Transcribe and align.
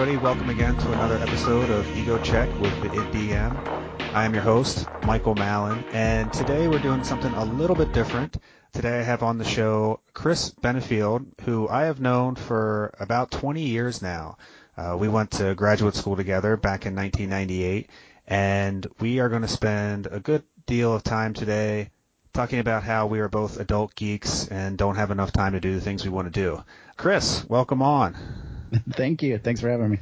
everybody. 0.00 0.24
Welcome 0.24 0.48
again 0.48 0.76
to 0.76 0.92
another 0.92 1.16
episode 1.16 1.70
of 1.70 1.98
Ego 1.98 2.22
Check 2.22 2.48
with 2.60 2.82
the 2.82 2.88
IDM. 2.88 3.66
I 4.14 4.24
am 4.24 4.32
your 4.32 4.44
host, 4.44 4.86
Michael 5.02 5.34
Mallon, 5.34 5.84
and 5.92 6.32
today 6.32 6.68
we're 6.68 6.78
doing 6.78 7.02
something 7.02 7.32
a 7.32 7.44
little 7.44 7.74
bit 7.74 7.92
different. 7.92 8.36
Today 8.72 9.00
I 9.00 9.02
have 9.02 9.24
on 9.24 9.38
the 9.38 9.44
show 9.44 9.98
Chris 10.14 10.54
Benefield, 10.62 11.26
who 11.40 11.68
I 11.68 11.86
have 11.86 12.00
known 12.00 12.36
for 12.36 12.94
about 13.00 13.32
20 13.32 13.60
years 13.60 14.00
now. 14.00 14.38
Uh, 14.76 14.96
we 14.96 15.08
went 15.08 15.32
to 15.32 15.56
graduate 15.56 15.96
school 15.96 16.14
together 16.14 16.56
back 16.56 16.86
in 16.86 16.94
1998, 16.94 17.90
and 18.28 18.86
we 19.00 19.18
are 19.18 19.28
going 19.28 19.42
to 19.42 19.48
spend 19.48 20.06
a 20.06 20.20
good 20.20 20.44
deal 20.66 20.94
of 20.94 21.02
time 21.02 21.34
today 21.34 21.90
talking 22.32 22.60
about 22.60 22.84
how 22.84 23.08
we 23.08 23.18
are 23.18 23.28
both 23.28 23.58
adult 23.58 23.96
geeks 23.96 24.46
and 24.46 24.78
don't 24.78 24.94
have 24.94 25.10
enough 25.10 25.32
time 25.32 25.54
to 25.54 25.60
do 25.60 25.74
the 25.74 25.80
things 25.80 26.04
we 26.04 26.10
want 26.10 26.32
to 26.32 26.40
do. 26.40 26.62
Chris, 26.96 27.44
welcome 27.48 27.82
on. 27.82 28.47
Thank 28.90 29.22
you. 29.22 29.38
Thanks 29.38 29.60
for 29.60 29.68
having 29.68 29.90
me. 29.90 29.98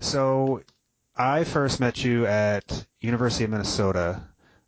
So, 0.00 0.62
I 1.16 1.44
first 1.44 1.80
met 1.80 2.04
you 2.04 2.26
at 2.26 2.86
University 3.00 3.44
of 3.44 3.50
Minnesota 3.50 4.22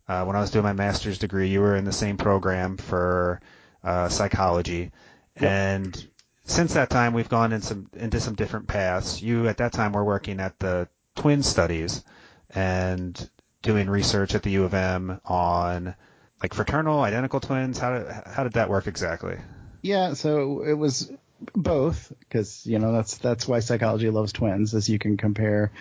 uh, 0.07 0.23
when 0.23 0.35
I 0.35 0.39
was 0.41 0.51
doing 0.51 0.63
my 0.63 0.73
master's 0.73 1.17
degree. 1.17 1.49
You 1.49 1.61
were 1.61 1.75
in 1.75 1.85
the 1.85 1.91
same 1.91 2.17
program 2.17 2.77
for 2.77 3.41
uh, 3.83 4.09
psychology, 4.09 4.91
yep. 5.39 5.43
and 5.43 6.07
since 6.45 6.73
that 6.73 6.89
time 6.89 7.13
we've 7.13 7.29
gone 7.29 7.51
in 7.51 7.61
some, 7.61 7.89
into 7.93 8.19
some 8.19 8.35
different 8.35 8.67
paths. 8.67 9.21
You 9.21 9.47
at 9.47 9.57
that 9.57 9.73
time 9.73 9.91
were 9.91 10.05
working 10.05 10.39
at 10.39 10.57
the 10.59 10.87
twin 11.15 11.43
studies 11.43 12.03
and 12.49 13.29
doing 13.61 13.89
research 13.89 14.33
at 14.33 14.43
the 14.43 14.51
U 14.51 14.63
of 14.63 14.73
M 14.73 15.19
on 15.25 15.93
like 16.41 16.53
fraternal 16.53 17.01
identical 17.01 17.39
twins. 17.39 17.77
How 17.77 17.97
did 17.97 18.07
how 18.25 18.43
did 18.43 18.53
that 18.53 18.69
work 18.69 18.87
exactly? 18.87 19.37
Yeah, 19.81 20.13
so 20.13 20.61
it 20.61 20.73
was 20.73 21.11
both 21.55 22.11
because 22.19 22.65
you 22.65 22.79
know 22.79 22.91
that's 22.91 23.17
that's 23.17 23.47
why 23.47 23.59
psychology 23.59 24.09
loves 24.09 24.33
twins 24.33 24.73
as 24.73 24.89
you 24.89 24.97
can 24.97 25.17
compare 25.17 25.71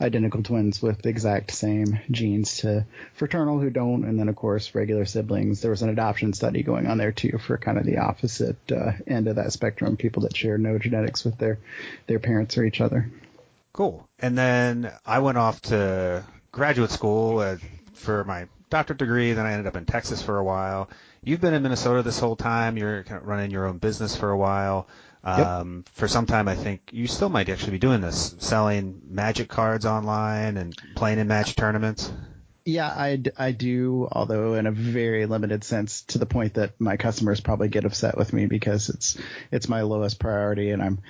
identical 0.00 0.42
twins 0.42 0.80
with 0.80 1.02
the 1.02 1.08
exact 1.10 1.50
same 1.52 2.00
genes 2.10 2.58
to 2.58 2.86
fraternal 3.14 3.58
who 3.58 3.68
don't 3.68 4.04
and 4.04 4.18
then 4.18 4.28
of 4.28 4.36
course 4.36 4.74
regular 4.74 5.04
siblings. 5.04 5.60
There 5.60 5.70
was 5.70 5.82
an 5.82 5.90
adoption 5.90 6.32
study 6.32 6.62
going 6.62 6.86
on 6.86 6.98
there 6.98 7.12
too 7.12 7.38
for 7.38 7.58
kind 7.58 7.78
of 7.78 7.84
the 7.84 7.98
opposite 7.98 8.56
uh, 8.70 8.92
end 9.06 9.28
of 9.28 9.36
that 9.36 9.52
spectrum 9.52 9.96
people 9.96 10.22
that 10.22 10.36
share 10.36 10.56
no 10.56 10.78
genetics 10.78 11.24
with 11.24 11.36
their 11.38 11.58
their 12.06 12.18
parents 12.18 12.56
or 12.56 12.64
each 12.64 12.80
other. 12.80 13.10
Cool. 13.72 14.06
And 14.18 14.36
then 14.36 14.92
i 15.04 15.18
went 15.18 15.38
off 15.38 15.60
to 15.62 16.24
graduate 16.52 16.90
school 16.90 17.38
uh, 17.38 17.56
for 17.92 18.24
my 18.24 18.46
doctorate 18.70 18.98
degree 18.98 19.34
then 19.34 19.44
i 19.44 19.52
ended 19.52 19.66
up 19.66 19.76
in 19.76 19.84
texas 19.84 20.22
for 20.22 20.38
a 20.38 20.44
while 20.44 20.88
you've 21.22 21.40
been 21.40 21.54
in 21.54 21.62
Minnesota 21.62 22.02
this 22.02 22.18
whole 22.18 22.36
time. 22.36 22.76
You're 22.76 23.04
kind 23.04 23.20
of 23.20 23.26
running 23.26 23.50
your 23.50 23.66
own 23.66 23.78
business 23.78 24.16
for 24.16 24.30
a 24.30 24.36
while. 24.36 24.88
Um, 25.24 25.84
yep. 25.86 25.94
For 25.94 26.08
some 26.08 26.26
time, 26.26 26.48
I 26.48 26.56
think 26.56 26.90
you 26.92 27.06
still 27.06 27.28
might 27.28 27.48
actually 27.48 27.72
be 27.72 27.78
doing 27.78 28.00
this, 28.00 28.34
selling 28.38 29.02
magic 29.08 29.48
cards 29.48 29.86
online 29.86 30.56
and 30.56 30.76
playing 30.96 31.18
in 31.18 31.28
magic 31.28 31.56
tournaments. 31.56 32.12
Yeah, 32.64 32.86
I, 32.86 33.20
I 33.36 33.50
do, 33.52 34.08
although 34.10 34.54
in 34.54 34.66
a 34.66 34.72
very 34.72 35.26
limited 35.26 35.64
sense, 35.64 36.02
to 36.02 36.18
the 36.18 36.26
point 36.26 36.54
that 36.54 36.80
my 36.80 36.96
customers 36.96 37.40
probably 37.40 37.68
get 37.68 37.84
upset 37.84 38.16
with 38.16 38.32
me 38.32 38.46
because 38.46 38.88
it's 38.88 39.18
it's 39.50 39.68
my 39.68 39.82
lowest 39.82 40.20
priority, 40.20 40.70
and 40.70 40.80
I'm 40.80 41.00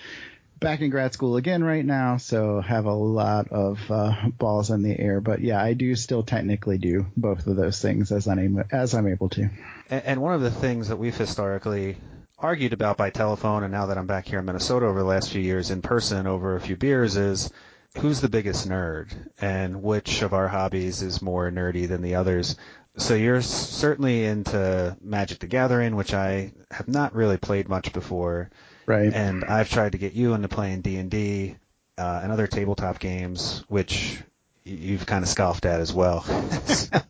back 0.62 0.80
in 0.80 0.91
grad 0.91 1.12
school 1.12 1.36
again 1.36 1.62
right 1.62 1.84
now, 1.84 2.16
so 2.16 2.60
have 2.60 2.86
a 2.86 2.94
lot 2.94 3.48
of 3.48 3.78
uh, 3.91 4.14
balls 4.38 4.70
in 4.70 4.82
the 4.82 4.98
air. 4.98 5.20
But 5.20 5.41
yeah, 5.41 5.62
I 5.62 5.74
do 5.74 5.94
still 5.96 6.22
technically 6.22 6.78
do 6.78 7.06
both 7.16 7.46
of 7.46 7.56
those 7.56 7.80
things 7.82 8.12
as 8.12 8.28
I'm 8.28 8.64
as 8.70 8.94
I'm 8.94 9.08
able 9.08 9.28
to. 9.30 9.50
And, 9.90 10.05
and 10.05 10.22
one 10.22 10.34
of 10.34 10.40
the 10.40 10.50
things 10.50 10.88
that 10.88 10.96
we've 10.96 11.16
historically 11.16 11.96
argued 12.38 12.72
about 12.72 12.96
by 12.96 13.10
telephone, 13.10 13.62
and 13.62 13.72
now 13.72 13.86
that 13.86 13.98
I'm 13.98 14.06
back 14.06 14.27
here 14.27 14.39
in 14.39 14.45
Minnesota 14.45 14.86
over 14.86 15.01
the 15.01 15.05
last 15.05 15.30
few 15.30 15.42
years 15.42 15.70
in 15.70 15.83
person 15.83 16.27
over 16.27 16.56
a 16.56 16.61
few 16.61 16.77
beers, 16.77 17.17
is 17.17 17.51
who's 17.98 18.20
the 18.20 18.28
biggest 18.28 18.68
nerd 18.68 19.12
and 19.40 19.83
which 19.83 20.22
of 20.22 20.33
our 20.33 20.48
hobbies 20.48 21.02
is 21.02 21.22
more 21.22 21.51
nerdy 21.51 21.86
than 21.86 22.02
the 22.02 22.14
others. 22.14 22.56
So 22.96 23.14
you're 23.14 23.42
certainly 23.42 24.24
into 24.24 24.96
Magic 25.01 25.39
the 25.39 25.46
Gathering, 25.46 25.96
which 25.96 26.12
I 26.12 26.52
have 26.70 26.89
not 26.89 27.14
really 27.14 27.39
played 27.39 27.68
much 27.68 27.92
before. 27.92 28.51
Right. 28.87 29.13
And 29.13 29.45
I've 29.45 29.70
tried 29.70 29.93
to 29.93 29.98
get 29.98 30.13
you 30.13 30.35
into 30.35 30.48
playing 30.48 30.81
D 30.81 30.97
and 30.97 31.11
D 31.11 31.57
uh, 31.98 32.20
and 32.23 32.33
other 32.33 32.47
tabletop 32.47 32.98
games, 32.98 33.65
which 33.69 34.19
you've 34.65 35.07
kind 35.07 35.23
of 35.23 35.29
scoffed 35.29 35.67
at 35.67 35.81
as 35.81 35.93
well. 35.93 36.25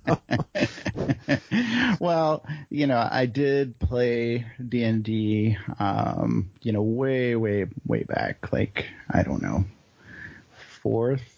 well, 2.00 2.44
you 2.70 2.86
know, 2.86 3.08
I 3.10 3.26
did 3.26 3.78
play 3.78 4.46
D 4.66 4.82
and 4.82 5.02
D, 5.02 5.56
um, 5.78 6.50
you 6.62 6.72
know, 6.72 6.82
way, 6.82 7.36
way, 7.36 7.66
way 7.86 8.02
back, 8.02 8.52
like 8.52 8.86
I 9.10 9.22
don't 9.22 9.42
know, 9.42 9.64
fourth 10.82 11.31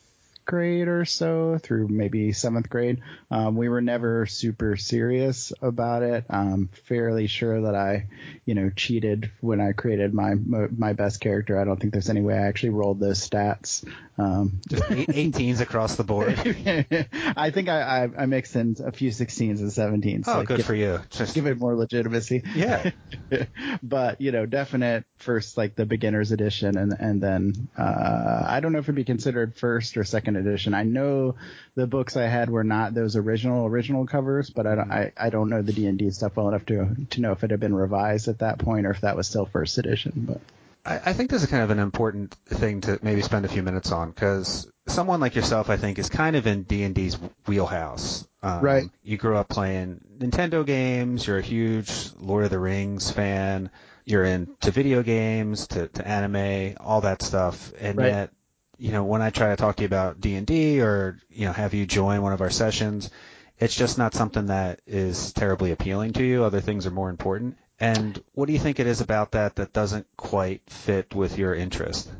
grade 0.44 0.88
or 0.88 1.04
so 1.04 1.58
through 1.62 1.88
maybe 1.88 2.32
seventh 2.32 2.68
grade. 2.68 3.00
Um, 3.30 3.56
we 3.56 3.68
were 3.68 3.80
never 3.80 4.26
super 4.26 4.76
serious 4.76 5.52
about 5.62 6.02
it. 6.02 6.24
I'm 6.30 6.68
fairly 6.86 7.26
sure 7.26 7.62
that 7.62 7.74
I, 7.74 8.08
you 8.44 8.54
know, 8.54 8.70
cheated 8.70 9.30
when 9.40 9.60
I 9.60 9.72
created 9.72 10.14
my 10.14 10.34
my 10.34 10.92
best 10.92 11.20
character. 11.20 11.58
I 11.58 11.64
don't 11.64 11.80
think 11.80 11.92
there's 11.92 12.10
any 12.10 12.20
way 12.20 12.34
I 12.34 12.46
actually 12.46 12.70
rolled 12.70 13.00
those 13.00 13.28
stats. 13.28 13.84
Um, 14.16 14.60
Just 14.68 14.84
18s 14.84 15.60
across 15.60 15.96
the 15.96 16.04
board. 16.04 16.38
I 17.36 17.50
think 17.50 17.68
I, 17.68 18.04
I, 18.04 18.22
I 18.22 18.26
mixed 18.26 18.54
in 18.54 18.76
a 18.84 18.92
few 18.92 19.10
16s 19.10 19.58
and 19.58 20.02
17s. 20.02 20.24
Oh, 20.28 20.44
good 20.44 20.58
give, 20.58 20.66
for 20.66 20.74
you. 20.74 21.00
Just 21.10 21.34
give 21.34 21.46
it 21.46 21.58
more 21.58 21.74
legitimacy. 21.74 22.44
Yeah. 22.54 22.92
but 23.82 24.20
you 24.20 24.30
know, 24.30 24.46
definite 24.46 25.04
first 25.18 25.56
like 25.56 25.74
the 25.74 25.86
beginners 25.86 26.30
edition, 26.30 26.76
and 26.76 26.94
and 26.98 27.20
then 27.20 27.68
uh, 27.76 28.44
I 28.46 28.60
don't 28.60 28.72
know 28.72 28.78
if 28.78 28.84
it'd 28.84 28.94
be 28.94 29.04
considered 29.04 29.56
first 29.56 29.96
or 29.96 30.04
second 30.04 30.33
edition. 30.36 30.74
I 30.74 30.82
know 30.84 31.36
the 31.74 31.86
books 31.86 32.16
I 32.16 32.24
had 32.24 32.50
were 32.50 32.64
not 32.64 32.94
those 32.94 33.16
original 33.16 33.66
original 33.66 34.06
covers, 34.06 34.50
but 34.50 34.66
I 34.66 34.74
don't 34.74 34.90
I, 34.90 35.12
I 35.16 35.30
don't 35.30 35.50
know 35.50 35.62
the 35.62 35.72
D 35.72 35.86
and 35.86 35.98
D 35.98 36.10
stuff 36.10 36.36
well 36.36 36.48
enough 36.48 36.66
to 36.66 36.94
to 37.10 37.20
know 37.20 37.32
if 37.32 37.44
it 37.44 37.50
had 37.50 37.60
been 37.60 37.74
revised 37.74 38.28
at 38.28 38.38
that 38.40 38.58
point 38.58 38.86
or 38.86 38.90
if 38.90 39.00
that 39.02 39.16
was 39.16 39.26
still 39.26 39.46
first 39.46 39.78
edition. 39.78 40.12
But 40.16 40.40
I, 40.84 41.10
I 41.10 41.12
think 41.12 41.30
this 41.30 41.42
is 41.42 41.48
kind 41.48 41.62
of 41.62 41.70
an 41.70 41.78
important 41.78 42.34
thing 42.46 42.82
to 42.82 42.98
maybe 43.02 43.22
spend 43.22 43.44
a 43.44 43.48
few 43.48 43.62
minutes 43.62 43.92
on 43.92 44.10
because 44.10 44.70
someone 44.86 45.20
like 45.20 45.34
yourself, 45.34 45.70
I 45.70 45.76
think, 45.76 45.98
is 45.98 46.08
kind 46.08 46.36
of 46.36 46.46
in 46.46 46.62
D 46.62 46.82
and 46.82 46.94
D's 46.94 47.18
wheelhouse. 47.46 48.26
Um, 48.42 48.60
right. 48.60 48.90
You 49.02 49.16
grew 49.16 49.36
up 49.36 49.48
playing 49.48 50.00
Nintendo 50.18 50.64
games. 50.66 51.26
You're 51.26 51.38
a 51.38 51.42
huge 51.42 52.10
Lord 52.18 52.44
of 52.44 52.50
the 52.50 52.58
Rings 52.58 53.10
fan. 53.10 53.70
You're 54.04 54.24
into 54.24 54.70
video 54.70 55.02
games, 55.02 55.68
to, 55.68 55.88
to 55.88 56.06
anime, 56.06 56.76
all 56.78 57.00
that 57.00 57.22
stuff, 57.22 57.72
and 57.80 57.96
right. 57.96 58.08
yet, 58.08 58.30
you 58.78 58.92
know, 58.92 59.04
when 59.04 59.22
I 59.22 59.30
try 59.30 59.50
to 59.50 59.56
talk 59.56 59.76
to 59.76 59.82
you 59.82 59.86
about 59.86 60.20
D 60.20 60.34
and 60.34 60.46
D 60.46 60.80
or 60.80 61.18
you 61.30 61.46
know 61.46 61.52
have 61.52 61.74
you 61.74 61.86
join 61.86 62.22
one 62.22 62.32
of 62.32 62.40
our 62.40 62.50
sessions, 62.50 63.10
it's 63.58 63.74
just 63.74 63.98
not 63.98 64.14
something 64.14 64.46
that 64.46 64.80
is 64.86 65.32
terribly 65.32 65.72
appealing 65.72 66.12
to 66.14 66.24
you. 66.24 66.44
Other 66.44 66.60
things 66.60 66.86
are 66.86 66.90
more 66.90 67.10
important. 67.10 67.56
And 67.80 68.22
what 68.32 68.46
do 68.46 68.52
you 68.52 68.58
think 68.58 68.78
it 68.78 68.86
is 68.86 69.00
about 69.00 69.32
that 69.32 69.56
that 69.56 69.72
doesn't 69.72 70.06
quite 70.16 70.62
fit 70.68 71.14
with 71.14 71.38
your 71.38 71.54
interest? 71.54 72.10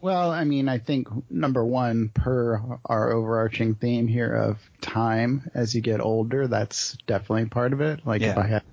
Well, 0.00 0.30
I 0.30 0.44
mean, 0.44 0.68
I 0.68 0.78
think 0.78 1.08
number 1.28 1.64
one, 1.64 2.10
per 2.10 2.78
our 2.84 3.12
overarching 3.12 3.74
theme 3.74 4.06
here 4.06 4.32
of 4.32 4.58
time 4.80 5.50
as 5.54 5.74
you 5.74 5.80
get 5.80 6.00
older, 6.00 6.46
that's 6.46 6.96
definitely 7.06 7.46
part 7.46 7.72
of 7.72 7.80
it. 7.80 8.06
Like 8.06 8.22
yeah. 8.22 8.30
if 8.30 8.38
I 8.38 8.46
have 8.46 8.64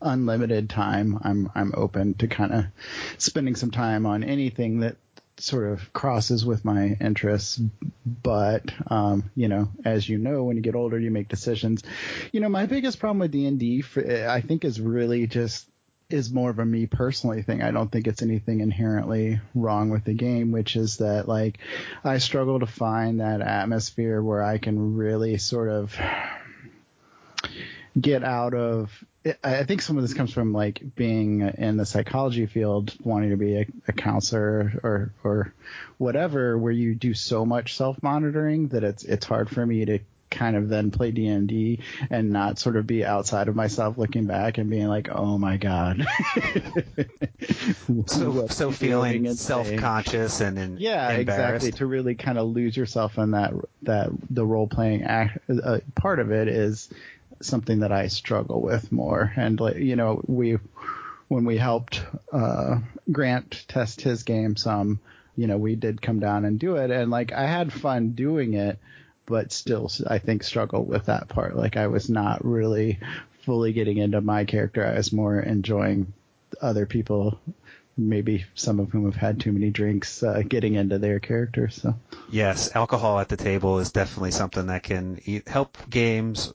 unlimited 0.00 0.68
time, 0.68 1.20
I'm 1.22 1.50
I'm 1.54 1.72
open 1.76 2.14
to 2.14 2.26
kind 2.26 2.52
of 2.52 2.64
spending 3.16 3.54
some 3.54 3.70
time 3.70 4.06
on 4.06 4.24
anything 4.24 4.80
that 4.80 4.96
sort 5.42 5.66
of 5.66 5.92
crosses 5.92 6.44
with 6.44 6.64
my 6.64 6.96
interests. 7.00 7.60
But 8.22 8.72
um, 8.88 9.30
you 9.34 9.48
know, 9.48 9.68
as 9.84 10.08
you 10.08 10.18
know, 10.18 10.44
when 10.44 10.56
you 10.56 10.62
get 10.62 10.74
older, 10.74 10.98
you 10.98 11.10
make 11.10 11.28
decisions. 11.28 11.82
You 12.32 12.40
know, 12.40 12.48
my 12.48 12.66
biggest 12.66 12.98
problem 12.98 13.18
with 13.18 13.32
D 13.32 13.46
and 13.46 13.58
D, 13.58 13.84
I 14.26 14.40
think, 14.40 14.64
is 14.64 14.80
really 14.80 15.26
just 15.26 15.66
is 16.10 16.30
more 16.30 16.50
of 16.50 16.58
a 16.58 16.64
me 16.64 16.86
personally 16.86 17.42
thing. 17.42 17.62
I 17.62 17.70
don't 17.70 17.90
think 17.90 18.06
it's 18.06 18.22
anything 18.22 18.60
inherently 18.60 19.40
wrong 19.54 19.90
with 19.90 20.04
the 20.04 20.14
game, 20.14 20.52
which 20.52 20.76
is 20.76 20.98
that 20.98 21.26
like 21.26 21.58
I 22.04 22.18
struggle 22.18 22.60
to 22.60 22.66
find 22.66 23.20
that 23.20 23.40
atmosphere 23.40 24.22
where 24.22 24.42
I 24.42 24.58
can 24.58 24.96
really 24.96 25.38
sort 25.38 25.70
of 25.70 25.96
get 27.98 28.24
out 28.24 28.54
of 28.54 29.04
I 29.44 29.62
think 29.64 29.82
some 29.82 29.96
of 29.96 30.02
this 30.02 30.14
comes 30.14 30.32
from 30.32 30.52
like 30.52 30.82
being 30.96 31.40
in 31.40 31.76
the 31.76 31.86
psychology 31.86 32.46
field, 32.46 32.94
wanting 33.04 33.30
to 33.30 33.36
be 33.36 33.56
a, 33.56 33.66
a 33.86 33.92
counselor 33.92 34.72
or 34.82 35.12
or 35.22 35.54
whatever, 35.98 36.58
where 36.58 36.72
you 36.72 36.94
do 36.94 37.14
so 37.14 37.46
much 37.46 37.76
self 37.76 38.02
monitoring 38.02 38.68
that 38.68 38.82
it's 38.82 39.04
it's 39.04 39.24
hard 39.24 39.48
for 39.48 39.64
me 39.64 39.84
to 39.84 40.00
kind 40.32 40.56
of 40.56 40.68
then 40.68 40.90
play 40.90 41.10
D 41.12 41.28
and 41.28 41.46
D 41.46 41.80
and 42.10 42.30
not 42.30 42.58
sort 42.58 42.76
of 42.76 42.86
be 42.86 43.04
outside 43.04 43.48
of 43.48 43.54
myself, 43.54 43.98
looking 43.98 44.24
back 44.26 44.58
and 44.58 44.68
being 44.68 44.88
like, 44.88 45.08
oh 45.12 45.38
my 45.38 45.56
god. 45.58 46.04
so 48.06 48.46
so 48.48 48.72
feeling 48.72 49.32
self 49.34 49.70
conscious 49.76 50.40
and, 50.40 50.58
and 50.58 50.80
yeah, 50.80 51.10
exactly. 51.10 51.70
To 51.72 51.86
really 51.86 52.14
kind 52.16 52.38
of 52.38 52.48
lose 52.48 52.76
yourself 52.76 53.18
in 53.18 53.32
that 53.32 53.52
that 53.82 54.10
the 54.30 54.44
role 54.44 54.66
playing 54.66 55.04
act, 55.04 55.38
uh, 55.48 55.78
part 55.94 56.18
of 56.18 56.32
it 56.32 56.48
is 56.48 56.88
something 57.42 57.80
that 57.80 57.92
I 57.92 58.08
struggle 58.08 58.60
with 58.60 58.90
more. 58.92 59.32
And 59.36 59.60
you 59.76 59.96
know, 59.96 60.22
we 60.26 60.58
when 61.28 61.44
we 61.44 61.56
helped 61.56 62.04
uh, 62.32 62.78
Grant 63.10 63.64
test 63.68 64.02
his 64.02 64.22
game 64.22 64.56
some, 64.56 65.00
you 65.36 65.46
know, 65.46 65.56
we 65.56 65.76
did 65.76 66.02
come 66.02 66.20
down 66.20 66.44
and 66.44 66.58
do 66.58 66.76
it, 66.76 66.90
and 66.90 67.10
like 67.10 67.32
I 67.32 67.46
had 67.46 67.72
fun 67.72 68.10
doing 68.10 68.54
it, 68.54 68.78
but 69.26 69.52
still, 69.52 69.90
I 70.06 70.18
think 70.18 70.42
struggle 70.42 70.84
with 70.84 71.06
that 71.06 71.28
part. 71.28 71.56
Like 71.56 71.76
I 71.76 71.86
was 71.86 72.08
not 72.10 72.44
really 72.44 72.98
fully 73.40 73.72
getting 73.72 73.98
into 73.98 74.20
my 74.20 74.44
character. 74.44 74.86
I 74.86 74.94
was 74.94 75.12
more 75.12 75.40
enjoying 75.40 76.12
other 76.60 76.86
people 76.86 77.38
maybe 77.96 78.44
some 78.54 78.80
of 78.80 78.90
whom 78.90 79.04
have 79.04 79.16
had 79.16 79.40
too 79.40 79.52
many 79.52 79.70
drinks 79.70 80.22
uh, 80.22 80.42
getting 80.46 80.74
into 80.74 80.98
their 80.98 81.20
character. 81.20 81.68
So 81.68 81.94
yes, 82.30 82.74
alcohol 82.74 83.18
at 83.18 83.28
the 83.28 83.36
table 83.36 83.78
is 83.78 83.92
definitely 83.92 84.30
something 84.30 84.66
that 84.66 84.82
can 84.82 85.20
help 85.46 85.76
games, 85.90 86.52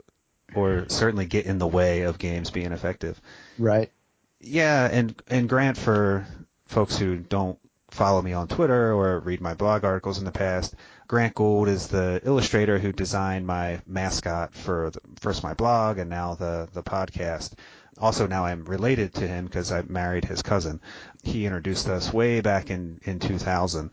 or 0.55 0.85
certainly 0.89 1.25
get 1.25 1.45
in 1.45 1.57
the 1.57 1.67
way 1.67 2.01
of 2.01 2.17
games 2.17 2.51
being 2.51 2.71
effective. 2.71 3.19
Right. 3.57 3.91
Yeah, 4.39 4.87
and 4.91 5.19
and 5.27 5.49
Grant 5.49 5.77
for 5.77 6.27
folks 6.67 6.97
who 6.97 7.17
don't 7.17 7.59
follow 7.89 8.21
me 8.21 8.33
on 8.33 8.47
Twitter 8.47 8.93
or 8.93 9.19
read 9.19 9.41
my 9.41 9.53
blog 9.53 9.83
articles 9.83 10.19
in 10.19 10.25
the 10.25 10.31
past, 10.31 10.75
Grant 11.07 11.35
Gould 11.35 11.67
is 11.67 11.87
the 11.87 12.21
illustrator 12.23 12.77
who 12.77 12.91
designed 12.91 13.47
my 13.47 13.81
mascot 13.87 14.53
for 14.53 14.91
the, 14.91 14.99
first 15.19 15.41
my 15.43 15.53
blog 15.53 15.97
and 15.97 16.09
now 16.09 16.35
the 16.35 16.67
the 16.73 16.83
podcast. 16.83 17.53
Also, 17.99 18.27
now 18.27 18.45
I'm 18.45 18.65
related 18.65 19.15
to 19.15 19.27
him 19.27 19.45
because 19.45 19.71
I 19.71 19.81
married 19.81 20.25
his 20.25 20.43
cousin. 20.43 20.81
He 21.23 21.45
introduced 21.45 21.87
us 21.87 22.13
way 22.13 22.41
back 22.41 22.69
in 22.69 22.99
in 23.03 23.19
2000. 23.19 23.89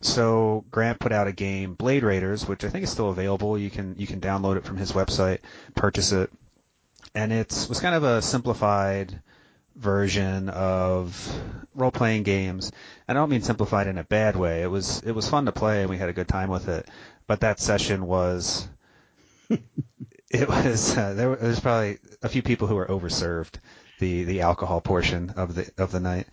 So 0.00 0.64
Grant 0.70 0.98
put 0.98 1.12
out 1.12 1.26
a 1.26 1.32
game, 1.32 1.74
Blade 1.74 2.02
Raiders, 2.02 2.46
which 2.46 2.64
I 2.64 2.68
think 2.68 2.84
is 2.84 2.90
still 2.90 3.10
available. 3.10 3.58
You 3.58 3.70
can 3.70 3.94
you 3.98 4.06
can 4.06 4.20
download 4.20 4.56
it 4.56 4.64
from 4.64 4.76
his 4.76 4.92
website, 4.92 5.38
purchase 5.74 6.12
it, 6.12 6.30
and 7.14 7.32
it 7.32 7.66
was 7.68 7.80
kind 7.80 7.94
of 7.94 8.04
a 8.04 8.22
simplified 8.22 9.20
version 9.76 10.48
of 10.48 11.40
role 11.74 11.90
playing 11.90 12.22
games. 12.22 12.72
I 13.08 13.12
don't 13.12 13.30
mean 13.30 13.42
simplified 13.42 13.86
in 13.86 13.98
a 13.98 14.04
bad 14.04 14.36
way. 14.36 14.62
It 14.62 14.70
was 14.70 15.02
it 15.02 15.12
was 15.12 15.28
fun 15.28 15.46
to 15.46 15.52
play 15.52 15.82
and 15.82 15.90
we 15.90 15.98
had 15.98 16.08
a 16.08 16.14
good 16.14 16.28
time 16.28 16.50
with 16.50 16.68
it. 16.68 16.88
But 17.26 17.40
that 17.40 17.60
session 17.60 18.06
was 18.06 18.68
it 20.30 20.48
was 20.48 20.96
uh, 20.96 21.14
there 21.14 21.30
was 21.30 21.60
probably 21.60 21.98
a 22.22 22.28
few 22.28 22.42
people 22.42 22.68
who 22.68 22.74
were 22.74 22.86
overserved 22.86 23.54
the 23.98 24.24
the 24.24 24.40
alcohol 24.40 24.80
portion 24.80 25.30
of 25.30 25.54
the 25.54 25.70
of 25.78 25.92
the 25.92 26.00
night. 26.00 26.26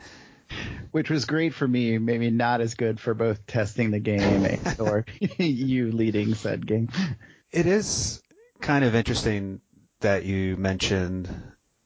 Which 0.91 1.09
was 1.09 1.25
great 1.25 1.53
for 1.53 1.67
me, 1.67 1.97
maybe 1.97 2.29
not 2.29 2.61
as 2.61 2.75
good 2.75 2.99
for 2.99 3.13
both 3.13 3.45
testing 3.47 3.91
the 3.91 3.99
game 3.99 4.59
or 4.79 5.05
you 5.37 5.91
leading 5.91 6.35
said 6.35 6.67
game. 6.67 6.89
It 7.51 7.65
is 7.65 8.21
kind 8.61 8.85
of 8.85 8.93
interesting 8.93 9.61
that 10.01 10.25
you 10.25 10.55
mentioned 10.57 11.29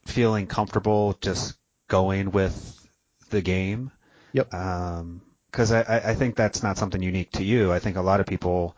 feeling 0.06 0.46
comfortable 0.46 1.16
just 1.20 1.56
going 1.88 2.30
with 2.30 2.86
the 3.30 3.40
game. 3.40 3.90
Yep. 4.32 4.50
Because 4.50 5.72
um, 5.72 5.84
I, 5.88 6.10
I 6.10 6.14
think 6.14 6.36
that's 6.36 6.62
not 6.62 6.78
something 6.78 7.02
unique 7.02 7.32
to 7.32 7.44
you. 7.44 7.72
I 7.72 7.78
think 7.78 7.96
a 7.96 8.02
lot 8.02 8.20
of 8.20 8.26
people 8.26 8.76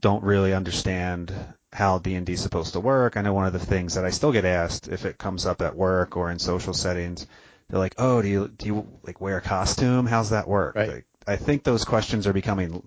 don't 0.00 0.22
really 0.22 0.52
understand 0.52 1.32
how 1.72 1.98
D&D 1.98 2.32
is 2.32 2.40
supposed 2.40 2.74
to 2.74 2.80
work. 2.80 3.16
I 3.16 3.22
know 3.22 3.32
one 3.32 3.46
of 3.46 3.52
the 3.52 3.58
things 3.58 3.94
that 3.94 4.04
I 4.04 4.10
still 4.10 4.32
get 4.32 4.44
asked 4.44 4.88
if 4.88 5.06
it 5.06 5.16
comes 5.16 5.46
up 5.46 5.62
at 5.62 5.76
work 5.76 6.16
or 6.16 6.30
in 6.30 6.38
social 6.38 6.74
settings, 6.74 7.26
they're 7.72 7.80
like, 7.80 7.94
"Oh, 7.96 8.20
do 8.20 8.28
you 8.28 8.48
do 8.48 8.66
you 8.66 8.86
like 9.02 9.18
wear 9.18 9.38
a 9.38 9.40
costume? 9.40 10.04
How's 10.04 10.30
that 10.30 10.46
work?" 10.46 10.76
Right. 10.76 10.88
Like, 10.90 11.06
I 11.26 11.36
think 11.36 11.64
those 11.64 11.86
questions 11.86 12.26
are 12.26 12.34
becoming 12.34 12.82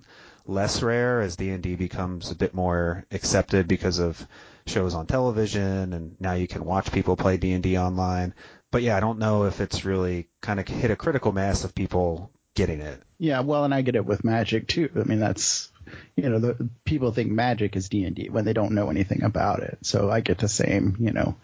less 0.46 0.84
rare 0.84 1.22
as 1.22 1.38
D&D 1.38 1.76
becomes 1.76 2.30
a 2.30 2.36
bit 2.36 2.54
more 2.54 3.04
accepted 3.12 3.68
because 3.68 3.98
of 3.98 4.28
shows 4.68 4.94
on 4.94 5.08
television, 5.08 5.94
and 5.94 6.16
now 6.20 6.34
you 6.34 6.48
can 6.48 6.66
watch 6.66 6.92
people 6.92 7.16
play 7.16 7.38
D 7.38 7.54
and 7.54 7.64
D 7.64 7.80
online. 7.80 8.36
But 8.70 8.84
yeah, 8.84 8.96
I 8.96 9.00
don't 9.00 9.18
know 9.18 9.46
if 9.46 9.60
it's 9.60 9.86
really 9.86 10.28
kind 10.42 10.60
of 10.60 10.68
hit 10.68 10.92
a 10.92 10.96
critical 10.96 11.31
mass 11.31 11.64
of 11.64 11.74
people 11.74 12.30
getting 12.54 12.81
it. 12.81 13.02
Yeah, 13.18 13.40
well, 13.40 13.64
and 13.64 13.74
I 13.74 13.81
get 13.81 13.96
it 13.96 14.06
with 14.06 14.24
Magic 14.24 14.68
too. 14.68 14.92
I 14.96 15.04
mean, 15.04 15.20
that's 15.20 15.72
you 16.16 16.30
know, 16.30 16.38
the 16.38 16.70
people 16.84 17.12
think 17.12 17.31
Magic 17.31 17.76
is 17.76 17.90
D 17.90 18.04
and 18.04 18.16
D 18.16 18.30
when 18.30 18.46
they 18.46 18.54
don't 18.54 18.74
know 18.74 18.92
anything 18.92 19.24
about 19.24 19.64
it. 19.64 19.80
So 19.81 20.12
I 20.12 20.20
get 20.20 20.38
the 20.38 20.48
same, 20.48 20.98
you 21.00 21.12
know. 21.12 21.38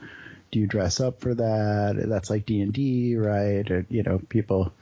Do 0.51 0.59
you 0.59 0.68
dress 0.68 1.00
up 1.00 1.21
for 1.21 1.33
that? 1.33 2.03
That's 2.07 2.30
like 2.30 2.45
D 2.45 2.62
and 2.62 2.74
D, 2.74 3.15
right? 3.15 3.69
Or, 3.69 3.86
you 3.89 4.03
know, 4.03 4.19
people 4.30 4.74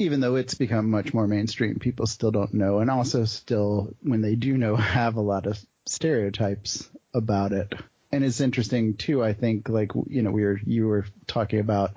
even 0.00 0.20
though 0.20 0.36
it's 0.36 0.54
become 0.54 0.90
much 0.90 1.12
more 1.12 1.26
mainstream, 1.26 1.78
people 1.78 2.06
still 2.06 2.30
don't 2.30 2.54
know, 2.54 2.78
and 2.78 2.90
also 2.90 3.26
still, 3.26 3.94
when 4.02 4.22
they 4.22 4.34
do 4.34 4.56
know, 4.56 4.74
have 4.76 5.16
a 5.16 5.20
lot 5.20 5.46
of 5.46 5.60
stereotypes 5.86 6.88
about 7.12 7.52
it. 7.52 7.72
And 8.10 8.24
it's 8.24 8.40
interesting 8.40 8.94
too. 8.94 9.22
I 9.22 9.34
think, 9.34 9.68
like 9.68 9.92
you 10.08 10.22
know, 10.22 10.30
we 10.30 10.42
were 10.44 10.60
you 10.66 10.88
were 10.88 11.06
talking 11.26 11.60
about 11.60 11.92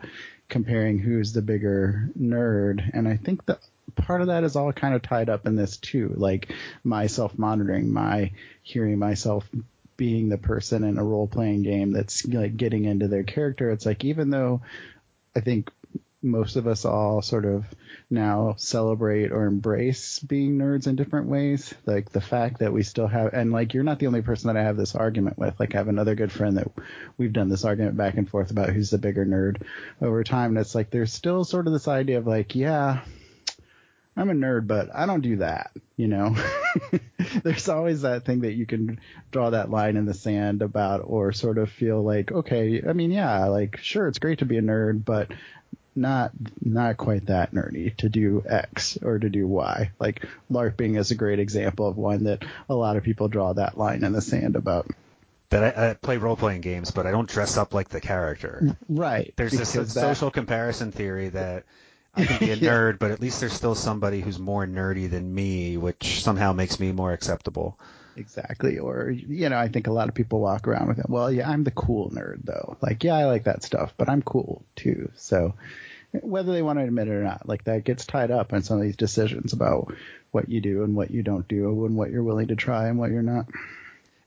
comparing 0.49 0.99
who's 0.99 1.33
the 1.33 1.41
bigger 1.41 2.11
nerd, 2.19 2.87
and 2.93 3.07
I 3.07 3.17
think 3.17 3.45
that 3.45 3.59
part 3.95 4.21
of 4.21 4.27
that 4.27 4.43
is 4.43 4.55
all 4.55 4.71
kind 4.73 4.93
of 4.93 5.01
tied 5.01 5.29
up 5.29 5.47
in 5.47 5.55
this 5.55 5.77
too. 5.77 6.13
Like 6.15 6.53
my 6.83 7.07
self 7.07 7.39
monitoring, 7.39 7.91
my 7.91 8.31
hearing 8.61 8.99
myself 8.99 9.49
being 9.97 10.29
the 10.29 10.37
person 10.37 10.83
in 10.83 10.97
a 10.97 11.03
role 11.03 11.27
playing 11.27 11.63
game 11.63 11.91
that's 11.91 12.25
like 12.25 12.57
getting 12.57 12.85
into 12.85 13.07
their 13.07 13.23
character. 13.23 13.71
It's 13.71 13.85
like 13.85 14.03
even 14.03 14.29
though 14.29 14.61
I 15.35 15.39
think 15.39 15.69
most 16.23 16.55
of 16.55 16.67
us 16.67 16.85
all 16.85 17.21
sort 17.21 17.43
of 17.45 17.65
now 18.09 18.55
celebrate 18.57 19.31
or 19.31 19.45
embrace 19.45 20.19
being 20.19 20.57
nerds 20.57 20.87
in 20.87 20.95
different 20.95 21.27
ways. 21.27 21.73
Like 21.85 22.11
the 22.11 22.21
fact 22.21 22.59
that 22.59 22.71
we 22.71 22.83
still 22.83 23.07
have, 23.07 23.33
and 23.33 23.51
like 23.51 23.73
you're 23.73 23.83
not 23.83 23.99
the 23.99 24.07
only 24.07 24.21
person 24.21 24.47
that 24.47 24.59
I 24.59 24.63
have 24.63 24.77
this 24.77 24.95
argument 24.95 25.37
with. 25.37 25.59
Like 25.59 25.75
I 25.75 25.79
have 25.79 25.89
another 25.89 26.15
good 26.15 26.31
friend 26.31 26.57
that 26.57 26.71
we've 27.17 27.33
done 27.33 27.49
this 27.49 27.65
argument 27.65 27.97
back 27.97 28.15
and 28.15 28.29
forth 28.29 28.51
about 28.51 28.69
who's 28.69 28.89
the 28.89 28.97
bigger 28.97 29.25
nerd 29.25 29.63
over 30.01 30.23
time. 30.23 30.51
And 30.51 30.59
it's 30.59 30.75
like 30.75 30.89
there's 30.89 31.11
still 31.11 31.43
sort 31.43 31.67
of 31.67 31.73
this 31.73 31.89
idea 31.89 32.19
of 32.19 32.27
like, 32.27 32.55
yeah, 32.55 33.01
I'm 34.15 34.29
a 34.29 34.33
nerd, 34.33 34.67
but 34.67 34.95
I 34.95 35.05
don't 35.05 35.21
do 35.21 35.37
that. 35.37 35.71
You 35.95 36.07
know, 36.07 36.35
there's 37.43 37.69
always 37.69 38.01
that 38.01 38.25
thing 38.25 38.41
that 38.41 38.53
you 38.53 38.65
can 38.65 38.99
draw 39.31 39.51
that 39.51 39.69
line 39.69 39.95
in 39.95 40.05
the 40.05 40.15
sand 40.15 40.63
about, 40.63 41.01
or 41.05 41.31
sort 41.33 41.59
of 41.59 41.69
feel 41.69 42.01
like, 42.01 42.31
okay, 42.31 42.81
I 42.87 42.93
mean, 42.93 43.11
yeah, 43.11 43.45
like 43.45 43.77
sure, 43.77 44.07
it's 44.07 44.17
great 44.17 44.39
to 44.39 44.45
be 44.45 44.57
a 44.57 44.61
nerd, 44.61 45.05
but 45.05 45.29
not 45.95 46.31
not 46.61 46.97
quite 46.97 47.27
that 47.27 47.53
nerdy 47.53 47.95
to 47.97 48.09
do 48.09 48.43
X 48.47 48.97
or 49.01 49.19
to 49.19 49.29
do 49.29 49.47
Y. 49.47 49.91
Like 49.99 50.25
LARPing 50.51 50.97
is 50.97 51.11
a 51.11 51.15
great 51.15 51.39
example 51.39 51.87
of 51.87 51.97
one 51.97 52.25
that 52.25 52.43
a 52.69 52.75
lot 52.75 52.97
of 52.97 53.03
people 53.03 53.27
draw 53.27 53.53
that 53.53 53.77
line 53.77 54.03
in 54.03 54.11
the 54.11 54.21
sand 54.21 54.55
about. 54.55 54.87
That 55.49 55.77
I, 55.77 55.89
I 55.89 55.93
play 55.93 56.17
role 56.17 56.35
playing 56.35 56.61
games, 56.61 56.89
but 56.91 57.05
I 57.05 57.11
don't 57.11 57.29
dress 57.29 57.57
up 57.57 57.73
like 57.73 57.89
the 57.89 58.01
character. 58.01 58.75
Right. 58.89 59.33
There's 59.35 59.51
this 59.51 59.73
that... 59.73 59.87
social 59.87 60.31
comparison 60.31 60.91
theory 60.91 61.29
that 61.29 61.65
I 62.15 62.25
can 62.25 62.39
be 62.39 62.51
a 62.51 62.57
nerd, 62.57 62.99
but 62.99 63.11
at 63.11 63.21
least 63.21 63.39
there's 63.39 63.53
still 63.53 63.75
somebody 63.75 64.21
who's 64.21 64.39
more 64.39 64.65
nerdy 64.65 65.09
than 65.09 65.33
me, 65.33 65.77
which 65.77 66.23
somehow 66.23 66.53
makes 66.53 66.79
me 66.79 66.91
more 66.91 67.13
acceptable. 67.13 67.79
Exactly. 68.15 68.77
Or, 68.77 69.09
you 69.09 69.49
know, 69.49 69.57
I 69.57 69.67
think 69.67 69.87
a 69.87 69.91
lot 69.91 70.09
of 70.09 70.15
people 70.15 70.39
walk 70.39 70.67
around 70.67 70.87
with 70.87 70.99
it. 70.99 71.09
Well, 71.09 71.31
yeah, 71.31 71.49
I'm 71.49 71.63
the 71.63 71.71
cool 71.71 72.11
nerd 72.11 72.43
though. 72.43 72.77
Like, 72.81 73.03
yeah, 73.03 73.15
I 73.15 73.25
like 73.25 73.45
that 73.45 73.63
stuff, 73.63 73.93
but 73.97 74.09
I'm 74.09 74.21
cool 74.21 74.63
too. 74.75 75.11
So 75.15 75.55
whether 76.11 76.53
they 76.53 76.61
want 76.61 76.79
to 76.79 76.85
admit 76.85 77.07
it 77.07 77.13
or 77.13 77.23
not, 77.23 77.47
like 77.47 77.63
that 77.63 77.83
gets 77.83 78.05
tied 78.05 78.29
up 78.29 78.53
in 78.53 78.61
some 78.61 78.77
of 78.77 78.83
these 78.83 78.95
decisions 78.95 79.53
about 79.53 79.93
what 80.31 80.49
you 80.49 80.61
do 80.61 80.83
and 80.83 80.95
what 80.95 81.11
you 81.11 81.23
don't 81.23 81.47
do 81.47 81.85
and 81.85 81.95
what 81.95 82.11
you're 82.11 82.23
willing 82.23 82.49
to 82.49 82.55
try 82.55 82.87
and 82.87 82.99
what 82.99 83.11
you're 83.11 83.23
not. 83.23 83.47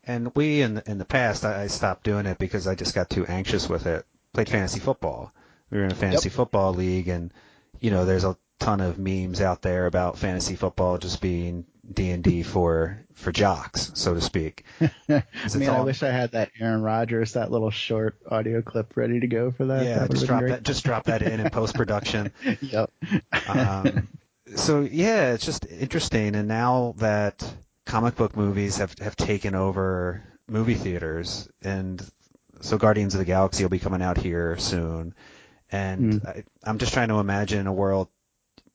And 0.04 0.32
we, 0.34 0.62
in 0.62 0.74
the, 0.74 0.90
in 0.90 0.98
the 0.98 1.04
past, 1.04 1.44
I, 1.44 1.62
I 1.62 1.66
stopped 1.66 2.04
doing 2.04 2.26
it 2.26 2.38
because 2.38 2.66
I 2.66 2.74
just 2.74 2.94
got 2.94 3.10
too 3.10 3.26
anxious 3.26 3.68
with 3.68 3.86
it. 3.86 4.04
Played 4.32 4.48
fantasy 4.48 4.80
football. 4.80 5.32
We 5.70 5.78
were 5.78 5.84
in 5.84 5.92
a 5.92 5.96
fantasy 5.96 6.28
yep. 6.28 6.36
football 6.36 6.74
league 6.74 7.08
and, 7.08 7.32
you 7.80 7.90
know, 7.90 8.04
there's 8.04 8.24
a 8.24 8.36
ton 8.58 8.80
of 8.80 8.98
memes 8.98 9.40
out 9.40 9.62
there 9.62 9.86
about 9.86 10.18
fantasy 10.18 10.56
football 10.56 10.98
just 10.98 11.20
being 11.20 11.66
D 11.92 12.10
and 12.10 12.22
D 12.22 12.42
for 12.42 13.04
for 13.14 13.32
jocks, 13.32 13.92
so 13.94 14.14
to 14.14 14.20
speak. 14.20 14.64
Man, 15.08 15.22
all... 15.68 15.76
I 15.76 15.80
wish 15.80 16.02
I 16.02 16.10
had 16.10 16.32
that 16.32 16.50
Aaron 16.60 16.82
Rodgers, 16.82 17.34
that 17.34 17.50
little 17.50 17.70
short 17.70 18.16
audio 18.28 18.62
clip 18.62 18.96
ready 18.96 19.20
to 19.20 19.26
go 19.26 19.50
for 19.50 19.66
that. 19.66 19.84
Yeah, 19.84 19.98
that 20.00 20.10
just 20.10 20.26
drop 20.26 20.42
that. 20.44 20.62
Just 20.62 20.84
drop 20.84 21.04
that 21.04 21.22
in 21.22 21.40
in 21.40 21.50
post 21.50 21.74
production. 21.74 22.32
yep. 22.60 22.90
Um, 23.48 24.08
so 24.54 24.80
yeah, 24.80 25.32
it's 25.32 25.44
just 25.44 25.66
interesting, 25.66 26.34
and 26.34 26.48
now 26.48 26.94
that 26.98 27.48
comic 27.84 28.16
book 28.16 28.36
movies 28.36 28.78
have 28.78 28.98
have 28.98 29.16
taken 29.16 29.54
over 29.54 30.22
movie 30.48 30.74
theaters, 30.74 31.48
and 31.62 32.04
so 32.60 32.78
Guardians 32.78 33.14
of 33.14 33.18
the 33.18 33.24
Galaxy 33.24 33.64
will 33.64 33.70
be 33.70 33.78
coming 33.78 34.02
out 34.02 34.18
here 34.18 34.56
soon, 34.58 35.14
and 35.70 36.20
mm. 36.20 36.26
I, 36.26 36.44
I'm 36.62 36.78
just 36.78 36.92
trying 36.92 37.08
to 37.08 37.18
imagine 37.18 37.66
a 37.66 37.72
world 37.72 38.08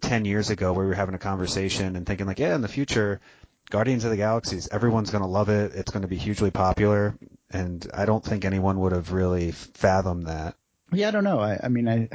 10 0.01 0.25
years 0.25 0.49
ago 0.49 0.73
where 0.73 0.85
we 0.85 0.89
were 0.89 0.95
having 0.95 1.15
a 1.15 1.19
conversation 1.19 1.95
and 1.95 2.05
thinking 2.05 2.27
like, 2.27 2.39
yeah, 2.39 2.55
in 2.55 2.61
the 2.61 2.67
future, 2.67 3.21
Guardians 3.69 4.03
of 4.03 4.11
the 4.11 4.17
Galaxies, 4.17 4.67
everyone's 4.71 5.11
going 5.11 5.23
to 5.23 5.29
love 5.29 5.49
it. 5.49 5.73
It's 5.73 5.91
going 5.91 6.01
to 6.01 6.07
be 6.07 6.17
hugely 6.17 6.51
popular. 6.51 7.15
And 7.49 7.85
I 7.93 8.05
don't 8.05 8.23
think 8.23 8.43
anyone 8.43 8.79
would 8.79 8.91
have 8.91 9.11
really 9.11 9.51
fathomed 9.51 10.27
that. 10.27 10.55
Yeah, 10.91 11.07
I 11.07 11.11
don't 11.11 11.23
know. 11.23 11.39
I, 11.39 11.59
I 11.63 11.67
mean, 11.69 11.87
I, 11.87 12.09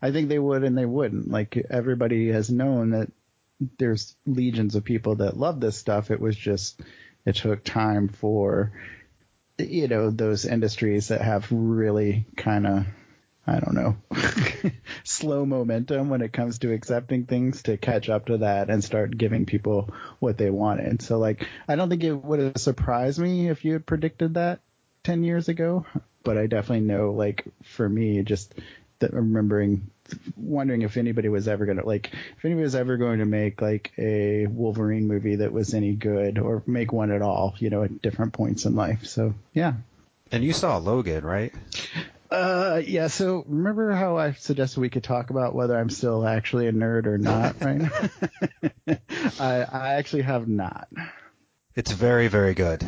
I 0.00 0.12
think 0.12 0.28
they 0.28 0.38
would 0.38 0.62
and 0.64 0.76
they 0.76 0.86
wouldn't. 0.86 1.30
Like 1.30 1.60
everybody 1.68 2.28
has 2.28 2.50
known 2.50 2.90
that 2.90 3.10
there's 3.78 4.14
legions 4.26 4.74
of 4.74 4.84
people 4.84 5.16
that 5.16 5.36
love 5.36 5.60
this 5.60 5.76
stuff. 5.76 6.10
It 6.10 6.20
was 6.20 6.36
just, 6.36 6.80
it 7.24 7.36
took 7.36 7.64
time 7.64 8.08
for, 8.08 8.72
you 9.58 9.88
know, 9.88 10.10
those 10.10 10.44
industries 10.44 11.08
that 11.08 11.22
have 11.22 11.46
really 11.50 12.26
kind 12.36 12.66
of 12.66 12.86
I 13.46 13.58
don't 13.58 13.74
know, 13.74 13.96
slow 15.04 15.44
momentum 15.44 16.08
when 16.08 16.22
it 16.22 16.32
comes 16.32 16.60
to 16.60 16.72
accepting 16.72 17.26
things 17.26 17.64
to 17.64 17.76
catch 17.76 18.08
up 18.08 18.26
to 18.26 18.38
that 18.38 18.70
and 18.70 18.84
start 18.84 19.16
giving 19.16 19.46
people 19.46 19.92
what 20.20 20.38
they 20.38 20.50
wanted. 20.50 21.02
So 21.02 21.18
like, 21.18 21.46
I 21.66 21.74
don't 21.74 21.88
think 21.88 22.04
it 22.04 22.12
would 22.12 22.38
have 22.38 22.56
surprised 22.56 23.18
me 23.18 23.48
if 23.48 23.64
you 23.64 23.72
had 23.72 23.84
predicted 23.84 24.34
that 24.34 24.60
10 25.02 25.24
years 25.24 25.48
ago, 25.48 25.84
but 26.22 26.38
I 26.38 26.46
definitely 26.46 26.86
know 26.86 27.10
like 27.10 27.44
for 27.64 27.88
me, 27.88 28.22
just 28.22 28.54
remembering 29.10 29.90
wondering 30.36 30.82
if 30.82 30.96
anybody 30.96 31.28
was 31.28 31.48
ever 31.48 31.64
going 31.64 31.78
to 31.78 31.86
like 31.86 32.12
if 32.36 32.44
anybody 32.44 32.62
was 32.62 32.74
ever 32.74 32.96
going 32.96 33.18
to 33.18 33.24
make 33.24 33.60
like 33.60 33.92
a 33.98 34.46
Wolverine 34.46 35.08
movie 35.08 35.36
that 35.36 35.52
was 35.52 35.74
any 35.74 35.92
good 35.92 36.38
or 36.38 36.62
make 36.66 36.92
one 36.92 37.10
at 37.10 37.22
all, 37.22 37.54
you 37.58 37.70
know, 37.70 37.82
at 37.82 38.02
different 38.02 38.32
points 38.32 38.64
in 38.64 38.76
life. 38.76 39.06
So, 39.06 39.34
yeah. 39.52 39.74
And 40.30 40.44
you 40.44 40.52
saw 40.52 40.78
Logan, 40.78 41.24
right? 41.24 41.52
Uh, 42.32 42.80
yeah. 42.86 43.08
So 43.08 43.44
remember 43.46 43.92
how 43.92 44.16
I 44.16 44.32
suggested 44.32 44.80
we 44.80 44.88
could 44.88 45.04
talk 45.04 45.28
about 45.28 45.54
whether 45.54 45.76
I'm 45.78 45.90
still 45.90 46.26
actually 46.26 46.66
a 46.66 46.72
nerd 46.72 47.04
or 47.04 47.18
not, 47.18 47.56
right? 47.60 47.82
I, 49.38 49.66
I 49.70 49.94
actually 49.96 50.22
have 50.22 50.48
not. 50.48 50.88
It's 51.76 51.92
very, 51.92 52.28
very 52.28 52.54
good. 52.54 52.82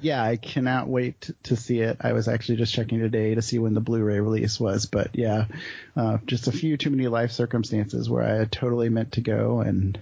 Yeah, 0.00 0.22
I 0.22 0.36
cannot 0.36 0.88
wait 0.88 1.30
to 1.44 1.56
see 1.56 1.80
it. 1.80 1.98
I 2.00 2.14
was 2.14 2.28
actually 2.28 2.56
just 2.56 2.72
checking 2.72 2.98
today 3.00 3.34
to 3.34 3.42
see 3.42 3.58
when 3.58 3.74
the 3.74 3.80
Blu-ray 3.80 4.20
release 4.20 4.58
was, 4.58 4.86
but 4.86 5.10
yeah, 5.12 5.46
uh, 5.94 6.18
just 6.24 6.46
a 6.46 6.52
few 6.52 6.78
too 6.78 6.88
many 6.88 7.08
life 7.08 7.32
circumstances 7.32 8.08
where 8.08 8.22
I 8.22 8.36
had 8.36 8.50
totally 8.50 8.88
meant 8.88 9.12
to 9.12 9.20
go 9.20 9.60
and 9.60 9.98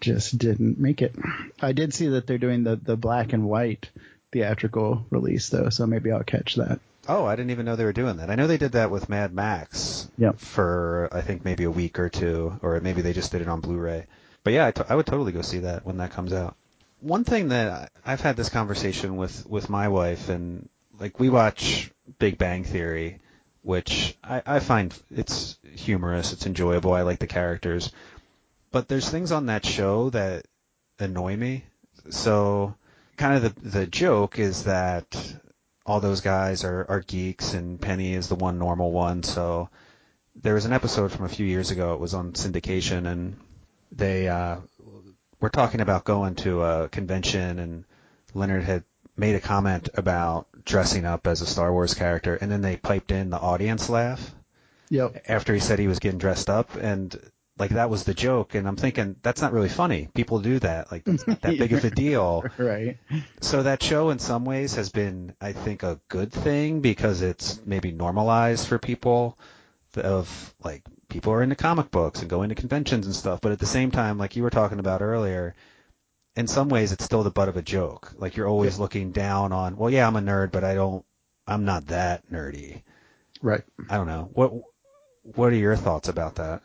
just 0.00 0.38
didn't 0.38 0.78
make 0.78 1.02
it. 1.02 1.16
I 1.60 1.72
did 1.72 1.92
see 1.92 2.06
that 2.08 2.28
they're 2.28 2.38
doing 2.38 2.62
the 2.62 2.76
the 2.76 2.96
black 2.96 3.32
and 3.32 3.48
white 3.48 3.90
theatrical 4.30 5.06
release 5.10 5.48
though, 5.48 5.70
so 5.70 5.86
maybe 5.86 6.12
I'll 6.12 6.22
catch 6.22 6.54
that. 6.56 6.78
Oh, 7.08 7.24
I 7.24 7.36
didn't 7.36 7.50
even 7.50 7.66
know 7.66 7.76
they 7.76 7.84
were 7.84 7.92
doing 7.92 8.16
that. 8.16 8.30
I 8.30 8.34
know 8.34 8.46
they 8.46 8.58
did 8.58 8.72
that 8.72 8.90
with 8.90 9.08
Mad 9.08 9.32
Max 9.32 10.10
Yep. 10.18 10.38
for 10.38 11.08
I 11.12 11.20
think 11.20 11.44
maybe 11.44 11.64
a 11.64 11.70
week 11.70 11.98
or 11.98 12.08
two, 12.08 12.58
or 12.62 12.80
maybe 12.80 13.02
they 13.02 13.12
just 13.12 13.32
did 13.32 13.42
it 13.42 13.48
on 13.48 13.60
Blu-ray. 13.60 14.06
But 14.44 14.52
yeah, 14.52 14.66
I, 14.66 14.70
t- 14.70 14.82
I 14.88 14.94
would 14.94 15.06
totally 15.06 15.32
go 15.32 15.42
see 15.42 15.60
that 15.60 15.84
when 15.84 15.98
that 15.98 16.12
comes 16.12 16.32
out. 16.32 16.56
One 17.00 17.24
thing 17.24 17.48
that 17.48 17.92
I've 18.04 18.20
had 18.20 18.36
this 18.36 18.48
conversation 18.48 19.16
with 19.16 19.46
with 19.46 19.68
my 19.68 19.88
wife, 19.88 20.28
and 20.28 20.68
like 20.98 21.20
we 21.20 21.28
watch 21.28 21.90
Big 22.18 22.38
Bang 22.38 22.64
Theory, 22.64 23.18
which 23.62 24.16
I, 24.24 24.42
I 24.46 24.58
find 24.60 24.94
it's 25.10 25.58
humorous, 25.74 26.32
it's 26.32 26.46
enjoyable. 26.46 26.92
I 26.92 27.02
like 27.02 27.18
the 27.18 27.26
characters, 27.26 27.92
but 28.72 28.88
there's 28.88 29.08
things 29.08 29.30
on 29.32 29.46
that 29.46 29.64
show 29.66 30.10
that 30.10 30.46
annoy 30.98 31.36
me. 31.36 31.64
So 32.10 32.74
kind 33.16 33.34
of 33.36 33.42
the 33.42 33.68
the 33.68 33.86
joke 33.86 34.38
is 34.38 34.64
that 34.64 35.16
all 35.86 36.00
those 36.00 36.20
guys 36.20 36.64
are, 36.64 36.84
are 36.88 37.00
geeks 37.00 37.54
and 37.54 37.80
Penny 37.80 38.14
is 38.14 38.28
the 38.28 38.34
one 38.34 38.58
normal 38.58 38.92
one. 38.92 39.22
So 39.22 39.68
there 40.34 40.54
was 40.54 40.64
an 40.64 40.72
episode 40.72 41.12
from 41.12 41.24
a 41.24 41.28
few 41.28 41.46
years 41.46 41.70
ago. 41.70 41.94
It 41.94 42.00
was 42.00 42.12
on 42.14 42.32
syndication 42.32 43.06
and 43.06 43.36
they 43.92 44.28
uh, 44.28 44.56
were 45.40 45.48
talking 45.48 45.80
about 45.80 46.04
going 46.04 46.34
to 46.36 46.62
a 46.62 46.88
convention 46.88 47.58
and 47.58 47.84
Leonard 48.34 48.64
had 48.64 48.84
made 49.16 49.36
a 49.36 49.40
comment 49.40 49.88
about 49.94 50.48
dressing 50.64 51.04
up 51.04 51.26
as 51.26 51.40
a 51.40 51.46
Star 51.46 51.72
Wars 51.72 51.94
character 51.94 52.34
and 52.34 52.50
then 52.50 52.60
they 52.62 52.76
piped 52.76 53.12
in 53.12 53.30
the 53.30 53.38
audience 53.38 53.88
laugh 53.88 54.34
Yep. 54.90 55.24
after 55.28 55.54
he 55.54 55.60
said 55.60 55.78
he 55.78 55.88
was 55.88 55.98
getting 56.00 56.18
dressed 56.18 56.50
up 56.50 56.74
and 56.76 57.18
like 57.58 57.70
that 57.70 57.88
was 57.88 58.04
the 58.04 58.14
joke 58.14 58.54
and 58.54 58.68
I'm 58.68 58.76
thinking 58.76 59.16
that's 59.22 59.40
not 59.40 59.52
really 59.52 59.68
funny. 59.68 60.08
People 60.14 60.40
do 60.40 60.58
that. 60.58 60.92
Like 60.92 61.04
that's 61.04 61.26
not 61.26 61.40
that 61.40 61.58
big 61.58 61.72
of 61.72 61.84
a 61.84 61.90
deal. 62.04 62.44
Right. 62.58 62.98
So 63.40 63.62
that 63.62 63.82
show 63.82 64.10
in 64.10 64.18
some 64.18 64.44
ways 64.44 64.74
has 64.74 64.90
been, 64.90 65.34
I 65.40 65.52
think, 65.52 65.82
a 65.82 66.00
good 66.08 66.32
thing 66.32 66.80
because 66.80 67.22
it's 67.22 67.60
maybe 67.64 67.92
normalized 67.92 68.66
for 68.66 68.78
people 68.78 69.38
of 69.96 70.54
like 70.62 70.82
people 71.08 71.32
are 71.32 71.42
into 71.42 71.56
comic 71.56 71.90
books 71.90 72.20
and 72.20 72.28
going 72.28 72.50
to 72.50 72.54
conventions 72.54 73.06
and 73.06 73.14
stuff. 73.14 73.40
But 73.40 73.52
at 73.52 73.58
the 73.58 73.66
same 73.66 73.90
time, 73.90 74.18
like 74.18 74.36
you 74.36 74.42
were 74.42 74.50
talking 74.50 74.78
about 74.78 75.00
earlier, 75.00 75.54
in 76.34 76.46
some 76.46 76.68
ways 76.68 76.92
it's 76.92 77.04
still 77.04 77.22
the 77.22 77.30
butt 77.30 77.48
of 77.48 77.56
a 77.56 77.62
joke. 77.62 78.12
Like 78.18 78.36
you're 78.36 78.48
always 78.48 78.78
looking 78.78 79.12
down 79.12 79.52
on, 79.52 79.76
well, 79.76 79.90
yeah, 79.90 80.06
I'm 80.06 80.16
a 80.16 80.20
nerd, 80.20 80.52
but 80.52 80.64
I 80.64 80.74
don't, 80.74 81.04
I'm 81.46 81.64
not 81.64 81.86
that 81.86 82.30
nerdy. 82.30 82.82
Right. 83.40 83.62
I 83.88 83.96
don't 83.96 84.08
know. 84.08 84.28
What, 84.34 84.52
what 85.22 85.52
are 85.52 85.56
your 85.56 85.76
thoughts 85.76 86.08
about 86.08 86.36
that? 86.36 86.62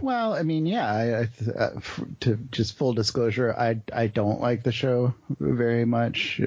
Well, 0.00 0.34
I 0.34 0.42
mean, 0.42 0.66
yeah. 0.66 0.92
I, 0.92 1.20
I 1.22 1.28
uh, 1.58 1.80
to 2.20 2.36
just 2.50 2.76
full 2.76 2.92
disclosure, 2.92 3.52
I 3.52 3.80
I 3.92 4.06
don't 4.06 4.40
like 4.40 4.62
the 4.62 4.72
show 4.72 5.14
very 5.40 5.84
much, 5.84 6.40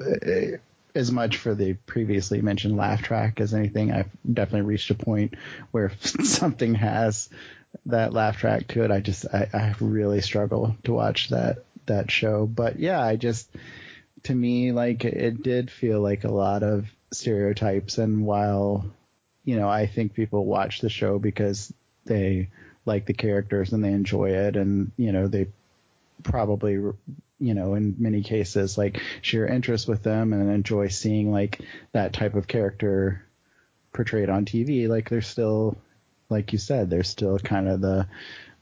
uh, 0.00 0.56
as 0.94 1.10
much 1.10 1.38
for 1.38 1.54
the 1.54 1.74
previously 1.74 2.42
mentioned 2.42 2.76
laugh 2.76 3.02
track 3.02 3.40
as 3.40 3.54
anything. 3.54 3.90
I've 3.92 4.10
definitely 4.30 4.68
reached 4.68 4.90
a 4.90 4.94
point 4.94 5.34
where 5.70 5.92
something 6.00 6.74
has 6.74 7.28
that 7.86 8.12
laugh 8.12 8.36
track 8.38 8.68
to 8.68 8.84
it, 8.84 8.90
I 8.90 9.00
just 9.00 9.26
I, 9.32 9.48
I 9.52 9.74
really 9.80 10.20
struggle 10.20 10.76
to 10.84 10.92
watch 10.92 11.28
that 11.30 11.64
that 11.86 12.10
show. 12.10 12.46
But 12.46 12.78
yeah, 12.78 13.00
I 13.00 13.16
just 13.16 13.48
to 14.24 14.34
me 14.34 14.72
like 14.72 15.04
it 15.04 15.42
did 15.42 15.70
feel 15.70 16.00
like 16.00 16.24
a 16.24 16.32
lot 16.32 16.62
of 16.62 16.88
stereotypes, 17.12 17.98
and 17.98 18.24
while 18.24 18.84
you 19.44 19.56
know 19.56 19.68
I 19.68 19.86
think 19.86 20.14
people 20.14 20.44
watch 20.44 20.80
the 20.80 20.90
show 20.90 21.18
because 21.18 21.72
they 22.04 22.48
like 22.84 23.06
the 23.06 23.14
characters 23.14 23.72
and 23.72 23.84
they 23.84 23.92
enjoy 23.92 24.30
it. 24.30 24.56
And 24.56 24.92
you 24.96 25.12
know 25.12 25.28
they 25.28 25.48
probably 26.22 26.72
you 26.72 27.54
know 27.54 27.74
in 27.74 27.96
many 27.98 28.22
cases 28.22 28.76
like 28.76 29.00
share 29.22 29.46
interest 29.46 29.88
with 29.88 30.02
them 30.02 30.32
and 30.32 30.50
enjoy 30.50 30.88
seeing 30.88 31.32
like 31.32 31.60
that 31.92 32.12
type 32.12 32.34
of 32.34 32.46
character 32.46 33.24
portrayed 33.92 34.28
on 34.28 34.44
TV 34.44 34.86
like 34.86 35.08
they're 35.08 35.22
still 35.22 35.76
like 36.28 36.52
you 36.52 36.58
said 36.58 36.90
they're 36.90 37.02
still 37.02 37.38
kind 37.38 37.68
of 37.68 37.80
the 37.80 38.06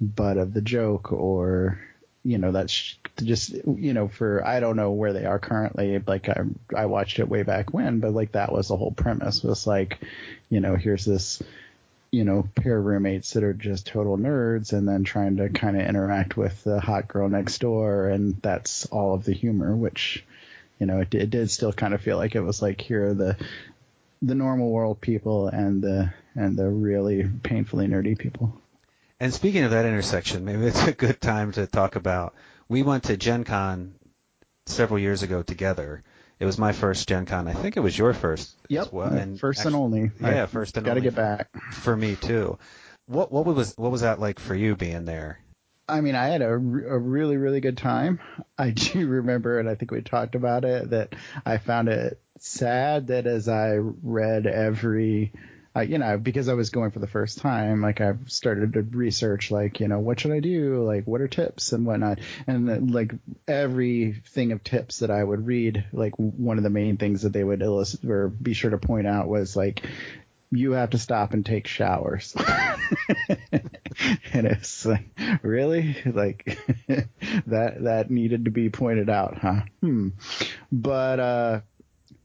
butt 0.01 0.37
of 0.37 0.55
the 0.55 0.61
joke 0.61 1.13
or 1.13 1.81
you 2.25 2.39
know 2.39 2.53
that's 2.53 2.97
just 3.23 3.55
you 3.67 3.93
know 3.95 4.09
for 4.09 4.47
I 4.47 4.61
don't 4.61 4.77
know 4.77 4.93
where 4.93 5.13
they 5.13 5.25
are 5.25 5.39
currently. 5.39 6.03
Like 6.07 6.29
I 6.29 6.43
I 6.77 6.87
watched 6.87 7.19
it 7.19 7.29
way 7.29 7.43
back 7.43 7.73
when 7.73 8.01
but 8.01 8.13
like 8.13 8.33
that 8.33 8.53
was 8.53 8.69
the 8.69 8.77
whole 8.77 8.93
premise 8.93 9.43
was 9.43 9.67
like 9.67 10.01
you 10.51 10.61
know 10.61 10.77
here's 10.77 11.05
this 11.05 11.43
you 12.11 12.25
know, 12.25 12.49
pair 12.55 12.81
roommates 12.81 13.33
that 13.33 13.45
are 13.45 13.53
just 13.53 13.87
total 13.87 14.17
nerds 14.17 14.73
and 14.73 14.89
then 14.89 15.05
trying 15.05 15.37
to 15.37 15.49
kind 15.51 15.79
of 15.79 15.87
interact 15.87 16.37
with 16.37 16.65
the 16.65 16.81
hot 16.81 17.07
girl 17.07 17.29
next 17.29 17.59
door. 17.59 18.09
And 18.09 18.41
that's 18.41 18.87
all 18.87 19.15
of 19.15 19.25
the 19.25 19.35
humor, 19.35 19.77
which, 19.77 20.25
you 20.79 20.87
know, 20.87 21.01
it, 21.01 21.15
it 21.15 21.31
did 21.31 21.51
still 21.51 21.73
kind 21.73 21.93
of 21.93 22.01
feel 22.01 22.17
like 22.17 22.35
it 22.35 22.41
was 22.41 22.63
like, 22.63 22.81
here 22.81 23.09
are 23.09 23.15
the, 23.15 23.37
the 24.23 24.35
normal 24.35 24.71
world 24.71 25.01
people 25.01 25.49
and 25.49 25.83
the, 25.83 26.13
and 26.35 26.57
the 26.57 26.69
really 26.69 27.29
painfully 27.43 27.87
nerdy 27.87 28.17
people. 28.19 28.59
And 29.21 29.35
speaking 29.35 29.65
of 29.65 29.73
that 29.73 29.85
intersection, 29.85 30.45
maybe 30.45 30.65
it's 30.65 30.87
a 30.87 30.93
good 30.93 31.21
time 31.21 31.53
to 31.53 31.67
talk 31.67 31.97
about. 31.97 32.35
We 32.69 32.83
went 32.83 33.05
to 33.05 33.17
Gen 33.17 33.45
Con 33.45 33.95
several 34.67 34.99
years 34.99 35.23
ago 35.23 35.43
together. 35.43 36.03
It 36.41 36.47
was 36.47 36.59
my 36.59 36.73
first 36.73 37.09
Gen 37.09 37.27
Con. 37.27 37.49
I 37.49 37.53
think 37.53 37.77
it 37.77 37.81
was 37.81 37.97
your 37.99 38.15
first 38.15 38.55
Yep. 38.69 38.87
as 38.87 38.93
well. 38.93 39.13
And 39.13 39.39
first 39.41 39.61
actually- 39.61 39.75
and 39.75 39.83
only. 39.83 40.11
Yeah, 40.21 40.47
first 40.47 40.77
and 40.77 40.87
only. 40.87 41.01
Got 41.01 41.05
to 41.05 41.11
get 41.11 41.15
back. 41.17 41.49
for 41.73 41.97
me 41.97 42.15
too. 42.17 42.59
What 43.07 43.33
what 43.33 43.47
was 43.47 43.75
what 43.77 43.91
was 43.91 44.03
that 44.03 44.21
like 44.21 44.39
for 44.39 44.55
you 44.55 44.77
being 44.77 45.05
there? 45.05 45.39
I 45.91 46.03
mean, 46.03 46.15
I 46.15 46.27
had 46.27 46.43
a, 46.43 46.51
a 46.53 46.59
really, 46.59 47.39
really 47.39 47.61
good 47.61 47.79
time. 47.79 48.21
I 48.59 48.71
do 48.71 49.07
remember, 49.07 49.59
and 49.59 49.69
I 49.71 49.75
think 49.75 49.91
we 49.91 50.03
talked 50.03 50.35
about 50.35 50.65
it, 50.67 50.91
that 50.91 51.15
I 51.47 51.57
found 51.57 51.89
it 51.89 52.21
sad 52.39 53.07
that 53.07 53.27
as 53.27 53.49
I 53.49 53.77
read 53.79 54.47
every, 54.47 55.33
uh, 55.79 55.83
you 55.83 55.99
know, 55.99 56.19
because 56.19 56.49
I 56.49 56.55
was 56.55 56.71
going 56.71 56.91
for 56.91 56.99
the 56.99 57.07
first 57.07 57.39
time, 57.39 57.83
like 57.83 58.01
I 58.01 58.15
started 58.27 58.73
to 58.73 58.83
research, 58.83 59.51
like, 59.51 59.81
you 59.81 59.89
know, 59.89 60.01
what 60.01 60.21
should 60.21 60.33
I 60.33 60.41
do? 60.41 60.83
Like, 60.85 61.07
what 61.07 61.21
are 61.21 61.29
tips 61.29 61.73
and 61.73 61.87
whatnot? 61.87 62.19
And 62.47 62.69
then, 62.69 62.89
like 62.89 63.13
every 63.47 64.13
thing 64.13 64.53
of 64.53 64.65
tips 64.65 65.01
that 65.01 65.11
I 65.11 65.23
would 65.23 65.47
read, 65.47 65.85
like 65.93 66.15
one 66.17 66.59
of 66.59 66.65
the 66.65 66.71
main 66.71 66.97
things 66.97 67.23
that 67.23 67.33
they 67.33 67.45
would 67.45 67.63
illustrate 67.63 68.11
or 68.11 68.29
be 68.29 68.55
sure 68.55 68.71
to 68.71 68.79
point 68.79 69.07
out 69.07 69.29
was 69.29 69.55
like, 69.55 69.87
you 70.51 70.73
have 70.73 70.91
to 70.91 70.99
stop 70.99 71.35
and 71.35 71.45
take 71.45 71.67
showers. 71.67 72.35
and 74.33 74.47
it's 74.47 74.85
like, 74.87 75.07
really? 75.43 75.97
Like 76.05 76.59
that 77.47 77.83
that 77.83 78.11
needed 78.11 78.47
to 78.47 78.51
be 78.51 78.71
pointed 78.71 79.11
out, 79.11 79.39
huh? 79.39 79.61
Hmm. 79.81 80.09
But 80.73 81.21
uh 81.21 81.61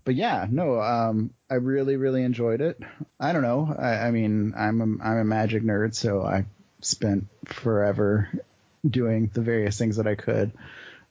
but 0.03 0.15
yeah, 0.15 0.47
no, 0.49 0.81
um 0.81 1.31
I 1.49 1.55
really, 1.55 1.97
really 1.97 2.23
enjoyed 2.23 2.61
it. 2.61 2.79
I 3.19 3.31
don't 3.33 3.43
know. 3.43 3.75
I, 3.77 4.07
I 4.07 4.11
mean 4.11 4.53
I'm 4.55 4.81
a 4.81 5.03
I'm 5.03 5.17
a 5.17 5.23
magic 5.25 5.63
nerd, 5.63 5.95
so 5.95 6.23
I 6.23 6.45
spent 6.81 7.27
forever 7.45 8.29
doing 8.87 9.29
the 9.33 9.41
various 9.41 9.77
things 9.77 9.97
that 9.97 10.07
I 10.07 10.15
could 10.15 10.51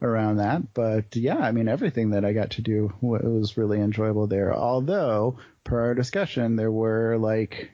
around 0.02 0.36
that. 0.38 0.74
But 0.74 1.16
yeah, 1.16 1.38
I 1.38 1.52
mean, 1.52 1.68
everything 1.68 2.10
that 2.10 2.24
I 2.24 2.32
got 2.32 2.50
to 2.52 2.62
do 2.62 2.92
wa- 3.00 3.20
was 3.22 3.56
really 3.56 3.80
enjoyable 3.80 4.26
there. 4.26 4.54
Although, 4.54 5.38
per 5.64 5.80
our 5.80 5.94
discussion, 5.94 6.56
there 6.56 6.70
were 6.72 7.16
like, 7.18 7.70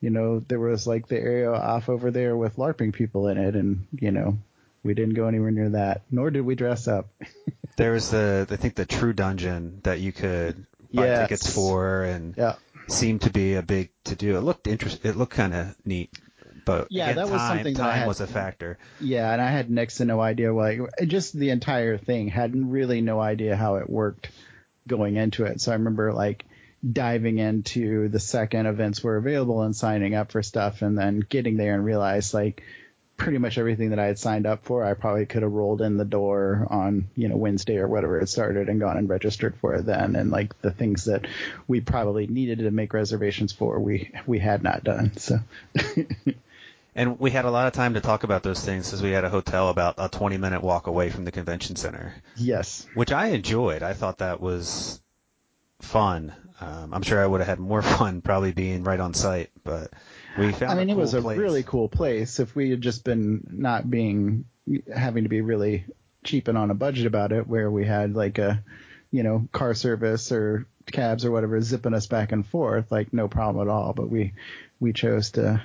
you 0.00 0.10
know, 0.10 0.40
there 0.40 0.58
was 0.58 0.86
like 0.86 1.06
the 1.06 1.18
area 1.18 1.52
off 1.52 1.88
over 1.88 2.10
there 2.10 2.36
with 2.36 2.56
LARPing 2.56 2.92
people 2.92 3.28
in 3.28 3.38
it, 3.38 3.54
and 3.54 3.86
you 3.92 4.10
know, 4.10 4.38
we 4.82 4.94
didn't 4.94 5.14
go 5.14 5.26
anywhere 5.28 5.50
near 5.50 5.70
that, 5.70 6.02
nor 6.10 6.30
did 6.30 6.42
we 6.42 6.54
dress 6.54 6.88
up. 6.88 7.08
There 7.76 7.92
was 7.92 8.10
the 8.10 8.46
I 8.50 8.56
think 8.56 8.74
the 8.74 8.84
True 8.84 9.14
Dungeon 9.14 9.80
that 9.84 9.98
you 9.98 10.12
could 10.12 10.66
buy 10.92 11.06
Yes. 11.06 11.20
tickets 11.28 11.54
for, 11.54 12.04
and 12.04 12.34
Yeah. 12.36 12.56
seemed 12.86 13.22
to 13.22 13.30
be 13.30 13.54
a 13.54 13.62
big 13.62 13.88
to 14.04 14.14
do. 14.14 14.36
It 14.36 14.42
looked 14.42 14.66
interest. 14.66 15.02
It 15.06 15.16
looked 15.16 15.32
kind 15.32 15.54
of 15.54 15.74
neat. 15.86 16.10
But 16.66 16.88
Yeah, 16.90 17.04
again, 17.06 17.16
that 17.16 17.32
was 17.32 17.40
time, 17.40 17.56
something 17.56 17.74
that 17.74 17.82
I 17.82 17.88
time 17.92 17.98
had- 18.00 18.08
was 18.08 18.20
a 18.20 18.26
factor. 18.26 18.76
Yeah, 19.00 19.32
and 19.32 19.40
I 19.40 19.50
had 19.50 19.70
next 19.70 19.96
to 19.96 20.04
no 20.04 20.20
idea 20.20 20.52
like 20.52 20.80
just 21.06 21.32
the 21.36 21.48
entire 21.48 21.96
thing 21.96 22.28
had 22.28 22.54
really 22.54 23.00
no 23.00 23.18
idea 23.20 23.56
how 23.56 23.76
it 23.76 23.88
worked 23.88 24.28
going 24.86 25.16
into 25.16 25.44
it. 25.46 25.62
So 25.62 25.72
I 25.72 25.76
remember 25.76 26.12
like 26.12 26.44
diving 26.92 27.38
into 27.38 28.08
the 28.08 28.20
second 28.20 28.66
events 28.66 29.02
were 29.02 29.16
available 29.16 29.62
and 29.62 29.74
signing 29.74 30.14
up 30.14 30.30
for 30.30 30.42
stuff 30.42 30.82
and 30.82 30.96
then 30.98 31.20
getting 31.26 31.56
there 31.56 31.74
and 31.74 31.84
realize 31.86 32.34
like 32.34 32.62
pretty 33.16 33.38
much 33.38 33.58
everything 33.58 33.90
that 33.90 33.98
I 33.98 34.06
had 34.06 34.18
signed 34.18 34.46
up 34.46 34.64
for 34.64 34.84
I 34.84 34.94
probably 34.94 35.26
could 35.26 35.42
have 35.42 35.52
rolled 35.52 35.80
in 35.80 35.96
the 35.96 36.04
door 36.04 36.66
on, 36.70 37.08
you 37.14 37.28
know, 37.28 37.36
Wednesday 37.36 37.78
or 37.78 37.86
whatever 37.86 38.18
it 38.18 38.28
started 38.28 38.68
and 38.68 38.80
gone 38.80 38.96
and 38.96 39.08
registered 39.08 39.54
for 39.56 39.74
it 39.74 39.86
then 39.86 40.16
and 40.16 40.30
like 40.30 40.60
the 40.60 40.70
things 40.70 41.04
that 41.04 41.26
we 41.68 41.80
probably 41.80 42.26
needed 42.26 42.58
to 42.58 42.70
make 42.70 42.94
reservations 42.94 43.52
for 43.52 43.78
we 43.78 44.12
we 44.26 44.38
had 44.38 44.62
not 44.62 44.82
done. 44.82 45.16
So 45.16 45.38
And 46.94 47.18
we 47.18 47.30
had 47.30 47.46
a 47.46 47.50
lot 47.50 47.66
of 47.66 47.72
time 47.72 47.94
to 47.94 48.00
talk 48.00 48.22
about 48.22 48.42
those 48.42 48.62
things 48.62 48.86
because 48.86 49.02
we 49.02 49.12
had 49.12 49.24
a 49.24 49.30
hotel 49.30 49.70
about 49.70 49.94
a 49.96 50.08
20 50.10 50.36
minute 50.36 50.62
walk 50.62 50.86
away 50.86 51.08
from 51.08 51.24
the 51.24 51.32
convention 51.32 51.76
center, 51.76 52.14
yes. 52.36 52.86
which 52.94 53.12
I 53.12 53.28
enjoyed. 53.28 53.82
I 53.82 53.94
thought 53.94 54.18
that 54.18 54.40
was 54.40 55.00
fun. 55.80 56.34
Um, 56.60 56.92
I'm 56.92 57.02
sure 57.02 57.22
I 57.22 57.26
would 57.26 57.40
have 57.40 57.48
had 57.48 57.58
more 57.58 57.82
fun 57.82 58.20
probably 58.20 58.52
being 58.52 58.84
right 58.84 59.00
on 59.00 59.14
site, 59.14 59.50
but 59.64 59.90
we 60.38 60.52
found. 60.52 60.72
I 60.72 60.74
mean, 60.76 60.90
a 60.90 60.92
it 60.92 60.96
was 60.96 61.12
cool 61.12 61.30
a 61.30 61.36
really 61.36 61.62
cool 61.62 61.88
place. 61.88 62.40
If 62.40 62.54
we 62.54 62.70
had 62.70 62.80
just 62.80 63.04
been 63.04 63.46
not 63.50 63.90
being 63.90 64.44
having 64.94 65.24
to 65.24 65.28
be 65.28 65.40
really 65.40 65.84
cheap 66.24 66.48
and 66.48 66.56
on 66.56 66.70
a 66.70 66.74
budget 66.74 67.06
about 67.06 67.32
it, 67.32 67.46
where 67.46 67.70
we 67.70 67.84
had 67.84 68.14
like 68.14 68.38
a, 68.38 68.62
you 69.10 69.22
know, 69.22 69.48
car 69.52 69.74
service 69.74 70.30
or 70.32 70.66
cabs 70.90 71.24
or 71.24 71.30
whatever 71.30 71.60
zipping 71.60 71.94
us 71.94 72.06
back 72.06 72.32
and 72.32 72.46
forth, 72.46 72.90
like 72.90 73.12
no 73.12 73.28
problem 73.28 73.66
at 73.66 73.70
all. 73.72 73.92
But 73.92 74.08
we 74.08 74.32
we 74.80 74.92
chose 74.92 75.32
to 75.32 75.62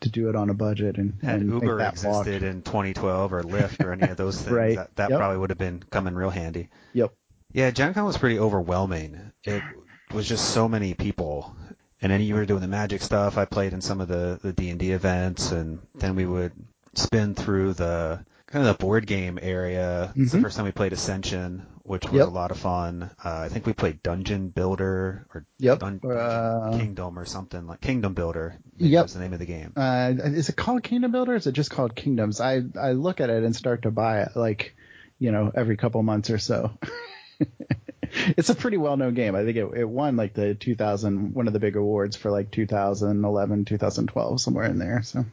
to 0.00 0.08
do 0.08 0.30
it 0.30 0.36
on 0.36 0.48
a 0.48 0.54
budget 0.54 0.96
and, 0.96 1.18
Had 1.22 1.42
and 1.42 1.50
Uber 1.52 1.76
that 1.76 2.02
walk. 2.02 2.26
existed 2.26 2.42
in 2.42 2.62
2012 2.62 3.34
or 3.34 3.42
Lyft 3.42 3.84
or 3.84 3.92
any 3.92 4.08
of 4.08 4.16
those 4.16 4.36
things, 4.40 4.50
Right. 4.56 4.76
that, 4.76 4.96
that 4.96 5.10
Yep. 5.10 5.18
probably 5.18 5.36
would 5.36 5.50
have 5.50 5.58
been 5.58 5.82
coming 5.90 6.14
real 6.14 6.30
handy. 6.30 6.70
Yep. 6.94 7.12
Yeah, 7.52 7.70
Gen 7.70 7.92
Con 7.92 8.06
was 8.06 8.16
pretty 8.16 8.38
overwhelming. 8.38 9.20
It 9.44 9.62
was 10.10 10.26
just 10.26 10.52
so 10.54 10.68
many 10.68 10.94
people. 10.94 11.54
And 12.02 12.10
then 12.10 12.20
you 12.22 12.34
were 12.34 12.46
doing 12.46 12.60
the 12.62 12.68
magic 12.68 13.02
stuff. 13.02 13.36
I 13.36 13.44
played 13.44 13.72
in 13.72 13.80
some 13.80 14.00
of 14.00 14.08
the, 14.08 14.38
the 14.42 14.52
D&D 14.52 14.92
events 14.92 15.52
and 15.52 15.80
then 15.94 16.14
we 16.16 16.24
would 16.26 16.52
spin 16.94 17.34
through 17.34 17.74
the 17.74 18.24
kind 18.46 18.66
of 18.66 18.76
the 18.78 18.82
board 18.84 19.06
game 19.06 19.38
area. 19.40 20.12
It's 20.16 20.32
the 20.32 20.38
Mhm. 20.38 20.42
first 20.42 20.56
time 20.56 20.64
we 20.66 20.72
played 20.72 20.92
Ascension, 20.92 21.66
which 21.84 22.04
was 22.06 22.14
Yep. 22.20 22.28
a 22.28 22.30
lot 22.30 22.50
of 22.50 22.56
fun. 22.58 23.10
Uh, 23.24 23.38
I 23.44 23.48
think 23.48 23.66
we 23.66 23.72
played 23.74 24.02
Dungeon 24.02 24.48
Builder 24.48 25.26
or 25.34 25.44
Yep. 25.58 25.78
Dun- 25.78 26.00
Uh, 26.10 26.76
Kingdom 26.78 27.18
or 27.18 27.24
something 27.26 27.66
like 27.66 27.80
Kingdom 27.80 28.14
Builder. 28.14 28.56
Yep. 28.78 29.04
Was 29.04 29.14
the 29.14 29.20
name 29.20 29.32
of 29.34 29.38
the 29.38 29.46
game. 29.46 29.72
Uh, 29.76 30.12
is 30.16 30.48
it 30.48 30.56
called 30.56 30.82
Kingdom 30.82 31.12
Builder? 31.12 31.32
Or 31.32 31.36
is 31.36 31.46
it 31.46 31.52
just 31.52 31.70
called 31.70 31.94
Kingdoms? 31.94 32.40
I 32.40 32.62
I 32.80 32.92
look 32.92 33.20
at 33.20 33.30
it 33.30 33.44
and 33.44 33.54
start 33.54 33.82
to 33.82 33.90
buy 33.90 34.22
it 34.22 34.30
like, 34.34 34.74
you 35.18 35.30
know, 35.32 35.52
every 35.54 35.76
couple 35.76 36.02
months 36.02 36.30
or 36.30 36.38
so. 36.38 36.72
it's 38.36 38.50
a 38.50 38.54
pretty 38.54 38.76
well 38.76 38.96
known 38.96 39.14
game. 39.14 39.34
I 39.34 39.44
think 39.44 39.56
it, 39.56 39.70
it 39.76 39.88
won 39.88 40.16
like 40.16 40.34
the 40.34 40.54
2000 40.54 41.34
one 41.34 41.46
of 41.46 41.52
the 41.52 41.60
big 41.60 41.76
awards 41.76 42.16
for 42.16 42.30
like 42.30 42.50
2011, 42.50 43.64
2012, 43.64 44.40
somewhere 44.40 44.64
in 44.66 44.78
there. 44.78 45.02
So 45.02 45.24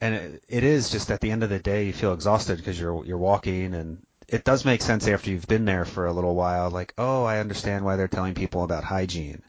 and 0.00 0.14
it, 0.14 0.42
it 0.48 0.64
is 0.64 0.90
just 0.90 1.10
at 1.10 1.20
the 1.20 1.30
end 1.30 1.42
of 1.42 1.50
the 1.50 1.58
day 1.58 1.86
you 1.86 1.92
feel 1.92 2.12
exhausted 2.12 2.58
because 2.58 2.78
you're 2.78 3.04
you're 3.04 3.18
walking 3.18 3.74
and 3.74 3.98
it 4.28 4.44
does 4.44 4.64
make 4.64 4.82
sense 4.82 5.08
after 5.08 5.30
you've 5.30 5.46
been 5.46 5.64
there 5.64 5.84
for 5.84 6.06
a 6.06 6.12
little 6.12 6.34
while 6.34 6.70
like 6.70 6.94
oh 6.98 7.24
I 7.24 7.38
understand 7.38 7.84
why 7.84 7.96
they're 7.96 8.08
telling 8.08 8.34
people 8.34 8.62
about 8.62 8.84
hygiene 8.84 9.42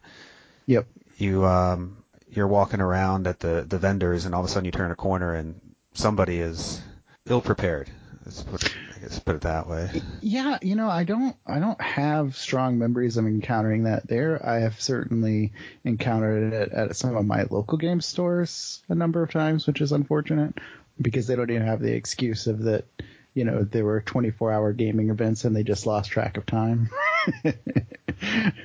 yep, 0.66 0.88
you 1.18 1.46
um 1.46 2.04
you're 2.30 2.48
walking 2.48 2.82
around 2.82 3.28
at 3.28 3.40
the 3.40 3.66
the 3.68 3.78
vendors 3.78 4.26
and 4.26 4.34
all 4.34 4.42
of 4.42 4.48
a 4.48 4.50
sudden 4.50 4.66
you 4.66 4.72
turn 4.72 4.92
a 4.92 4.96
corner 4.96 5.34
and 5.34 5.60
somebody 5.94 6.40
is 6.40 6.82
ill 7.28 7.42
prepared 7.42 7.90
let's 8.26 8.44
put 8.44 8.74
I 8.96 9.00
guess 9.00 9.20
put 9.20 9.36
it 9.36 9.42
that 9.42 9.68
way 9.68 9.90
yeah. 10.22 10.58
You 10.62 10.76
know, 10.76 10.90
I 10.90 11.04
don't 11.04 11.36
I 11.46 11.60
don't 11.60 11.80
have 11.82 12.36
strong 12.36 12.78
memories 12.78 13.18
of 13.18 13.26
encountering 13.26 13.84
that 13.84 14.08
there. 14.08 14.46
I 14.46 14.60
have 14.60 14.80
certainly 14.82 15.54
encountered 15.84 16.54
it 16.54 16.72
at 16.72 16.96
some 16.96 17.16
of 17.16 17.26
my 17.26 17.44
local 17.50 17.78
game 17.78 18.02
stores 18.02 18.84
a 18.90 18.96
number 18.96 19.24
of 19.24 19.32
times, 19.32 19.68
which 19.68 19.82
is 19.82 19.92
unfortunate 19.92 20.58
because 21.02 21.28
they 21.28 21.36
don't 21.36 21.50
even 21.50 21.66
have 21.66 21.82
the 21.82 21.94
excuse 21.94 22.48
of 22.48 22.64
that. 22.64 22.86
You 23.36 23.46
know, 23.46 23.64
there 23.64 23.86
were 23.86 24.02
24 24.02 24.52
hour 24.52 24.74
gaming 24.74 25.12
events 25.12 25.46
and 25.46 25.56
they 25.56 25.64
just 25.64 25.86
lost 25.86 26.12
track 26.12 26.38
of 26.38 26.46
time. 26.46 26.90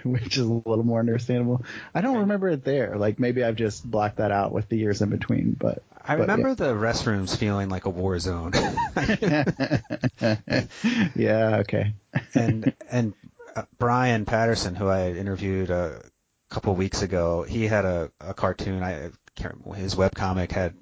Which 0.04 0.36
is 0.36 0.46
a 0.46 0.52
little 0.52 0.84
more 0.84 1.00
understandable. 1.00 1.64
I 1.94 2.00
don't 2.00 2.20
remember 2.20 2.48
it 2.48 2.64
there. 2.64 2.96
Like 2.96 3.20
maybe 3.20 3.44
I've 3.44 3.56
just 3.56 3.88
blocked 3.88 4.16
that 4.16 4.32
out 4.32 4.52
with 4.52 4.68
the 4.68 4.78
years 4.78 5.02
in 5.02 5.10
between. 5.10 5.52
But 5.52 5.82
I 6.06 6.16
but, 6.16 6.18
remember 6.18 6.54
the 6.54 6.74
restrooms 6.74 7.36
feeling 7.36 7.70
like 7.70 7.86
a 7.86 7.90
war 7.90 8.18
zone 8.18 8.52
yeah, 11.14 11.58
okay. 11.60 11.94
and 12.34 12.72
and 12.90 13.14
uh, 13.56 13.62
Brian 13.78 14.24
Patterson, 14.24 14.74
who 14.74 14.88
I 14.88 15.10
interviewed 15.12 15.70
a 15.70 16.02
couple 16.50 16.74
weeks 16.74 17.02
ago, 17.02 17.42
he 17.42 17.66
had 17.66 17.84
a, 17.84 18.10
a 18.20 18.34
cartoon. 18.34 18.82
I 18.82 19.10
can't 19.36 19.54
remember, 19.54 19.74
his 19.74 19.94
webcomic 19.94 20.52
had, 20.52 20.74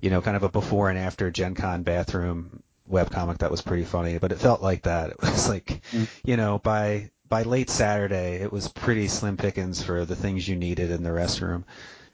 you 0.00 0.10
know, 0.10 0.20
kind 0.20 0.36
of 0.36 0.42
a 0.42 0.48
before 0.48 0.90
and 0.90 0.98
after 0.98 1.30
Gen 1.30 1.54
Con 1.54 1.82
bathroom 1.82 2.62
webcomic 2.90 3.38
that 3.38 3.50
was 3.50 3.62
pretty 3.62 3.84
funny. 3.84 4.18
But 4.18 4.32
it 4.32 4.38
felt 4.38 4.62
like 4.62 4.82
that. 4.82 5.10
It 5.10 5.22
was 5.22 5.48
like, 5.48 5.80
Mm. 5.92 6.08
you 6.24 6.36
know, 6.36 6.58
by 6.58 7.10
by 7.28 7.42
late 7.42 7.70
Saturday, 7.70 8.36
it 8.36 8.52
was 8.52 8.68
pretty 8.68 9.08
slim 9.08 9.36
pickings 9.36 9.82
for 9.82 10.04
the 10.04 10.16
things 10.16 10.48
you 10.48 10.56
needed 10.56 10.90
in 10.90 11.02
the 11.02 11.10
restroom. 11.10 11.64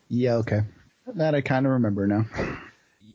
Yeah, 0.08 0.34
okay. 0.36 0.62
That 1.06 1.34
I 1.34 1.40
kind 1.40 1.66
of 1.66 1.72
remember 1.72 2.06
now. 2.06 2.26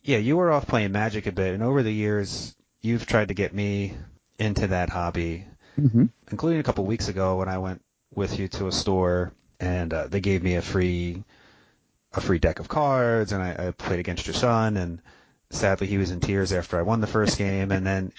Yeah, 0.03 0.17
you 0.17 0.37
were 0.37 0.51
off 0.51 0.67
playing 0.67 0.91
Magic 0.91 1.25
a 1.27 1.31
bit, 1.31 1.53
and 1.53 1.63
over 1.63 1.83
the 1.83 1.93
years, 1.93 2.55
you've 2.81 3.05
tried 3.05 3.27
to 3.29 3.33
get 3.33 3.53
me 3.53 3.95
into 4.37 4.67
that 4.67 4.89
hobby. 4.89 5.45
hmm 5.75 6.05
including 6.31 6.59
a 6.59 6.63
couple 6.63 6.85
weeks 6.85 7.07
ago 7.07 7.37
when 7.37 7.49
I 7.49 7.57
went 7.57 7.81
with 8.13 8.37
you 8.39 8.47
to 8.49 8.67
a 8.67 8.71
store 8.71 9.33
and 9.59 9.93
uh, 9.93 10.07
they 10.07 10.19
gave 10.21 10.43
me 10.43 10.55
a 10.55 10.61
free 10.61 11.23
a 12.13 12.21
free 12.21 12.39
deck 12.39 12.59
of 12.59 12.67
cards 12.67 13.31
and 13.31 13.41
I, 13.41 13.67
I 13.67 13.71
played 13.71 13.99
against 13.99 14.27
your 14.27 14.33
son 14.35 14.77
and 14.77 15.01
sadly 15.49 15.87
he 15.87 15.97
was 15.97 16.11
in 16.11 16.19
tears 16.19 16.53
after 16.53 16.77
I 16.77 16.83
won 16.83 17.01
the 17.01 17.07
first 17.07 17.37
game 17.37 17.71
and 17.71 17.85
then 17.85 18.13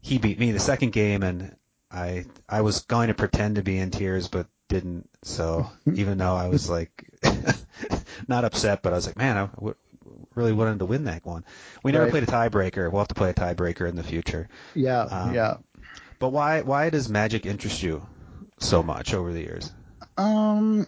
he 0.00 0.18
beat 0.18 0.38
me 0.38 0.52
the 0.52 0.60
second 0.60 0.92
game 0.92 1.22
and 1.22 1.56
I 1.90 2.26
I 2.48 2.60
was 2.62 2.80
going 2.80 3.08
to 3.08 3.14
pretend 3.14 3.56
to 3.56 3.62
be 3.62 3.78
in 3.78 3.90
tears 3.90 4.28
but 4.28 4.46
didn't 4.68 5.08
so 5.22 5.70
even 5.94 6.18
though 6.18 6.34
I 6.34 6.48
was 6.48 6.68
like 6.68 7.10
not 8.28 8.44
upset 8.44 8.82
but 8.82 8.92
I 8.92 8.96
was 8.96 9.06
like 9.06 9.16
man 9.16 9.36
I 9.36 9.46
w- 9.46 9.74
really 10.34 10.52
wanted 10.52 10.78
to 10.80 10.84
win 10.86 11.04
that 11.04 11.24
one. 11.24 11.44
We 11.82 11.92
never 11.92 12.04
Right. 12.04 12.10
played 12.10 12.22
a 12.24 12.26
tiebreaker. 12.26 12.90
We'll 12.90 13.00
have 13.00 13.08
to 13.08 13.14
play 13.14 13.30
a 13.30 13.34
tiebreaker 13.34 13.88
in 13.88 13.96
the 13.96 14.02
future. 14.02 14.48
Yeah, 14.74 15.00
Um, 15.02 15.34
yeah. 15.34 15.56
But 16.18 16.28
why 16.30 16.60
why 16.62 16.90
does 16.90 17.08
Magic 17.08 17.46
interest 17.46 17.82
you 17.82 18.06
so 18.58 18.82
much 18.82 19.14
over 19.14 19.32
the 19.32 19.40
years? 19.40 19.72
Um, 20.16 20.86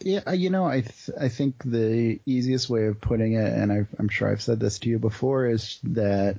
yeah, 0.00 0.32
you 0.32 0.50
know, 0.50 0.66
I 0.66 0.80
th- 0.82 1.10
I 1.18 1.28
think 1.28 1.62
the 1.64 2.20
easiest 2.26 2.68
way 2.68 2.86
of 2.86 3.00
putting 3.00 3.34
it, 3.34 3.52
and 3.52 3.72
I've, 3.72 3.88
I'm 3.98 4.08
sure 4.08 4.30
I've 4.30 4.42
said 4.42 4.60
this 4.60 4.78
to 4.80 4.88
you 4.88 4.98
before, 4.98 5.46
is 5.46 5.78
that 5.84 6.36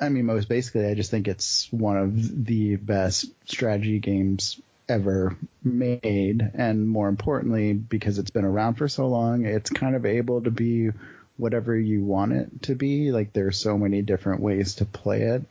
I 0.00 0.08
mean, 0.08 0.24
most 0.26 0.48
basically, 0.48 0.86
I 0.86 0.94
just 0.94 1.10
think 1.10 1.28
it's 1.28 1.68
one 1.72 1.96
of 1.98 2.44
the 2.46 2.76
best 2.76 3.26
strategy 3.46 3.98
games 3.98 4.60
ever 4.90 5.36
made, 5.62 6.50
and 6.54 6.88
more 6.88 7.08
importantly, 7.08 7.72
because 7.72 8.18
it's 8.18 8.30
been 8.30 8.44
around 8.44 8.74
for 8.74 8.88
so 8.88 9.06
long, 9.06 9.46
it's 9.46 9.70
kind 9.70 9.94
of 9.94 10.04
able 10.04 10.42
to 10.42 10.50
be 10.50 10.90
whatever 11.36 11.78
you 11.78 12.04
want 12.04 12.32
it 12.32 12.62
to 12.62 12.74
be. 12.74 13.12
Like 13.12 13.32
there's 13.32 13.56
so 13.56 13.78
many 13.78 14.02
different 14.02 14.40
ways 14.40 14.74
to 14.76 14.84
play 14.84 15.22
it 15.22 15.42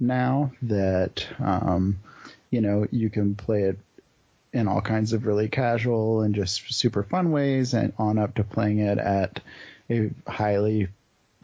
now 0.00 0.52
that 0.62 1.26
um, 1.40 1.98
you 2.50 2.60
know 2.60 2.86
you 2.90 3.10
can 3.10 3.34
play 3.34 3.62
it 3.62 3.78
in 4.52 4.68
all 4.68 4.80
kinds 4.80 5.12
of 5.12 5.26
really 5.26 5.48
casual 5.48 6.22
and 6.22 6.34
just 6.34 6.72
super 6.72 7.02
fun 7.02 7.30
ways 7.30 7.74
and 7.74 7.92
on 7.98 8.16
up 8.16 8.34
to 8.36 8.44
playing 8.44 8.78
it 8.78 8.98
at 8.98 9.40
a 9.90 10.10
highly 10.26 10.88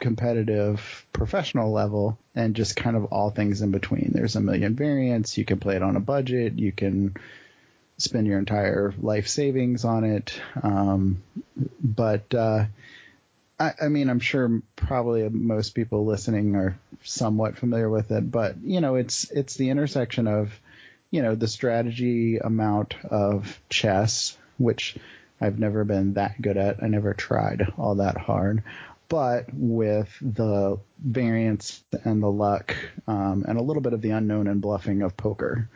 competitive 0.05 1.03
professional 1.13 1.71
level 1.71 2.15
and 2.35 2.55
just 2.55 2.75
kind 2.75 2.95
of 2.95 3.05
all 3.05 3.31
things 3.31 3.63
in 3.63 3.71
between. 3.71 4.11
There's 4.13 4.35
a 4.35 4.39
million 4.39 4.75
variants. 4.75 5.35
You 5.35 5.45
can 5.45 5.59
play 5.59 5.75
it 5.75 5.81
on 5.81 5.95
a 5.95 5.99
budget. 5.99 6.59
You 6.59 6.71
can 6.71 7.15
spend 7.97 8.27
your 8.27 8.37
entire 8.37 8.93
life 9.01 9.27
savings 9.27 9.83
on 9.83 10.03
it. 10.03 10.39
Um, 10.61 11.23
but, 11.81 12.35
uh, 12.35 12.65
I, 13.59 13.71
I 13.81 13.87
mean, 13.87 14.11
I'm 14.11 14.19
sure 14.19 14.61
probably 14.75 15.27
most 15.27 15.73
people 15.73 16.05
listening 16.05 16.55
are 16.55 16.77
somewhat 17.01 17.57
familiar 17.57 17.89
with 17.89 18.11
it, 18.11 18.29
but 18.29 18.57
you 18.61 18.81
know, 18.81 18.93
it's, 18.93 19.31
it's 19.31 19.55
the 19.55 19.71
intersection 19.71 20.27
of, 20.27 20.51
you 21.09 21.23
know, 21.23 21.33
the 21.33 21.47
strategy 21.47 22.37
amount 22.37 22.93
of 23.05 23.59
chess, 23.69 24.37
which 24.59 24.97
I've 25.39 25.59
never 25.59 25.83
been 25.83 26.13
that 26.13 26.41
good 26.41 26.57
at. 26.57 26.81
I 26.83 26.87
never 26.87 27.13
tried 27.13 27.67
all 27.77 27.95
that 27.95 28.17
hard. 28.17 28.63
But 29.07 29.53
with 29.53 30.09
the 30.21 30.79
variance 30.99 31.83
and 32.03 32.23
the 32.23 32.31
luck, 32.31 32.75
um, 33.07 33.45
and 33.47 33.57
a 33.57 33.61
little 33.61 33.81
bit 33.81 33.93
of 33.93 34.01
the 34.01 34.09
unknown 34.09 34.47
and 34.47 34.61
bluffing 34.61 35.03
of 35.03 35.15
poker, 35.15 35.69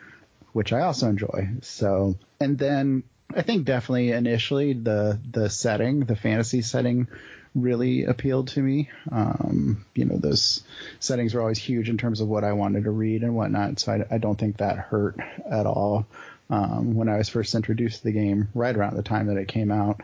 which 0.53 0.73
I 0.73 0.81
also 0.81 1.07
enjoy. 1.07 1.49
So, 1.61 2.15
and 2.39 2.57
then 2.57 3.03
I 3.35 3.43
think 3.43 3.65
definitely 3.65 4.11
initially 4.11 4.73
the 4.73 5.19
the 5.29 5.49
setting, 5.49 6.01
the 6.01 6.15
fantasy 6.15 6.63
setting, 6.63 7.07
really 7.53 8.05
appealed 8.05 8.49
to 8.49 8.61
me. 8.61 8.89
Um, 9.11 9.85
you 9.93 10.05
know, 10.05 10.17
those 10.17 10.63
settings 10.99 11.33
were 11.33 11.41
always 11.41 11.59
huge 11.59 11.89
in 11.89 11.97
terms 11.97 12.21
of 12.21 12.27
what 12.27 12.43
I 12.43 12.53
wanted 12.53 12.85
to 12.85 12.91
read 12.91 13.21
and 13.21 13.35
whatnot, 13.35 13.79
so 13.79 13.91
I, 13.91 14.15
I 14.15 14.17
don't 14.17 14.37
think 14.39 14.57
that 14.57 14.77
hurt 14.77 15.17
at 15.49 15.65
all. 15.65 16.07
Um, 16.49 16.95
when 16.95 17.09
I 17.09 17.17
was 17.17 17.29
first 17.29 17.53
introduced 17.53 17.99
to 17.99 18.03
the 18.05 18.11
game, 18.11 18.49
right 18.55 18.75
around 18.75 18.95
the 18.95 19.03
time 19.03 19.27
that 19.27 19.37
it 19.37 19.47
came 19.47 19.71
out, 19.71 20.01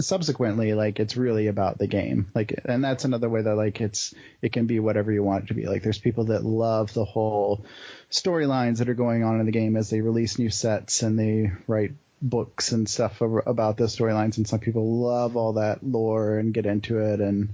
subsequently 0.00 0.74
like 0.74 0.98
it's 1.00 1.16
really 1.16 1.46
about 1.48 1.78
the 1.78 1.86
game. 1.86 2.30
Like 2.34 2.60
and 2.64 2.82
that's 2.82 3.04
another 3.04 3.28
way 3.28 3.42
that 3.42 3.56
like 3.56 3.80
it's 3.80 4.14
it 4.40 4.52
can 4.52 4.66
be 4.66 4.80
whatever 4.80 5.12
you 5.12 5.22
want 5.22 5.44
it 5.44 5.46
to 5.48 5.54
be. 5.54 5.66
Like 5.66 5.82
there's 5.82 5.98
people 5.98 6.24
that 6.26 6.44
love 6.44 6.92
the 6.94 7.04
whole 7.04 7.64
storylines 8.10 8.78
that 8.78 8.88
are 8.88 8.94
going 8.94 9.24
on 9.24 9.40
in 9.40 9.46
the 9.46 9.52
game 9.52 9.76
as 9.76 9.90
they 9.90 10.00
release 10.00 10.38
new 10.38 10.50
sets 10.50 11.02
and 11.02 11.18
they 11.18 11.52
write 11.66 11.92
books 12.20 12.72
and 12.72 12.88
stuff 12.88 13.20
about 13.20 13.76
the 13.76 13.84
storylines. 13.84 14.36
And 14.36 14.48
some 14.48 14.60
people 14.60 15.00
love 15.00 15.36
all 15.36 15.54
that 15.54 15.82
lore 15.82 16.38
and 16.38 16.54
get 16.54 16.66
into 16.66 16.98
it 16.98 17.20
and 17.20 17.52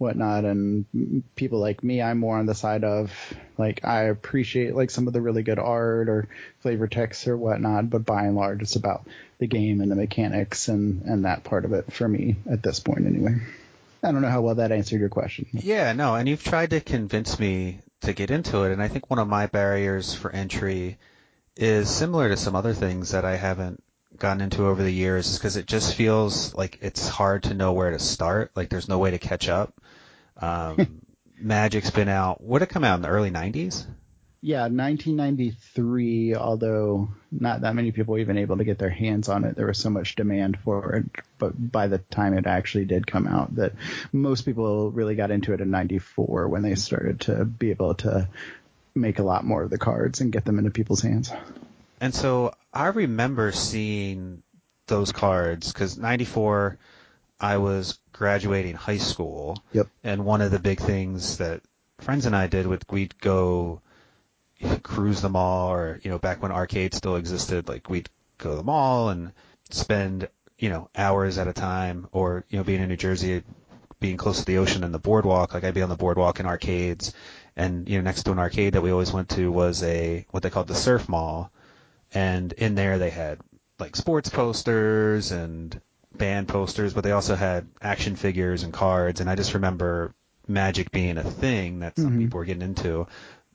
whatnot 0.00 0.46
and 0.46 1.22
people 1.36 1.58
like 1.58 1.84
me 1.84 2.00
i'm 2.00 2.18
more 2.18 2.38
on 2.38 2.46
the 2.46 2.54
side 2.54 2.84
of 2.84 3.12
like 3.58 3.84
i 3.84 4.04
appreciate 4.04 4.74
like 4.74 4.88
some 4.88 5.06
of 5.06 5.12
the 5.12 5.20
really 5.20 5.42
good 5.42 5.58
art 5.58 6.08
or 6.08 6.26
flavor 6.60 6.88
text 6.88 7.28
or 7.28 7.36
whatnot 7.36 7.90
but 7.90 8.06
by 8.06 8.22
and 8.22 8.34
large 8.34 8.62
it's 8.62 8.76
about 8.76 9.06
the 9.38 9.46
game 9.46 9.82
and 9.82 9.90
the 9.90 9.94
mechanics 9.94 10.68
and 10.68 11.02
and 11.02 11.26
that 11.26 11.44
part 11.44 11.66
of 11.66 11.74
it 11.74 11.92
for 11.92 12.08
me 12.08 12.34
at 12.50 12.62
this 12.62 12.80
point 12.80 13.06
anyway 13.06 13.34
i 14.02 14.10
don't 14.10 14.22
know 14.22 14.30
how 14.30 14.40
well 14.40 14.54
that 14.54 14.72
answered 14.72 15.00
your 15.00 15.10
question 15.10 15.46
yeah 15.52 15.92
no 15.92 16.14
and 16.14 16.26
you've 16.30 16.42
tried 16.42 16.70
to 16.70 16.80
convince 16.80 17.38
me 17.38 17.78
to 18.00 18.14
get 18.14 18.30
into 18.30 18.62
it 18.62 18.72
and 18.72 18.82
i 18.82 18.88
think 18.88 19.10
one 19.10 19.18
of 19.18 19.28
my 19.28 19.46
barriers 19.48 20.14
for 20.14 20.32
entry 20.32 20.96
is 21.56 21.90
similar 21.90 22.30
to 22.30 22.38
some 22.38 22.56
other 22.56 22.72
things 22.72 23.10
that 23.10 23.26
i 23.26 23.36
haven't 23.36 23.82
gotten 24.18 24.42
into 24.42 24.66
over 24.66 24.82
the 24.82 24.90
years 24.90 25.28
is 25.28 25.38
because 25.38 25.56
it 25.56 25.66
just 25.66 25.94
feels 25.94 26.54
like 26.54 26.78
it's 26.82 27.08
hard 27.08 27.44
to 27.44 27.54
know 27.54 27.72
where 27.72 27.90
to 27.90 27.98
start. 27.98 28.50
Like 28.54 28.68
there's 28.68 28.88
no 28.88 28.98
way 28.98 29.10
to 29.10 29.18
catch 29.18 29.48
up. 29.48 29.79
Um, 30.40 31.00
Magic's 31.38 31.90
been 31.90 32.08
out. 32.08 32.42
Would 32.42 32.62
it 32.62 32.68
come 32.68 32.84
out 32.84 32.96
in 32.96 33.02
the 33.02 33.08
early 33.08 33.30
'90s? 33.30 33.86
Yeah, 34.42 34.62
1993. 34.62 36.34
Although 36.34 37.10
not 37.30 37.60
that 37.60 37.74
many 37.74 37.92
people 37.92 38.12
were 38.12 38.20
even 38.20 38.38
able 38.38 38.56
to 38.56 38.64
get 38.64 38.78
their 38.78 38.90
hands 38.90 39.28
on 39.28 39.44
it, 39.44 39.54
there 39.54 39.66
was 39.66 39.78
so 39.78 39.90
much 39.90 40.16
demand 40.16 40.58
for 40.58 40.94
it. 40.96 41.04
But 41.38 41.52
by 41.70 41.88
the 41.88 41.98
time 41.98 42.32
it 42.34 42.46
actually 42.46 42.86
did 42.86 43.06
come 43.06 43.26
out, 43.26 43.54
that 43.56 43.74
most 44.12 44.42
people 44.42 44.90
really 44.90 45.14
got 45.14 45.30
into 45.30 45.52
it 45.52 45.60
in 45.60 45.70
'94 45.70 46.48
when 46.48 46.62
they 46.62 46.74
started 46.74 47.20
to 47.22 47.44
be 47.44 47.70
able 47.70 47.94
to 47.96 48.28
make 48.94 49.18
a 49.18 49.22
lot 49.22 49.44
more 49.44 49.62
of 49.62 49.70
the 49.70 49.78
cards 49.78 50.20
and 50.20 50.32
get 50.32 50.44
them 50.44 50.58
into 50.58 50.70
people's 50.70 51.02
hands. 51.02 51.32
And 52.00 52.14
so 52.14 52.54
I 52.72 52.86
remember 52.86 53.52
seeing 53.52 54.42
those 54.86 55.12
cards 55.12 55.72
because 55.72 55.98
'94, 55.98 56.78
I 57.40 57.56
was 57.58 57.98
graduating 58.12 58.74
high 58.74 58.98
school. 58.98 59.62
Yep. 59.72 59.88
And 60.04 60.24
one 60.24 60.40
of 60.40 60.50
the 60.50 60.58
big 60.58 60.80
things 60.80 61.38
that 61.38 61.62
friends 61.98 62.26
and 62.26 62.36
I 62.36 62.46
did 62.46 62.66
with 62.66 62.84
we'd 62.90 63.18
go 63.20 63.80
cruise 64.82 65.20
the 65.22 65.28
mall, 65.28 65.72
or 65.72 66.00
you 66.02 66.10
know, 66.10 66.18
back 66.18 66.42
when 66.42 66.52
arcades 66.52 66.96
still 66.96 67.16
existed, 67.16 67.68
like 67.68 67.88
we'd 67.88 68.10
go 68.38 68.50
to 68.50 68.56
the 68.56 68.62
mall 68.62 69.08
and 69.08 69.32
spend 69.70 70.28
you 70.58 70.68
know 70.68 70.88
hours 70.96 71.38
at 71.38 71.48
a 71.48 71.52
time, 71.52 72.08
or 72.12 72.44
you 72.48 72.58
know, 72.58 72.64
being 72.64 72.82
in 72.82 72.88
New 72.88 72.96
Jersey, 72.96 73.42
being 74.00 74.16
close 74.16 74.40
to 74.40 74.44
the 74.44 74.58
ocean 74.58 74.84
and 74.84 74.92
the 74.92 74.98
boardwalk, 74.98 75.54
like 75.54 75.64
I'd 75.64 75.74
be 75.74 75.82
on 75.82 75.88
the 75.88 75.96
boardwalk 75.96 76.40
in 76.40 76.46
arcades, 76.46 77.14
and 77.56 77.88
you 77.88 77.98
know, 77.98 78.04
next 78.04 78.24
to 78.24 78.32
an 78.32 78.38
arcade 78.38 78.74
that 78.74 78.82
we 78.82 78.90
always 78.92 79.12
went 79.12 79.30
to 79.30 79.50
was 79.50 79.82
a 79.82 80.26
what 80.30 80.42
they 80.42 80.50
called 80.50 80.68
the 80.68 80.74
surf 80.74 81.08
mall 81.08 81.50
and 82.12 82.52
in 82.54 82.74
there 82.74 82.98
they 82.98 83.10
had 83.10 83.38
like 83.78 83.96
sports 83.96 84.28
posters 84.28 85.32
and 85.32 85.80
band 86.16 86.48
posters, 86.48 86.94
but 86.94 87.04
they 87.04 87.12
also 87.12 87.34
had 87.34 87.68
action 87.80 88.16
figures 88.16 88.62
and 88.62 88.72
cards. 88.72 89.20
And 89.20 89.30
I 89.30 89.34
just 89.34 89.54
remember 89.54 90.14
Magic 90.48 90.90
being 90.90 91.18
a 91.18 91.24
thing 91.24 91.80
that 91.80 91.96
some 91.96 92.10
mm-hmm. 92.10 92.18
people 92.20 92.38
were 92.38 92.44
getting 92.44 92.62
into. 92.62 93.06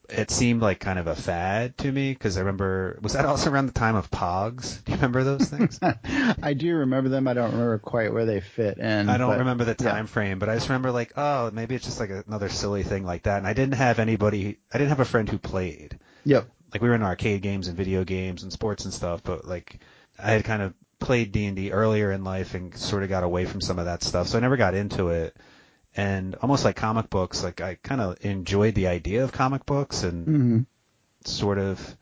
It 0.07 0.29
seemed 0.29 0.61
like 0.61 0.79
kind 0.79 0.99
of 0.99 1.07
a 1.07 1.15
fad 1.15 1.79
to 1.79 1.91
me 1.91 2.13
because 2.13 2.37
I 2.37 2.41
remember 2.41 2.99
was 3.01 3.13
that 3.13 3.25
also 3.25 3.49
around 3.49 3.65
the 3.65 3.73
time 3.73 3.95
of 3.95 4.11
Pogs? 4.11 4.83
Do 4.83 4.91
you 4.91 4.97
remember 4.97 5.23
those 5.23 5.49
things? 5.49 5.79
I 6.43 6.53
do 6.53 6.75
remember 6.75 7.09
them. 7.09 7.27
I 7.27 7.33
don't 7.33 7.51
remember 7.51 7.79
quite 7.79 8.13
where 8.13 8.25
they 8.25 8.39
fit 8.39 8.77
in. 8.77 9.09
I 9.09 9.17
don't 9.17 9.31
but, 9.31 9.39
remember 9.39 9.63
the 9.63 9.73
time 9.73 10.05
yeah. 10.05 10.11
frame, 10.11 10.37
but 10.37 10.47
I 10.47 10.53
just 10.53 10.69
remember 10.69 10.91
like, 10.91 11.13
oh, 11.17 11.49
maybe 11.51 11.73
it's 11.73 11.85
just 11.85 11.99
like 11.99 12.11
another 12.11 12.49
silly 12.49 12.83
thing 12.83 13.03
like 13.03 13.23
that. 13.23 13.39
And 13.39 13.47
I 13.47 13.53
didn't 13.53 13.73
have 13.73 13.97
anybody. 13.97 14.59
I 14.71 14.77
didn't 14.77 14.89
have 14.89 14.99
a 14.99 15.05
friend 15.05 15.27
who 15.27 15.39
played. 15.39 15.99
Yep 16.23 16.49
like 16.75 16.81
we 16.81 16.89
were 16.89 16.95
in 16.95 17.03
arcade 17.03 17.41
games 17.41 17.69
and 17.69 17.77
video 17.77 18.03
games 18.03 18.43
and 18.43 18.51
sports 18.51 18.83
and 18.83 18.93
stuff, 18.93 19.23
but 19.23 19.45
like 19.45 19.79
I 20.19 20.31
had 20.31 20.43
kind 20.43 20.61
of 20.61 20.73
played 20.99 21.31
D 21.31 21.45
and 21.45 21.55
D 21.55 21.71
earlier 21.71 22.11
in 22.11 22.23
life 22.23 22.53
and 22.53 22.75
sort 22.75 23.03
of 23.03 23.09
got 23.09 23.23
away 23.23 23.45
from 23.45 23.61
some 23.61 23.79
of 23.79 23.85
that 23.85 24.03
stuff, 24.03 24.27
so 24.27 24.37
I 24.37 24.41
never 24.41 24.57
got 24.57 24.73
into 24.73 25.09
it. 25.09 25.35
And 25.97 26.35
almost 26.35 26.65
like 26.65 26.75
comic 26.75 27.09
books, 27.09 27.43
like 27.43 27.61
I 27.61 27.75
kind 27.81 28.01
of 28.01 28.17
enjoyed 28.25 28.75
the 28.75 28.87
idea 28.87 29.23
of 29.23 29.31
comic 29.31 29.65
books 29.65 30.03
and 30.03 30.27
mm-hmm. 30.27 30.59
sort 31.23 31.57
of, 31.57 31.97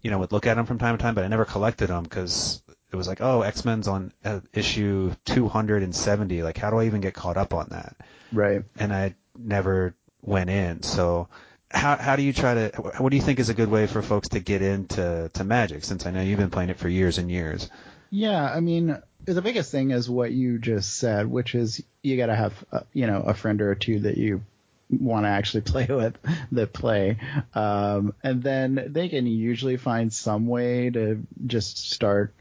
you 0.00 0.10
know, 0.10 0.18
would 0.18 0.32
look 0.32 0.46
at 0.46 0.54
them 0.54 0.64
from 0.64 0.78
time 0.78 0.96
to 0.96 1.02
time, 1.02 1.14
but 1.14 1.24
I 1.24 1.28
never 1.28 1.44
collected 1.44 1.88
them 1.88 2.04
because 2.04 2.62
it 2.90 2.96
was 2.96 3.06
like, 3.06 3.20
oh, 3.20 3.42
X 3.42 3.64
Men's 3.64 3.88
on 3.88 4.12
uh, 4.24 4.40
issue 4.54 5.12
270. 5.26 6.42
Like, 6.42 6.56
how 6.56 6.70
do 6.70 6.78
I 6.78 6.86
even 6.86 7.02
get 7.02 7.12
caught 7.12 7.36
up 7.36 7.52
on 7.52 7.68
that? 7.70 7.96
Right. 8.32 8.62
And 8.78 8.92
I 8.92 9.14
never 9.38 9.94
went 10.22 10.48
in, 10.48 10.82
so 10.82 11.28
how 11.70 11.96
how 11.96 12.16
do 12.16 12.22
you 12.22 12.32
try 12.32 12.54
to 12.54 12.70
what 12.98 13.10
do 13.10 13.16
you 13.16 13.22
think 13.22 13.38
is 13.38 13.48
a 13.48 13.54
good 13.54 13.70
way 13.70 13.86
for 13.86 14.02
folks 14.02 14.28
to 14.30 14.40
get 14.40 14.62
into 14.62 15.30
to 15.34 15.44
magic 15.44 15.84
since 15.84 16.06
I 16.06 16.10
know 16.10 16.22
you've 16.22 16.38
been 16.38 16.50
playing 16.50 16.70
it 16.70 16.78
for 16.78 16.88
years 16.88 17.18
and 17.18 17.30
years? 17.30 17.68
Yeah, 18.10 18.44
I 18.44 18.60
mean, 18.60 19.00
the 19.24 19.42
biggest 19.42 19.70
thing 19.70 19.90
is 19.90 20.08
what 20.08 20.32
you 20.32 20.58
just 20.58 20.96
said, 20.96 21.26
which 21.26 21.54
is 21.54 21.82
you 22.02 22.16
got 22.16 22.26
to 22.26 22.36
have 22.36 22.64
uh, 22.72 22.80
you 22.92 23.06
know 23.06 23.20
a 23.22 23.34
friend 23.34 23.60
or 23.60 23.74
two 23.74 24.00
that 24.00 24.16
you 24.16 24.42
want 24.90 25.24
to 25.24 25.28
actually 25.30 25.60
play 25.62 25.86
with 25.88 26.16
that 26.52 26.72
play, 26.72 27.18
um, 27.54 28.14
and 28.22 28.42
then 28.42 28.88
they 28.88 29.08
can 29.08 29.26
usually 29.26 29.76
find 29.76 30.12
some 30.12 30.46
way 30.46 30.90
to 30.90 31.22
just 31.46 31.90
start 31.90 32.32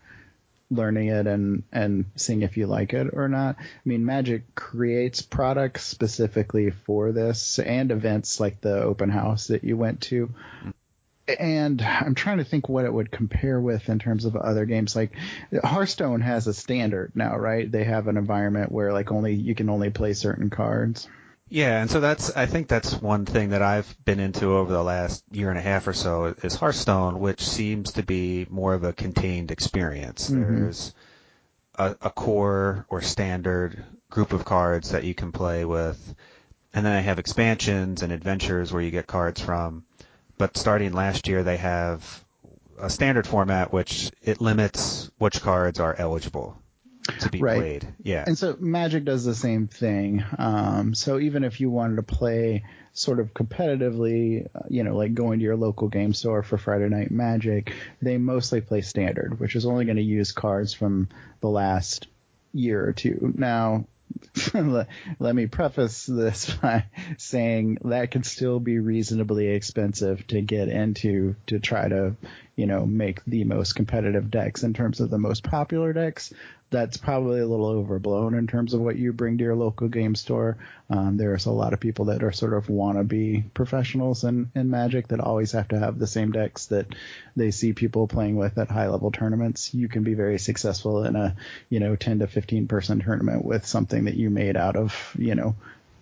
learning 0.72 1.10
it 1.10 1.28
and 1.28 1.64
and 1.72 2.06
seeing 2.16 2.42
if 2.42 2.58
you 2.58 2.68
like 2.68 2.94
it 2.94 3.10
or 3.14 3.28
not. 3.28 3.56
I 3.60 3.64
mean, 3.84 4.06
Magic 4.06 4.56
creates 4.56 5.22
products 5.22 5.84
specifically 5.84 6.72
for 6.72 7.12
this 7.12 7.60
and 7.60 7.92
events 7.92 8.40
like 8.40 8.62
the 8.62 8.82
open 8.82 9.10
house 9.10 9.48
that 9.48 9.64
you 9.64 9.78
went 9.78 10.02
to. 10.02 10.30
And 11.28 11.82
I'm 11.82 12.14
trying 12.14 12.38
to 12.38 12.44
think 12.44 12.70
what 12.70 12.86
it 12.86 12.94
would 12.94 13.12
compare 13.12 13.60
with 13.60 13.90
in 13.90 13.98
terms 14.00 14.26
of 14.26 14.36
other 14.36 14.66
games. 14.66 14.96
Like 14.96 15.12
Hearthstone 15.64 16.22
has 16.22 16.48
a 16.48 16.54
standard 16.54 17.12
now, 17.16 17.36
right? 17.38 17.72
They 17.72 17.84
have 17.84 18.08
an 18.08 18.18
environment 18.18 18.72
where 18.72 18.94
like 18.94 19.12
only 19.12 19.34
you 19.34 19.56
can 19.56 19.70
only 19.70 19.90
play 19.90 20.14
certain 20.14 20.50
cards. 20.50 21.08
Yeah, 21.50 21.82
and 21.82 21.92
so 21.92 22.00
that's 22.00 22.36
I 22.36 22.48
think 22.48 22.68
that's 22.68 22.94
one 22.94 23.26
thing 23.26 23.50
that 23.50 23.62
I've 23.62 23.96
been 24.04 24.20
into 24.20 24.54
over 24.56 24.74
the 24.74 24.84
last 24.84 25.24
year 25.32 25.50
and 25.50 25.60
a 25.60 25.62
half 25.62 25.88
or 25.88 25.94
so 25.94 26.36
is 26.42 26.56
Hearthstone, 26.56 27.20
which 27.20 27.48
seems 27.48 27.94
to 27.94 28.04
be 28.04 28.48
more 28.50 28.74
of 28.74 28.84
a 28.84 28.94
contained 28.94 29.52
experience. 29.52 30.30
Mm-hmm. 30.30 30.56
There's 30.56 30.94
a, 31.76 31.96
a, 32.02 32.10
core 32.10 32.86
or 32.90 33.02
standard 33.02 33.84
group 34.10 34.34
of 34.34 34.44
cards 34.44 34.92
that 34.92 35.04
you 35.04 35.14
can 35.14 35.32
play 35.32 35.66
with, 35.66 36.16
and 36.74 36.84
then 36.86 36.96
they 36.96 37.04
have 37.04 37.20
expansions 37.20 38.02
and 38.02 38.12
adventures 38.12 38.74
where 38.74 38.82
you 38.82 38.92
get 38.92 39.06
cards 39.06 39.40
from. 39.40 39.84
But 40.38 40.58
starting 40.58 40.94
last 40.94 41.28
year, 41.28 41.44
they 41.44 41.58
have 41.58 42.24
a 42.78 42.90
standard 42.90 43.26
format 43.26 43.72
which 43.72 44.12
it 44.22 44.42
limits 44.42 45.10
which 45.18 45.42
cards 45.42 45.80
are 45.80 45.96
eligible 45.98 46.58
to 47.20 47.30
be 47.30 47.40
right. 47.40 47.58
played. 47.58 47.88
Yeah. 48.04 48.24
And 48.26 48.38
so 48.38 48.56
Magic 48.60 49.06
does 49.06 49.24
the 49.24 49.36
same 49.36 49.68
thing. 49.68 50.24
Um, 50.38 50.94
so 50.94 51.20
even 51.20 51.44
if 51.44 51.60
you 51.62 51.70
wanted 51.70 51.98
to 51.98 52.04
play 52.04 52.64
sort 52.94 53.20
of 53.20 53.34
competitively, 53.34 54.48
uh, 54.56 54.62
you 54.70 54.84
know, 54.84 54.96
like 54.96 55.14
going 55.14 55.40
to 55.40 55.44
your 55.44 55.56
local 55.56 55.88
game 55.88 56.14
store 56.14 56.44
for 56.44 56.58
Friday 56.58 56.90
Night 56.90 57.12
Magic, 57.12 57.74
they 58.02 58.18
mostly 58.18 58.62
play 58.62 58.82
standard, 58.82 59.40
which 59.40 59.56
is 59.56 59.66
only 59.66 59.86
going 59.86 59.98
to 59.98 60.04
use 60.04 60.32
cards 60.32 60.74
from 60.74 61.10
the 61.42 61.50
last 61.50 62.08
year 62.54 62.86
or 62.86 62.94
two. 62.94 63.34
Now, 63.38 63.86
let, 65.20 65.36
me 65.36 65.48
preface 65.48 66.06
this 66.06 66.54
by 66.62 66.86
saying 67.18 67.78
that 67.86 68.12
can 68.12 68.24
still 68.24 68.60
be 68.60 68.80
reasonably 68.80 69.48
expensive 69.48 70.26
to 70.28 70.42
get 70.42 70.68
into 70.68 71.36
to 71.48 71.60
try 71.60 71.88
to, 71.88 72.16
you 72.56 72.66
know, 72.66 72.86
make 72.86 73.24
the 73.26 73.44
most 73.44 73.74
competitive 73.74 74.30
decks 74.30 74.64
in 74.64 74.74
terms 74.74 75.00
of 75.00 75.10
the 75.10 75.18
most 75.18 75.44
popular 75.44 75.94
decks 75.94 76.34
that's 76.72 76.98
probably 76.98 77.40
a 77.40 77.46
little 77.46 77.68
overblown 77.68 78.34
in 78.34 78.48
terms 78.48 78.74
of 78.74 78.82
what 78.82 78.96
you 78.96 79.14
bring 79.14 79.38
to 79.38 79.44
your 79.44 79.56
local 79.56 79.88
game 79.88 80.16
store. 80.16 80.58
Um, 80.90 81.16
there's 81.16 81.46
a 81.46 81.52
lot 81.52 81.74
of 81.74 81.80
people 81.80 82.06
that 82.06 82.24
are 82.24 82.32
sort 82.32 82.54
of 82.54 82.68
wannabe 82.68 83.54
professionals 83.54 84.24
in, 84.24 84.52
in 84.56 84.70
Magic 84.70 85.08
that 85.10 85.20
always 85.20 85.52
have 85.52 85.68
to 85.70 85.80
have 85.80 86.00
the 86.00 86.08
same 86.08 86.32
decks 86.32 86.66
that 86.68 86.88
they 87.36 87.52
see 87.52 87.74
people 87.74 88.08
playing 88.08 88.36
with 88.36 88.58
at 88.58 88.70
high 88.70 88.88
level 88.88 89.12
tournaments. 89.12 89.74
You 89.74 89.88
can 89.88 90.04
be 90.04 90.16
very 90.16 90.40
successful 90.40 91.06
in 91.06 91.16
a, 91.16 91.36
you 91.70 91.80
know, 91.80 91.96
10 91.96 92.20
to 92.20 92.28
15 92.28 92.68
person 92.68 93.00
tournament 93.00 93.46
with 93.46 93.66
something 93.66 94.06
that 94.06 94.16
you 94.16 94.30
made 94.30 94.58
out 94.58 94.76
of, 94.76 95.16
you 95.18 95.36
know, 95.36 95.56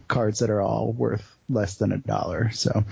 cards 0.08 0.39
that 0.39 0.49
are 0.49 0.62
all 0.62 0.91
worth 0.91 1.36
less 1.49 1.76
than 1.76 1.91
a 1.91 1.97
dollar. 1.97 2.52
So, 2.52 2.86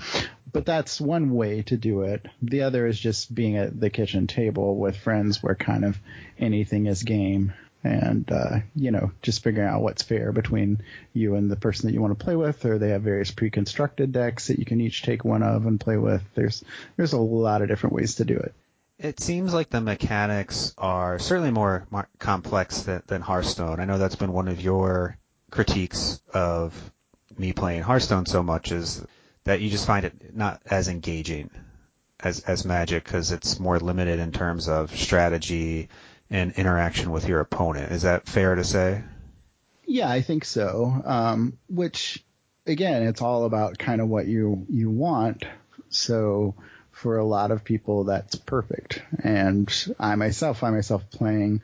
but 0.52 0.66
that's 0.66 1.00
one 1.00 1.30
way 1.30 1.62
to 1.62 1.76
do 1.76 2.02
it. 2.02 2.26
The 2.42 2.62
other 2.62 2.86
is 2.86 2.98
just 2.98 3.34
being 3.34 3.56
at 3.56 3.78
the 3.78 3.90
kitchen 3.90 4.26
table 4.26 4.76
with 4.76 4.96
friends 4.96 5.42
where 5.42 5.54
kind 5.54 5.84
of 5.84 5.98
anything 6.38 6.86
is 6.86 7.02
game 7.02 7.54
and 7.84 8.30
uh, 8.30 8.60
you 8.74 8.90
know 8.90 9.10
just 9.22 9.42
figuring 9.42 9.68
out 9.68 9.82
what's 9.82 10.02
fair 10.02 10.32
between 10.32 10.82
you 11.12 11.34
and 11.34 11.50
the 11.50 11.56
person 11.56 11.86
that 11.86 11.94
you 11.94 12.00
want 12.00 12.16
to 12.16 12.24
play 12.24 12.36
with 12.36 12.64
or 12.64 12.78
they 12.78 12.90
have 12.90 13.02
various 13.02 13.30
pre-constructed 13.30 14.12
decks 14.12 14.48
that 14.48 14.58
you 14.58 14.64
can 14.64 14.80
each 14.80 15.02
take 15.02 15.24
one 15.24 15.42
of 15.42 15.66
and 15.66 15.80
play 15.80 15.96
with 15.96 16.22
there's 16.34 16.64
there's 16.96 17.12
a 17.12 17.18
lot 17.18 17.62
of 17.62 17.68
different 17.68 17.94
ways 17.94 18.16
to 18.16 18.24
do 18.24 18.36
it 18.36 18.54
it 19.02 19.18
seems 19.18 19.52
like 19.52 19.68
the 19.68 19.80
mechanics 19.80 20.74
are 20.78 21.18
certainly 21.18 21.50
more, 21.50 21.86
more 21.90 22.08
complex 22.20 22.82
than, 22.82 23.02
than 23.08 23.20
Hearthstone. 23.20 23.80
I 23.80 23.84
know 23.84 23.98
that's 23.98 24.14
been 24.14 24.32
one 24.32 24.46
of 24.46 24.60
your 24.60 25.18
critiques 25.50 26.20
of 26.32 26.92
me 27.36 27.52
playing 27.52 27.82
Hearthstone 27.82 28.26
so 28.26 28.44
much 28.44 28.70
is 28.70 29.04
that 29.44 29.60
you 29.60 29.70
just 29.70 29.86
find 29.86 30.06
it 30.06 30.36
not 30.36 30.62
as 30.66 30.88
engaging 30.88 31.50
as 32.20 32.40
as 32.40 32.64
Magic 32.64 33.02
because 33.02 33.32
it's 33.32 33.58
more 33.58 33.80
limited 33.80 34.20
in 34.20 34.30
terms 34.30 34.68
of 34.68 34.94
strategy 34.96 35.88
and 36.32 36.52
interaction 36.52 37.12
with 37.12 37.28
your 37.28 37.40
opponent. 37.40 37.92
Is 37.92 38.02
that 38.02 38.26
fair 38.26 38.54
to 38.54 38.64
say? 38.64 39.04
Yeah, 39.86 40.10
I 40.10 40.22
think 40.22 40.44
so. 40.44 41.02
Um, 41.04 41.58
which 41.68 42.24
again, 42.66 43.02
it's 43.02 43.20
all 43.20 43.44
about 43.44 43.78
kind 43.78 44.00
of 44.00 44.08
what 44.08 44.26
you 44.26 44.66
you 44.68 44.90
want. 44.90 45.44
So 45.90 46.54
for 46.90 47.18
a 47.18 47.24
lot 47.24 47.50
of 47.50 47.64
people, 47.64 48.04
that's 48.04 48.34
perfect. 48.36 49.02
And 49.22 49.72
I 49.98 50.14
myself 50.14 50.60
find 50.60 50.74
myself 50.74 51.08
playing 51.10 51.60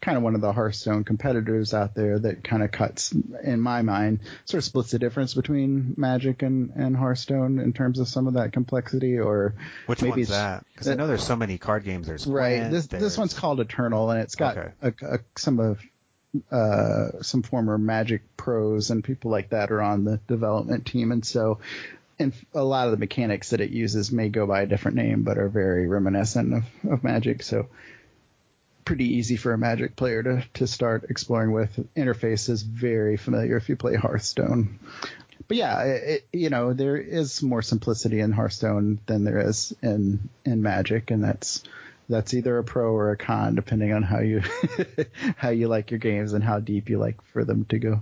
kind 0.00 0.16
of 0.16 0.22
one 0.22 0.34
of 0.34 0.40
the 0.40 0.52
Hearthstone 0.52 1.04
competitors 1.04 1.74
out 1.74 1.94
there 1.94 2.18
that 2.18 2.44
kind 2.44 2.62
of 2.62 2.70
cuts, 2.70 3.12
in 3.42 3.60
my 3.60 3.82
mind, 3.82 4.20
sort 4.44 4.58
of 4.58 4.64
splits 4.64 4.92
the 4.92 4.98
difference 4.98 5.34
between 5.34 5.94
Magic 5.96 6.42
and, 6.42 6.70
and 6.76 6.96
Hearthstone 6.96 7.58
in 7.58 7.72
terms 7.72 7.98
of 7.98 8.06
some 8.06 8.28
of 8.28 8.34
that 8.34 8.52
complexity. 8.52 9.18
Or 9.18 9.54
which 9.86 10.02
maybe 10.02 10.22
one's 10.22 10.28
that? 10.28 10.64
Because 10.72 10.88
I 10.88 10.94
know 10.94 11.06
there's 11.08 11.26
so 11.26 11.36
many 11.36 11.58
card 11.58 11.84
games. 11.84 12.06
There's 12.06 12.26
right. 12.26 12.70
This 12.70 12.86
there's... 12.86 13.02
this 13.02 13.18
one's 13.18 13.34
called 13.34 13.60
Eternal, 13.60 14.10
and 14.10 14.20
it's 14.20 14.36
got 14.36 14.56
okay. 14.56 14.70
a, 14.82 15.14
a, 15.14 15.18
some 15.36 15.58
of 15.58 15.80
uh, 16.50 17.22
some 17.22 17.42
former 17.42 17.76
Magic 17.76 18.22
pros 18.36 18.90
and 18.90 19.02
people 19.02 19.30
like 19.30 19.50
that 19.50 19.72
are 19.72 19.82
on 19.82 20.04
the 20.04 20.18
development 20.28 20.86
team, 20.86 21.10
and 21.10 21.26
so 21.26 21.58
and 22.20 22.32
a 22.54 22.62
lot 22.62 22.86
of 22.86 22.92
the 22.92 22.98
mechanics 22.98 23.50
that 23.50 23.60
it 23.60 23.70
uses 23.70 24.12
may 24.12 24.28
go 24.28 24.46
by 24.46 24.62
a 24.62 24.66
different 24.66 24.96
name, 24.96 25.22
but 25.22 25.38
are 25.38 25.48
very 25.48 25.86
reminiscent 25.86 26.54
of, 26.54 26.64
of 26.90 27.04
Magic. 27.04 27.42
So 27.42 27.68
pretty 28.88 29.16
easy 29.16 29.36
for 29.36 29.52
a 29.52 29.58
Magic 29.58 29.96
player 29.96 30.22
to, 30.22 30.42
to 30.54 30.66
start 30.66 31.10
exploring 31.10 31.52
with. 31.52 31.78
Interface 31.94 32.48
is 32.48 32.62
very 32.62 33.18
familiar 33.18 33.58
if 33.58 33.68
you 33.68 33.76
play 33.76 33.96
Hearthstone. 33.96 34.78
But 35.46 35.58
yeah, 35.58 35.82
it, 35.82 36.28
you 36.32 36.48
know, 36.48 36.72
there 36.72 36.96
is 36.96 37.42
more 37.42 37.60
simplicity 37.60 38.20
in 38.20 38.32
Hearthstone 38.32 38.98
than 39.04 39.24
there 39.24 39.46
is 39.46 39.76
in, 39.82 40.30
in 40.46 40.62
Magic, 40.62 41.10
and 41.10 41.22
that's 41.22 41.62
that's 42.08 42.32
either 42.32 42.56
a 42.56 42.64
pro 42.64 42.90
or 42.90 43.10
a 43.10 43.18
con 43.18 43.54
depending 43.54 43.92
on 43.92 44.02
how 44.02 44.20
you 44.20 44.40
how 45.36 45.50
you 45.50 45.68
like 45.68 45.90
your 45.90 46.00
games 46.00 46.32
and 46.32 46.42
how 46.42 46.58
deep 46.58 46.88
you 46.88 46.98
like 46.98 47.20
for 47.20 47.44
them 47.44 47.66
to 47.66 47.78
go. 47.78 48.00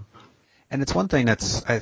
And 0.70 0.82
it's 0.82 0.94
one 0.94 1.08
thing 1.08 1.26
that's 1.26 1.64
I 1.68 1.80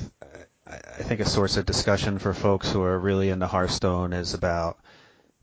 I 0.65 1.03
think 1.03 1.19
a 1.19 1.29
source 1.29 1.57
of 1.57 1.67
discussion 1.67 2.17
for 2.17 2.33
folks 2.33 2.71
who 2.71 2.81
are 2.81 2.97
really 2.97 3.29
into 3.29 3.45
Hearthstone 3.45 4.13
is 4.13 4.33
about 4.33 4.79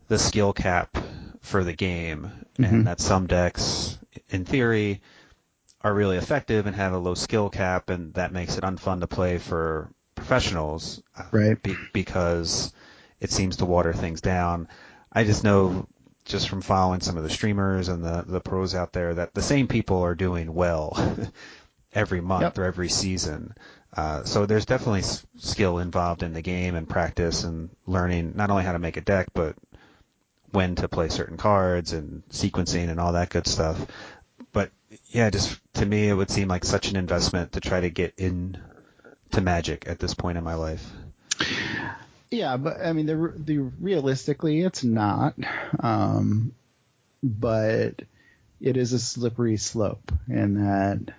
the 0.09 0.19
skill 0.19 0.51
cap 0.51 0.97
for 1.43 1.63
the 1.63 1.73
game, 1.73 2.31
mm-hmm. 2.57 2.63
and 2.63 2.87
that 2.87 2.99
some 2.99 3.27
decks, 3.27 3.99
in 4.29 4.45
theory, 4.45 5.01
are 5.81 5.93
really 5.93 6.17
effective 6.17 6.65
and 6.65 6.75
have 6.75 6.93
a 6.93 6.97
low 6.97 7.13
skill 7.13 7.49
cap, 7.49 7.89
and 7.89 8.13
that 8.15 8.31
makes 8.31 8.57
it 8.57 8.63
unfun 8.63 9.01
to 9.01 9.07
play 9.07 9.37
for 9.37 9.91
professionals, 10.15 11.03
uh, 11.17 11.25
right? 11.31 11.61
Be- 11.61 11.75
because 11.91 12.73
it 13.19 13.29
seems 13.29 13.57
to 13.57 13.65
water 13.65 13.93
things 13.93 14.21
down. 14.21 14.69
I 15.11 15.25
just 15.25 15.43
know 15.43 15.87
just 16.25 16.47
from 16.47 16.61
following 16.61 17.01
some 17.01 17.17
of 17.17 17.23
the 17.23 17.29
streamers 17.29 17.89
and 17.89 18.03
the 18.03 18.23
the 18.25 18.39
pros 18.39 18.73
out 18.73 18.93
there 18.93 19.13
that 19.13 19.33
the 19.33 19.41
same 19.41 19.67
people 19.67 20.01
are 20.01 20.15
doing 20.15 20.53
well 20.53 20.97
every 21.93 22.21
month 22.21 22.43
yep. 22.43 22.57
or 22.57 22.63
every 22.63 22.89
season. 22.89 23.53
Uh, 23.95 24.23
so 24.23 24.45
there's 24.45 24.65
definitely 24.65 25.01
s- 25.01 25.25
skill 25.37 25.77
involved 25.77 26.23
in 26.23 26.33
the 26.33 26.41
game 26.41 26.75
and 26.75 26.89
practice 26.89 27.43
and 27.43 27.69
learning 27.85 28.31
not 28.35 28.49
only 28.49 28.63
how 28.63 28.71
to 28.71 28.79
make 28.79 28.97
a 28.97 29.01
deck, 29.01 29.27
but 29.33 29.55
when 30.53 30.75
to 30.75 30.87
play 30.87 31.09
certain 31.09 31.35
cards 31.35 31.93
and 31.93 32.23
sequencing 32.29 32.89
and 32.89 32.99
all 32.99 33.13
that 33.13 33.29
good 33.29 33.47
stuff. 33.47 33.85
But 34.51 34.71
yeah, 35.07 35.29
just 35.29 35.59
to 35.73 35.85
me, 35.85 36.07
it 36.07 36.13
would 36.13 36.29
seem 36.29 36.47
like 36.47 36.63
such 36.63 36.89
an 36.89 36.95
investment 36.95 37.53
to 37.53 37.59
try 37.59 37.81
to 37.81 37.89
get 37.89 38.13
in 38.17 38.57
to 39.31 39.41
Magic 39.41 39.85
at 39.87 39.99
this 39.99 40.13
point 40.13 40.37
in 40.37 40.43
my 40.43 40.53
life. 40.53 40.85
Yeah, 42.29 42.57
but 42.57 42.83
I 42.83 42.93
mean, 42.93 43.07
the, 43.07 43.33
the 43.35 43.57
realistically, 43.57 44.61
it's 44.61 44.83
not. 44.83 45.33
Um, 45.79 46.53
but 47.23 48.03
it 48.61 48.77
is 48.77 48.93
a 48.93 48.99
slippery 48.99 49.57
slope 49.57 50.11
in 50.29 50.65
that 50.65 51.15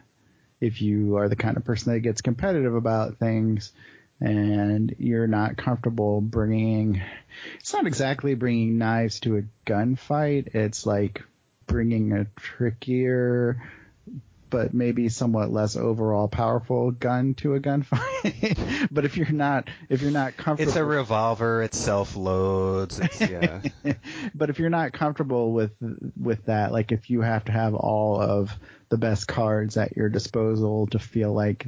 if 0.61 0.81
you 0.81 1.16
are 1.16 1.29
the 1.29 1.37
kind 1.37 1.57
of 1.57 1.64
person 1.64 1.92
that 1.92 2.01
gets 2.01 2.23
competitive 2.23 2.75
about 2.75 3.18
things 3.18 3.73
and 4.20 4.94
you're 4.98 5.27
not 5.27 5.57
comfortable 5.57 6.20
bringing 6.20 7.03
it's 7.59 7.72
not 7.72 7.87
exactly 7.87 8.35
bringing 8.35 8.79
knives 8.79 9.20
to 9.20 9.37
a 9.38 9.42
gunfight 9.66 10.55
it's 10.55 10.87
like 10.87 11.22
bringing 11.66 12.12
a 12.12 12.27
trickier 12.37 13.61
but 14.55 14.72
maybe 14.72 15.09
somewhat 15.09 15.50
less 15.50 15.74
overall 15.74 16.29
powerful 16.29 16.92
gun 16.92 17.35
to 17.35 17.57
a 17.57 17.61
gunfight. 17.61 18.88
but 18.92 19.05
if 19.05 19.16
you're 19.16 19.33
not, 19.33 19.68
if 19.88 20.00
you're 20.00 20.12
not 20.12 20.37
comfortable, 20.37 20.68
it's 20.68 20.77
a 20.77 20.85
revolver. 20.85 21.61
It 21.61 21.74
self 21.74 22.14
loads. 22.14 23.00
Yeah. 23.18 23.62
but 24.35 24.50
if 24.50 24.61
you're 24.61 24.70
not 24.70 24.92
comfortable 24.92 25.53
with 25.53 25.72
with 26.16 26.44
that, 26.44 26.70
like 26.70 26.92
if 26.92 27.11
you 27.11 27.20
have 27.22 27.46
to 27.46 27.53
have 27.53 27.74
all 27.74 28.20
of 28.20 28.57
the 28.90 28.96
best 28.96 29.27
cards 29.27 29.77
at 29.77 29.96
your 29.96 30.09
disposal 30.09 30.87
to 30.92 31.00
feel 31.00 31.33
like 31.33 31.66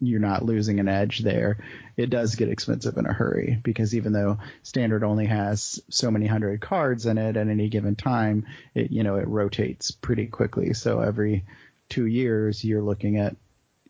you're 0.00 0.20
not 0.20 0.44
losing 0.44 0.78
an 0.80 0.88
edge 0.88 1.20
there, 1.20 1.58
it 1.96 2.10
does 2.10 2.36
get 2.36 2.48
expensive 2.48 2.96
in 2.96 3.06
a 3.06 3.12
hurry 3.12 3.58
because 3.62 3.94
even 3.94 4.12
though 4.12 4.38
standard 4.62 5.02
only 5.02 5.26
has 5.26 5.80
so 5.88 6.10
many 6.10 6.26
hundred 6.26 6.60
cards 6.60 7.06
in 7.06 7.18
it 7.18 7.36
at 7.36 7.48
any 7.48 7.68
given 7.68 7.96
time, 7.96 8.46
it 8.74 8.90
you 8.90 9.02
know 9.02 9.16
it 9.16 9.26
rotates 9.26 9.90
pretty 9.90 10.26
quickly. 10.26 10.74
So 10.74 11.00
every 11.00 11.44
two 11.88 12.06
years, 12.06 12.64
you're 12.64 12.82
looking 12.82 13.18
at 13.18 13.36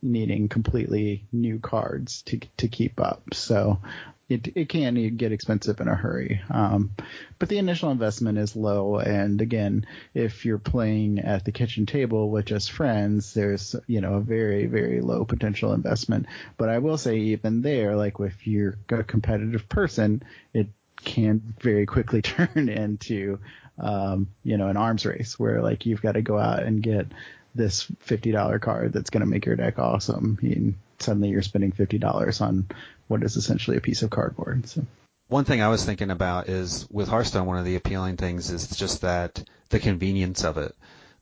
needing 0.01 0.49
completely 0.49 1.25
new 1.33 1.59
cards 1.59 2.23
to 2.23 2.41
to 2.59 2.69
keep 2.69 3.01
up. 3.01 3.23
So 3.35 3.79
it 4.29 4.49
it 4.57 4.69
can 4.69 5.17
get 5.17 5.33
expensive 5.33 5.81
in 5.81 5.89
a 5.89 5.95
hurry. 5.95 6.41
Um, 6.51 6.91
but 7.39 7.49
the 7.49 7.59
initial 7.59 7.91
investment 7.91 8.39
is 8.39 8.55
low, 8.55 8.99
and 8.99 9.41
again, 9.41 9.87
if 10.15 10.45
you're 10.45 10.59
playing 10.59 11.21
at 11.21 11.45
the 11.45 11.53
kitchen 11.53 11.87
table 11.87 12.31
with 12.31 12.47
just 12.47 12.73
friends, 12.73 13.35
there's 13.35 13.75
you 13.87 14.01
know 14.01 14.15
a 14.15 14.21
very 14.21 14.67
very 14.67 15.01
low 15.01 15.25
potential 15.25 15.73
investment. 15.73 16.27
But 16.57 16.69
I 16.69 16.79
will 16.79 16.99
say 16.99 17.17
even 17.17 17.63
there, 17.63 17.97
like 17.97 18.21
if 18.21 18.47
you're 18.47 18.77
a 18.91 19.05
competitive 19.05 19.69
person, 19.69 20.23
it 20.53 20.69
can 20.97 21.55
very 21.61 21.87
quickly 21.87 22.23
turn 22.23 22.69
into 22.69 23.39
um, 23.79 24.29
you 24.43 24.59
know 24.59 24.69
an 24.69 24.77
arms 24.77 25.07
race 25.07 25.39
where 25.39 25.63
like 25.63 25.87
you've 25.87 26.03
got 26.03 26.13
to 26.13 26.23
go 26.23 26.39
out 26.39 26.63
and 26.63 26.83
get 26.83 27.07
this 27.55 27.91
$50 28.07 28.61
card 28.61 28.93
that's 28.93 29.11
going 29.11 29.23
to 29.23 29.27
make 29.27 29.45
your 29.45 29.57
deck 29.57 29.79
awesome. 29.79 30.39
And 30.43 30.75
suddenly 31.01 31.29
you're 31.29 31.43
spending 31.43 31.73
$50 31.73 32.41
on 32.41 32.67
what 33.07 33.23
is 33.23 33.37
essentially 33.37 33.77
a 33.77 33.81
piece 33.81 34.03
of 34.03 34.11
cardboard. 34.11 34.69
So. 34.69 34.85
One 35.29 35.45
thing 35.45 35.61
I 35.61 35.69
was 35.69 35.85
thinking 35.85 36.11
about 36.11 36.49
is 36.49 36.89
with 36.91 37.09
Hearthstone, 37.09 37.47
one 37.47 37.59
of 37.59 37.65
the 37.65 37.77
appealing 37.77 38.17
things 38.17 38.51
is 38.51 38.69
just 38.69 39.03
that 39.03 39.43
the 39.69 39.79
convenience 39.79 40.45
of 40.45 40.57
it. 40.57 40.75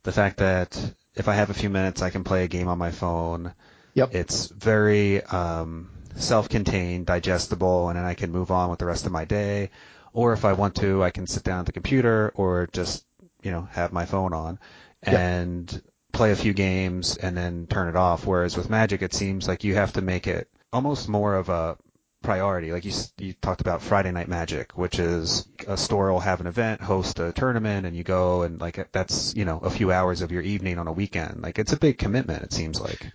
The 0.04 0.12
fact 0.12 0.38
that 0.38 0.78
if 1.16 1.28
I 1.28 1.34
have 1.34 1.50
a 1.50 1.54
few 1.54 1.70
minutes, 1.70 2.02
I 2.02 2.10
can 2.10 2.22
play 2.22 2.44
a 2.44 2.48
game 2.48 2.68
on 2.68 2.78
my 2.78 2.92
phone. 2.92 3.52
Yep. 3.94 4.14
It's 4.14 4.46
very 4.46 5.22
um, 5.22 5.90
self-contained, 6.14 7.06
digestible, 7.06 7.88
and 7.88 7.98
then 7.98 8.04
I 8.04 8.14
can 8.14 8.30
move 8.30 8.50
on 8.50 8.70
with 8.70 8.78
the 8.78 8.86
rest 8.86 9.06
of 9.06 9.12
my 9.12 9.24
day. 9.24 9.70
Or 10.12 10.32
if 10.32 10.44
I 10.44 10.52
want 10.52 10.76
to, 10.76 11.02
I 11.02 11.10
can 11.10 11.26
sit 11.26 11.42
down 11.42 11.60
at 11.60 11.66
the 11.66 11.72
computer 11.72 12.32
or 12.36 12.68
just, 12.72 13.04
you 13.42 13.50
know, 13.50 13.68
have 13.72 13.92
my 13.92 14.06
phone 14.06 14.32
on. 14.32 14.58
Yep. 15.04 15.14
And 15.14 15.82
play 16.16 16.32
a 16.32 16.36
few 16.36 16.54
games 16.54 17.16
and 17.18 17.36
then 17.36 17.66
turn 17.66 17.88
it 17.88 17.96
off. 17.96 18.26
Whereas 18.26 18.56
with 18.56 18.70
Magic, 18.70 19.02
it 19.02 19.12
seems 19.12 19.46
like 19.46 19.64
you 19.64 19.74
have 19.74 19.92
to 19.94 20.00
make 20.00 20.26
it 20.26 20.48
almost 20.72 21.08
more 21.08 21.34
of 21.34 21.50
a 21.50 21.76
priority. 22.22 22.72
Like 22.72 22.86
you, 22.86 22.92
you 23.18 23.34
talked 23.34 23.60
about 23.60 23.82
Friday 23.82 24.10
Night 24.12 24.26
Magic, 24.26 24.72
which 24.76 24.98
is 24.98 25.46
a 25.68 25.76
store 25.76 26.10
will 26.10 26.20
have 26.20 26.40
an 26.40 26.46
event, 26.46 26.80
host 26.80 27.20
a 27.20 27.32
tournament, 27.32 27.86
and 27.86 27.94
you 27.94 28.02
go 28.02 28.42
and 28.42 28.60
like 28.60 28.90
that's 28.92 29.34
you 29.36 29.44
know 29.44 29.58
a 29.58 29.70
few 29.70 29.92
hours 29.92 30.22
of 30.22 30.32
your 30.32 30.42
evening 30.42 30.78
on 30.78 30.88
a 30.88 30.92
weekend. 30.92 31.42
Like 31.42 31.58
it's 31.58 31.72
a 31.72 31.78
big 31.78 31.98
commitment. 31.98 32.42
It 32.42 32.52
seems 32.52 32.80
like. 32.80 33.12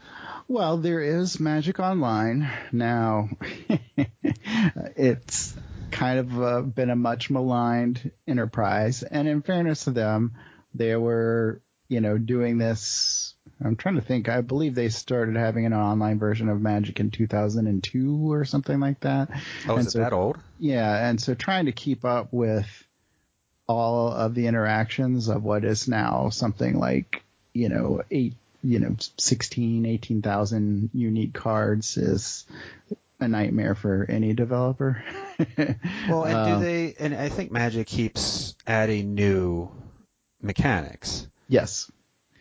Well, 0.48 0.78
there 0.78 1.02
is 1.02 1.40
Magic 1.40 1.80
Online 1.80 2.50
now. 2.72 3.30
it's 4.96 5.56
kind 5.90 6.20
of 6.20 6.42
uh, 6.42 6.62
been 6.62 6.90
a 6.90 6.96
much 6.96 7.30
maligned 7.30 8.12
enterprise, 8.28 9.02
and 9.02 9.28
in 9.28 9.42
fairness 9.42 9.86
to 9.86 9.92
them, 9.92 10.34
they 10.76 10.96
were 10.96 11.62
you 11.91 12.01
know, 12.01 12.17
doing 12.17 12.58
this 12.58 13.32
I'm 13.63 13.75
trying 13.75 13.95
to 13.95 14.01
think. 14.01 14.30
I 14.30 14.41
believe 14.41 14.75
they 14.75 14.89
started 14.89 15.36
having 15.36 15.65
an 15.65 15.73
online 15.73 16.19
version 16.19 16.49
of 16.49 16.62
Magic 16.62 16.99
in 16.99 17.12
2002 17.12 18.32
or 18.32 18.45
something 18.45 18.80
like 18.80 18.99
that. 19.01 19.30
Oh, 19.67 19.75
and 19.75 19.86
is 19.86 19.93
so, 19.93 19.99
it 19.99 20.04
that 20.04 20.13
old? 20.13 20.38
Yeah, 20.60 21.10
and 21.10 21.21
so 21.21 21.34
trying 21.34 21.65
to 21.65 21.71
keep 21.71 22.06
up 22.06 22.30
with 22.32 22.67
all 23.67 24.12
of 24.12 24.36
the 24.36 24.47
interactions 24.47 25.27
of 25.27 25.43
what 25.43 25.63
is 25.63 25.88
now 25.88 26.30
something 26.30 26.77
like 26.77 27.23
you 27.54 27.69
know 27.69 28.01
eight 28.12 28.34
you 28.63 28.80
know 28.80 28.95
16 29.17 29.86
18,000 29.86 30.89
unique 30.93 31.34
cards 31.34 31.95
is 31.95 32.45
a 33.19 33.27
nightmare 33.27 33.75
for 33.75 34.06
any 34.10 34.34
developer. 34.34 35.04
Well, 36.08 36.25
and 36.25 36.36
Um, 36.36 36.60
do 36.60 36.65
they? 36.65 36.95
And 36.99 37.15
I 37.15 37.30
think 37.30 37.51
Magic 37.51 37.88
keeps 37.88 38.56
adding 38.67 39.15
new 39.15 39.71
mechanics. 40.41 41.27
Yes. 41.52 41.92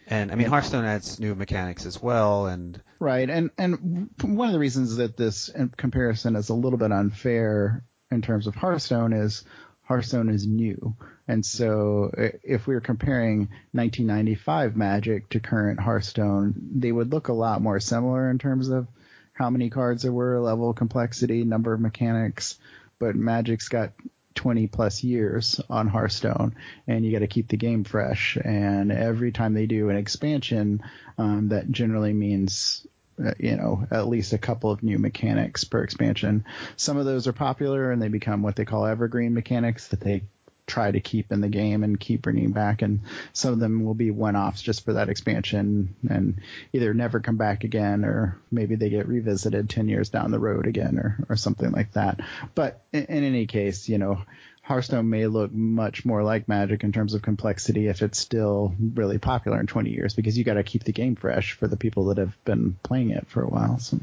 And 0.07 0.33
I 0.33 0.35
mean, 0.35 0.49
Hearthstone 0.49 0.85
adds 0.85 1.21
new 1.21 1.35
mechanics 1.35 1.87
as 1.87 2.03
well. 2.03 2.47
And 2.47 2.83
Right, 2.99 3.31
and 3.31 3.51
and 3.57 4.11
one 4.23 4.49
of 4.49 4.53
the 4.53 4.59
reasons 4.59 4.97
that 4.97 5.17
this 5.17 5.51
comparison 5.77 6.37
is 6.37 6.49
a 6.49 6.55
little 6.55 6.79
bit 6.79 6.93
unfair 6.93 7.85
in 8.11 8.23
terms 8.23 8.47
of 8.47 8.55
Hearthstone 8.55 9.13
is 9.13 9.45
Hearthstone 9.83 10.29
is 10.29 10.47
new, 10.47 10.95
and 11.27 11.45
so 11.45 12.11
if 12.15 12.67
we 12.67 12.75
were 12.75 12.81
comparing 12.81 13.49
1995 13.73 14.77
Magic 14.77 15.29
to 15.31 15.41
current 15.41 15.81
Hearthstone, 15.81 16.55
they 16.75 16.93
would 16.93 17.11
look 17.11 17.29
a 17.29 17.33
lot 17.33 17.63
more 17.63 17.81
similar 17.81 18.31
in 18.31 18.39
terms 18.39 18.69
of 18.69 18.87
how 19.33 19.49
many 19.49 19.71
cards 19.71 20.03
there 20.03 20.13
were, 20.13 20.39
level 20.39 20.75
complexity, 20.75 21.45
number 21.45 21.73
of 21.73 21.81
mechanics. 21.81 22.59
But 22.99 23.17
Magic's 23.17 23.69
got 23.69 23.93
20 24.41 24.69
plus 24.69 25.05
years 25.05 25.61
on 25.69 25.87
Hearthstone, 25.87 26.55
and 26.87 27.05
you 27.05 27.13
got 27.13 27.19
to 27.19 27.27
keep 27.27 27.49
the 27.49 27.59
game 27.59 27.85
fresh. 27.85 28.39
And 28.43 28.91
every 28.91 29.33
time 29.33 29.53
they 29.53 29.67
do 29.67 29.91
an 29.91 29.97
expansion, 29.97 30.83
um, 31.19 31.51
that 31.51 31.71
generally 31.71 32.15
means 32.15 32.87
uh, 33.23 33.35
you 33.39 33.55
know 33.55 33.87
at 33.91 34.09
least 34.09 34.33
a 34.33 34.39
couple 34.39 34.71
of 34.71 34.83
new 34.83 34.99
mechanics 34.99 35.65
per 35.65 35.83
expansion. 35.83 36.47
Some 36.77 36.97
of 36.97 37.05
those 37.05 37.27
are 37.27 37.35
popular, 37.35 37.93
and 37.93 38.01
they 38.01 38.09
become 38.09 38.43
what 38.43 38.57
they 38.57 38.65
call 38.65 38.87
evergreen 38.87 39.35
mechanics 39.35 39.89
that 39.89 40.01
they 40.01 40.23
try 40.71 40.91
to 40.91 41.01
keep 41.01 41.33
in 41.33 41.41
the 41.41 41.49
game 41.49 41.83
and 41.83 41.99
keep 41.99 42.23
bringing 42.23 42.53
back. 42.53 42.83
And 42.83 43.01
some 43.33 43.53
of 43.53 43.59
them 43.59 43.85
will 43.85 43.95
be 43.95 44.11
one-offs 44.11 44.63
just 44.63 44.85
for 44.85 44.95
that 44.95 45.09
expansion, 45.09 45.95
and 46.09 46.41
either 46.73 46.95
never 46.95 47.21
come 47.21 47.37
back 47.37 47.65
again, 47.65 48.05
or 48.05 48.39
maybe 48.51 48.77
they 48.77 48.89
get 48.89 49.09
revisited 49.09 49.69
10 49.69 49.89
years 49.89 50.09
down 50.09 50.31
the 50.31 50.39
road 50.39 50.67
again, 50.67 50.99
or 50.99 51.27
or 51.29 51.37
something 51.37 51.71
like 51.73 51.93
that. 51.93 52.21
But 52.55 52.81
in, 52.93 53.05
in 53.07 53.25
any 53.25 53.47
case, 53.47 53.89
you 53.89 53.99
know. 53.99 54.23
Hearthstone 54.63 55.11
may 55.11 55.27
look 55.27 55.51
much 55.51 56.05
more 56.05 56.23
like 56.23 56.47
Magic 56.47 56.85
in 56.85 56.93
terms 56.93 57.15
of 57.15 57.23
complexity 57.23 57.89
if 57.89 58.03
it's 58.03 58.21
still 58.21 58.73
really 58.95 59.19
popular 59.19 59.59
in 59.59 59.67
20 59.67 59.91
years 59.91 60.15
because 60.15 60.39
you 60.39 60.45
got 60.45 60.55
to 60.55 60.63
keep 60.63 60.85
the 60.85 60.93
game 60.93 61.17
fresh 61.17 61.55
for 61.55 61.67
the 61.67 61.77
people 61.77 62.05
that 62.05 62.19
have 62.19 62.37
been 62.45 62.77
playing 62.85 63.11
it 63.11 63.27
for 63.27 63.43
a 63.43 63.49
while. 63.49 63.81
So. 63.81 63.99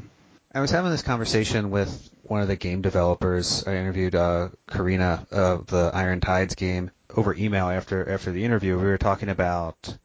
I 0.52 0.60
was 0.60 0.70
having 0.70 0.90
this 0.90 1.00
conversation 1.00 1.70
with 1.70 2.10
one 2.30 2.40
of 2.40 2.48
the 2.48 2.56
game 2.56 2.82
developers. 2.82 3.66
I 3.66 3.76
interviewed 3.76 4.14
uh, 4.14 4.50
Karina 4.68 5.26
of 5.30 5.66
the 5.66 5.90
Iron 5.94 6.20
Tides 6.20 6.54
game 6.54 6.90
over 7.14 7.34
email 7.34 7.68
after 7.68 8.08
after 8.08 8.32
the 8.32 8.44
interview. 8.44 8.76
We 8.78 8.84
were 8.84 8.98
talking 8.98 9.28
about 9.28 9.96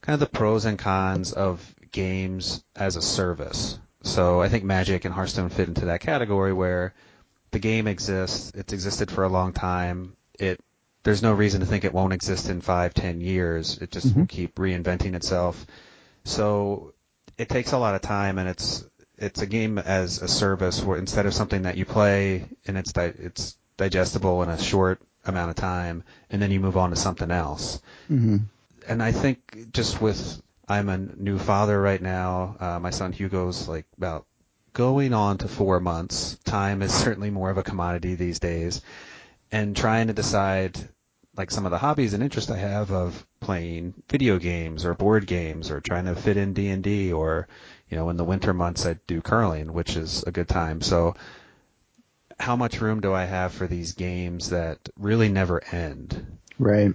kind 0.00 0.14
of 0.14 0.20
the 0.20 0.26
pros 0.26 0.64
and 0.64 0.78
cons 0.78 1.32
of 1.32 1.74
games 1.92 2.64
as 2.76 2.96
a 2.96 3.02
service. 3.02 3.78
So 4.02 4.42
I 4.42 4.48
think 4.48 4.64
Magic 4.64 5.04
and 5.04 5.14
Hearthstone 5.14 5.48
fit 5.48 5.68
into 5.68 5.86
that 5.86 6.00
category 6.00 6.52
where 6.52 6.94
the 7.52 7.58
game 7.58 7.86
exists. 7.86 8.52
It's 8.54 8.72
existed 8.72 9.10
for 9.10 9.24
a 9.24 9.28
long 9.28 9.52
time. 9.52 10.16
It 10.38 10.60
there's 11.04 11.22
no 11.22 11.32
reason 11.32 11.60
to 11.60 11.66
think 11.66 11.84
it 11.84 11.94
won't 11.94 12.12
exist 12.12 12.48
in 12.48 12.60
five, 12.60 12.94
ten 12.94 13.20
years. 13.20 13.78
It 13.78 13.90
just 13.92 14.16
will 14.16 14.26
keep 14.26 14.56
reinventing 14.56 15.14
itself. 15.14 15.66
So 16.24 16.94
it 17.36 17.48
takes 17.48 17.72
a 17.72 17.78
lot 17.78 17.94
of 17.94 18.00
time, 18.00 18.38
and 18.38 18.48
it's 18.48 18.84
it's 19.18 19.42
a 19.42 19.46
game 19.46 19.78
as 19.78 20.22
a 20.22 20.28
service 20.28 20.82
where 20.82 20.98
instead 20.98 21.26
of 21.26 21.34
something 21.34 21.62
that 21.62 21.76
you 21.76 21.84
play 21.84 22.48
and 22.66 22.76
it's 22.76 22.92
di- 22.92 23.12
it's 23.18 23.56
digestible 23.76 24.42
in 24.42 24.48
a 24.48 24.58
short 24.58 25.00
amount 25.24 25.50
of 25.50 25.56
time, 25.56 26.04
and 26.30 26.40
then 26.40 26.50
you 26.50 26.60
move 26.60 26.76
on 26.76 26.90
to 26.90 26.96
something 26.96 27.30
else. 27.30 27.80
Mm-hmm. 28.10 28.38
And 28.86 29.02
I 29.02 29.12
think 29.12 29.72
just 29.72 30.00
with 30.00 30.42
I'm 30.68 30.88
a 30.88 30.98
new 30.98 31.38
father 31.38 31.80
right 31.80 32.00
now. 32.00 32.56
Uh, 32.58 32.78
my 32.78 32.90
son 32.90 33.12
Hugo's 33.12 33.68
like 33.68 33.86
about 33.96 34.26
going 34.72 35.12
on 35.12 35.38
to 35.38 35.48
four 35.48 35.80
months. 35.80 36.38
Time 36.44 36.82
is 36.82 36.92
certainly 36.92 37.30
more 37.30 37.50
of 37.50 37.58
a 37.58 37.62
commodity 37.62 38.14
these 38.14 38.38
days, 38.38 38.80
and 39.52 39.76
trying 39.76 40.08
to 40.08 40.12
decide 40.12 40.76
like 41.36 41.50
some 41.50 41.64
of 41.64 41.70
the 41.70 41.78
hobbies 41.78 42.14
and 42.14 42.22
interests 42.22 42.50
I 42.50 42.58
have 42.58 42.92
of 42.92 43.26
playing 43.40 43.94
video 44.08 44.38
games 44.38 44.84
or 44.84 44.94
board 44.94 45.26
games 45.26 45.70
or 45.70 45.80
trying 45.80 46.04
to 46.04 46.14
fit 46.14 46.36
in 46.36 46.54
D 46.54 46.68
and 46.68 46.82
D 46.82 47.12
or 47.12 47.48
you 47.88 47.96
know 47.96 48.08
in 48.10 48.16
the 48.16 48.24
winter 48.24 48.52
months 48.52 48.86
I 48.86 48.94
do 49.06 49.20
curling, 49.20 49.72
which 49.72 49.96
is 49.96 50.22
a 50.24 50.32
good 50.32 50.48
time. 50.48 50.80
So 50.80 51.14
how 52.38 52.56
much 52.56 52.80
room 52.80 53.00
do 53.00 53.12
I 53.12 53.24
have 53.24 53.52
for 53.52 53.66
these 53.66 53.92
games 53.92 54.50
that 54.50 54.78
really 54.98 55.28
never 55.28 55.62
end? 55.72 56.38
Right. 56.58 56.92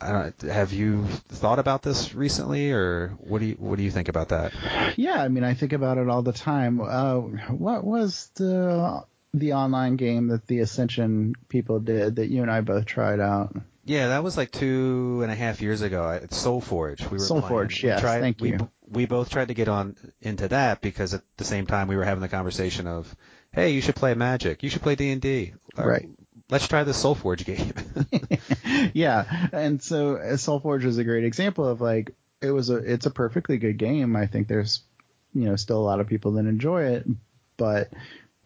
I 0.00 0.32
have 0.42 0.72
you 0.72 1.06
thought 1.06 1.58
about 1.58 1.82
this 1.82 2.14
recently, 2.14 2.72
or 2.72 3.14
what 3.18 3.38
do 3.38 3.46
you 3.46 3.54
what 3.54 3.76
do 3.76 3.82
you 3.84 3.90
think 3.90 4.08
about 4.08 4.28
that? 4.30 4.52
Yeah, 4.96 5.22
I 5.22 5.28
mean, 5.28 5.44
I 5.44 5.54
think 5.54 5.72
about 5.72 5.98
it 5.98 6.08
all 6.08 6.22
the 6.22 6.32
time. 6.32 6.80
Uh, 6.80 7.20
what 7.20 7.84
was 7.84 8.30
the 8.34 9.02
the 9.32 9.54
online 9.54 9.96
game 9.96 10.28
that 10.28 10.46
the 10.46 10.60
Ascension 10.60 11.34
people 11.48 11.80
did 11.80 12.16
that 12.16 12.28
you 12.28 12.42
and 12.42 12.50
I 12.50 12.60
both 12.60 12.84
tried 12.84 13.20
out? 13.20 13.56
Yeah, 13.86 14.08
that 14.08 14.22
was 14.22 14.36
like 14.36 14.50
two 14.50 15.20
and 15.22 15.30
a 15.30 15.34
half 15.34 15.60
years 15.60 15.82
ago. 15.82 16.10
It's 16.22 16.42
SolForge. 16.42 17.10
We 17.10 17.18
were 17.18 17.24
Soul 17.24 17.40
playing. 17.40 17.50
Forge, 17.50 17.84
yes, 17.84 18.00
tried- 18.00 18.20
thank 18.20 18.40
we, 18.40 18.52
you. 18.52 18.70
We 18.94 19.06
both 19.06 19.30
tried 19.30 19.48
to 19.48 19.54
get 19.54 19.68
on 19.68 19.96
into 20.20 20.48
that 20.48 20.80
because 20.80 21.14
at 21.14 21.22
the 21.36 21.44
same 21.44 21.66
time 21.66 21.88
we 21.88 21.96
were 21.96 22.04
having 22.04 22.22
the 22.22 22.28
conversation 22.28 22.86
of, 22.86 23.14
hey, 23.52 23.70
you 23.70 23.80
should 23.80 23.96
play 23.96 24.14
Magic. 24.14 24.62
You 24.62 24.70
should 24.70 24.82
play 24.82 24.94
D 24.94 25.10
and 25.10 25.20
D. 25.20 25.54
Right. 25.76 26.08
Let's 26.50 26.68
try 26.68 26.84
the 26.84 26.92
SolForge 26.92 27.44
game. 27.44 28.90
yeah, 28.94 29.48
and 29.52 29.82
so 29.82 30.16
uh, 30.16 30.34
SolForge 30.34 30.84
is 30.84 30.98
a 30.98 31.04
great 31.04 31.24
example 31.24 31.66
of 31.66 31.80
like 31.80 32.14
it 32.40 32.50
was 32.50 32.70
a 32.70 32.76
it's 32.76 33.06
a 33.06 33.10
perfectly 33.10 33.56
good 33.58 33.78
game. 33.78 34.14
I 34.14 34.26
think 34.26 34.48
there's 34.48 34.82
you 35.34 35.46
know 35.46 35.56
still 35.56 35.78
a 35.78 35.84
lot 35.84 36.00
of 36.00 36.06
people 36.06 36.32
that 36.32 36.46
enjoy 36.46 36.84
it, 36.84 37.06
but 37.56 37.90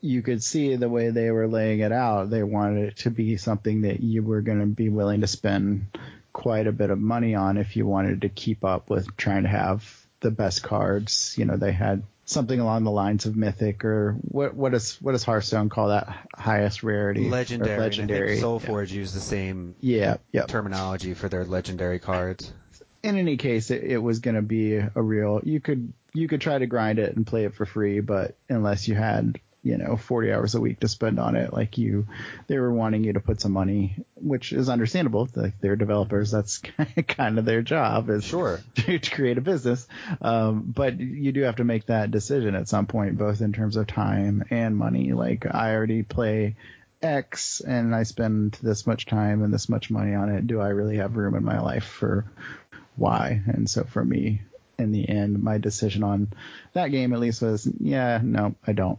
you 0.01 0.23
could 0.23 0.43
see 0.43 0.77
the 0.77 0.89
way 0.89 1.11
they 1.11 1.31
were 1.31 1.49
laying 1.49 1.81
it 1.81 1.93
out. 1.93 2.31
They 2.31 2.43
wanted 2.43 2.89
it 2.89 2.97
to 2.99 3.11
be 3.11 3.37
something 3.37 3.83
that 3.83 4.01
you 4.01 4.23
were 4.23 4.41
going 4.41 4.61
to 4.61 4.67
be 4.67 4.89
willing 4.89 5.23
to 5.23 5.27
spend 5.27 5.99
quite 6.33 6.69
a 6.69 6.73
bit 6.73 6.91
of 6.91 7.01
money 7.01 7.35
on 7.35 7.57
if 7.57 7.77
you 7.77 7.85
wanted 7.85 8.21
to 8.21 8.29
keep 8.29 8.65
up 8.65 8.91
with 8.91 9.17
trying 9.17 9.43
to 9.43 9.49
have 9.49 10.07
the 10.21 10.31
best 10.31 10.63
cards. 10.63 11.35
You 11.39 11.45
know, 11.45 11.57
they 11.57 11.73
had 11.73 12.03
something 12.25 12.61
along 12.61 12.85
the 12.85 12.91
lines 12.91 13.25
of 13.25 13.37
mythic 13.37 13.85
or 13.85 14.13
what 14.21 14.55
what 14.55 14.73
does 14.73 15.01
what 15.01 15.13
does 15.13 15.25
Hearthstone 15.25 15.69
call 15.71 15.89
that 15.89 16.09
highest 16.37 16.83
rarity? 16.83 17.29
Legendary. 17.29 17.73
and 17.73 17.83
legendary. 17.83 18.29
think 18.31 18.41
Soul 18.41 18.59
Forge 18.59 18.93
used 18.93 19.15
the 19.15 19.21
same 19.21 19.75
Yeah, 19.81 20.19
yeah. 20.33 20.45
terminology 20.47 21.15
for 21.15 21.29
their 21.29 21.45
legendary 21.45 21.99
cards. 21.99 22.53
in 23.03 23.17
any 23.17 23.37
case, 23.37 23.71
it, 23.71 23.83
it 23.85 23.99
was 23.99 24.19
going 24.19 24.37
to 24.37 24.43
be 24.43 24.77
a 24.77 24.91
real. 25.03 25.41
You 25.45 25.61
could 25.61 25.93
you 26.15 26.29
could 26.29 26.41
try 26.41 26.59
to 26.59 26.67
grind 26.67 26.99
it 26.99 27.17
and 27.17 27.27
play 27.27 27.45
it 27.45 27.55
for 27.55 27.65
free, 27.67 28.01
but 28.01 28.37
unless 28.49 28.89
you 28.89 28.95
had 28.95 29.39
you 29.63 29.77
know 29.77 29.97
40 29.97 30.33
hours 30.33 30.55
a 30.55 30.61
week 30.61 30.81
to 30.81 30.89
spend 30.89 31.19
on 31.19 31.37
it, 31.37 31.53
like 31.53 31.79
you, 31.79 32.07
they 32.47 32.59
were 32.59 32.73
wanting 32.73 33.05
you 33.05 33.13
to 33.15 33.21
put 33.21 33.41
some 33.41 33.53
money, 33.53 33.97
which 34.15 34.53
is 34.53 34.69
understandable. 34.69 35.29
Like 35.35 35.61
they're 35.61 35.77
developers, 35.77 36.31
that's 36.31 36.59
kind 37.09 37.39
of 37.39 37.45
their 37.45 37.63
job 37.63 38.09
is 38.11 38.25
Sure. 38.25 38.61
to, 38.77 38.99
to 38.99 39.11
create 39.11 39.39
a 39.39 39.43
business. 39.43 39.87
Um, 40.23 40.73
but 40.75 40.99
you 41.01 41.33
do 41.33 41.43
have 41.43 41.57
to 41.57 41.65
make 41.65 41.87
that 41.87 42.11
decision 42.11 42.55
at 42.55 42.69
some 42.69 42.87
point, 42.87 43.19
both 43.19 43.41
in 43.41 43.53
terms 43.53 43.77
of 43.77 43.87
time 43.87 44.45
and 44.51 44.77
money. 44.77 45.13
Like 45.13 45.47
I 45.53 45.75
already 45.75 46.03
play 46.03 46.57
X 47.03 47.61
and 47.61 47.95
I 47.95 48.03
spend 48.05 48.59
this 48.63 48.87
much 48.87 49.07
time 49.07 49.43
and 49.43 49.53
this 49.53 49.69
much 49.69 49.91
money 49.91 50.15
on 50.15 50.31
it. 50.31 50.47
Do 50.47 50.61
I 50.61 50.69
really 50.69 50.97
have 50.97 51.17
room 51.17 51.35
in 51.35 51.45
my 51.45 51.61
life 51.61 51.85
for 51.85 52.31
Y? 52.97 53.43
And 53.47 53.69
so 53.69 53.85
for 53.85 54.05
me, 54.05 54.43
in 54.79 54.93
the 54.93 55.09
end, 55.09 55.43
my 55.43 55.59
decision 55.59 56.03
on 56.03 56.33
that 56.73 56.89
game 56.89 57.13
at 57.13 57.21
least 57.21 57.43
was, 57.43 57.69
yeah, 57.81 58.21
no, 58.23 58.55
I 58.67 58.73
don't. 58.73 58.99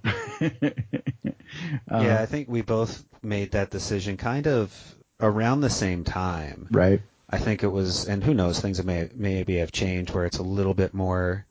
Um, 1.89 2.03
yeah, 2.06 2.22
I 2.22 2.26
think 2.26 2.47
we 2.49 2.62
both 2.62 3.03
made 3.24 3.51
that 3.51 3.72
decision 3.72 4.18
kind 4.18 4.47
of 4.47 4.95
around 5.20 5.62
the 5.62 5.70
same 5.70 6.03
time. 6.03 6.68
Right. 6.72 7.01
I 7.30 7.38
think 7.38 7.64
it 7.64 7.68
was, 7.68 8.08
and 8.08 8.24
who 8.24 8.34
knows, 8.34 8.60
things 8.60 8.84
may 8.84 9.10
maybe 9.14 9.58
have 9.58 9.72
changed 9.72 10.14
where 10.14 10.26
it's 10.26 10.39
a 10.39 10.43
little 10.43 10.74
bit 10.74 10.93
more 10.93 11.45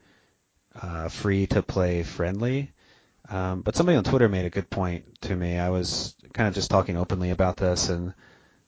uh, 0.81 1.09
free 1.09 1.47
to 1.49 1.63
play 1.63 2.03
friendly. 2.03 2.73
Um, 3.31 3.61
but 3.63 3.77
somebody 3.77 3.97
on 3.97 4.05
Twitter 4.05 4.29
made 4.29 4.47
a 4.47 4.51
good 4.51 4.71
point 4.71 5.21
to 5.23 5.37
me. 5.37 5.59
I 5.59 5.69
was 5.69 6.17
kind 6.33 6.49
of 6.49 6.55
just 6.55 6.71
talking 6.71 6.97
openly 6.97 7.31
about 7.31 7.57
this, 7.57 7.89
and 7.91 8.15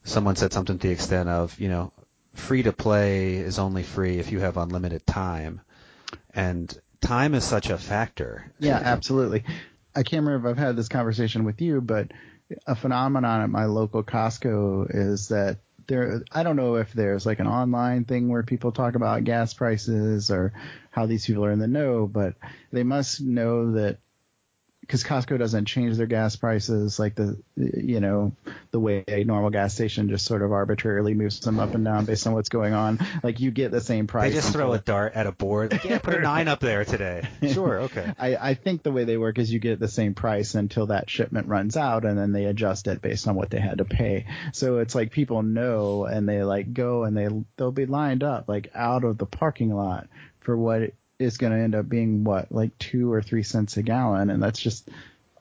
someone 0.05 0.37
said 0.37 0.53
something 0.53 0.79
to 0.79 0.87
the 0.87 0.93
extent 0.93 1.29
of, 1.29 1.59
you 1.59 1.69
know, 1.69 1.93
free 2.35 2.63
to 2.63 2.73
play 2.73 3.37
is 3.37 3.59
only 3.59 3.83
free 3.83 4.19
if 4.19 4.33
you 4.33 4.41
have 4.41 4.57
unlimited 4.57 5.07
time, 5.07 5.61
and 6.35 6.77
time 7.01 7.35
is 7.35 7.45
such 7.45 7.71
a 7.71 7.79
factor. 7.79 8.53
Yeah, 8.59 8.81
absolutely. 8.83 9.45
I 9.95 10.03
can't 10.03 10.25
remember 10.25 10.49
if 10.49 10.53
I've 10.53 10.65
had 10.65 10.77
this 10.77 10.89
conversation 10.89 11.45
with 11.45 11.61
you, 11.61 11.81
but 11.81 12.13
a 12.67 12.75
phenomenon 12.75 13.43
at 13.43 13.51
my 13.51 13.65
local 13.67 14.03
Costco 14.03 14.95
is 14.95 15.29
that 15.29 15.59
there 15.87 16.23
I 16.31 16.43
don't 16.43 16.57
know 16.57 16.77
if 16.77 16.93
there's 16.93 17.27
like 17.27 17.41
an 17.41 17.49
online 17.49 18.05
thing 18.05 18.29
where 18.29 18.43
people 18.43 18.71
talk 18.71 18.95
about 18.95 19.25
gas 19.25 19.55
prices 19.55 20.31
or 20.31 20.53
how 20.91 21.07
these 21.07 21.27
people 21.27 21.45
are 21.45 21.53
in 21.53 21.59
the 21.59 21.67
know, 21.67 22.07
but 22.07 22.35
they 22.71 22.85
must 22.85 23.21
know 23.21 23.73
that 23.73 23.99
because 24.91 25.05
Costco 25.05 25.39
doesn't 25.39 25.67
change 25.67 25.97
their 25.99 26.09
gas 26.09 26.35
prices 26.35 26.99
like 26.99 27.15
the 27.15 27.41
you 27.57 28.01
know 28.01 28.33
the 28.73 28.81
way 28.81 29.05
a 29.07 29.23
normal 29.23 29.51
gas 29.51 29.73
station 29.73 30.09
just 30.09 30.27
sort 30.27 30.43
of 30.43 30.51
arbitrarily 30.51 31.15
moves 31.15 31.39
them 31.39 31.61
up 31.61 31.77
and 31.77 31.85
down 31.85 32.07
based 32.07 32.27
on 32.27 32.33
what's 32.33 32.49
going 32.49 32.75
on. 32.75 32.99
Like 33.23 33.39
you 33.39 33.53
get 33.53 33.71
the 33.71 33.81
same 33.81 34.09
price. 34.09 34.33
They 34.33 34.41
just 34.41 34.53
throw 34.53 34.73
a 34.73 34.79
dart 34.81 35.13
at 35.15 35.29
a 35.29 35.33
board. 35.33 35.71
Like, 35.71 35.85
yeah, 35.85 35.99
put 35.99 36.15
a 36.15 36.21
nine 36.21 36.49
up 36.49 36.59
there 36.59 36.85
today. 36.85 37.29
Sure, 37.51 37.81
okay. 37.83 38.13
I, 38.19 38.37
I 38.37 38.55
think 38.55 38.83
the 38.83 38.93
way 38.93 39.05
they 39.05 39.17
work 39.17 39.39
is 39.39 39.53
you 39.53 39.59
get 39.59 39.81
the 39.81 39.89
same 39.89 40.15
price 40.15 40.55
until 40.55 40.87
that 40.87 41.11
shipment 41.11 41.49
runs 41.49 41.77
out, 41.77 42.05
and 42.05 42.17
then 42.17 42.33
they 42.33 42.45
adjust 42.45 42.87
it 42.87 43.03
based 43.03 43.27
on 43.27 43.35
what 43.35 43.51
they 43.51 43.59
had 43.59 43.79
to 43.79 43.85
pay. 43.85 44.27
So 44.53 44.79
it's 44.79 44.95
like 44.95 45.11
people 45.11 45.43
know, 45.43 46.05
and 46.05 46.29
they 46.29 46.45
like 46.45 46.73
go 46.73 47.05
and 47.05 47.17
they 47.17 47.29
they'll 47.57 47.73
be 47.73 47.87
lined 47.87 48.23
up 48.23 48.49
like 48.49 48.71
out 48.75 49.05
of 49.05 49.19
the 49.19 49.27
parking 49.27 49.75
lot 49.75 50.09
for 50.41 50.57
what 50.57 50.93
is 51.21 51.37
going 51.37 51.53
to 51.53 51.59
end 51.59 51.75
up 51.75 51.89
being 51.89 52.25
what 52.25 52.51
like 52.51 52.77
two 52.79 53.13
or 53.13 53.23
three 53.23 53.43
cents 53.43 53.77
a 53.77 53.83
gallon, 53.83 54.31
and 54.31 54.43
that's 54.43 54.61
just 54.61 54.89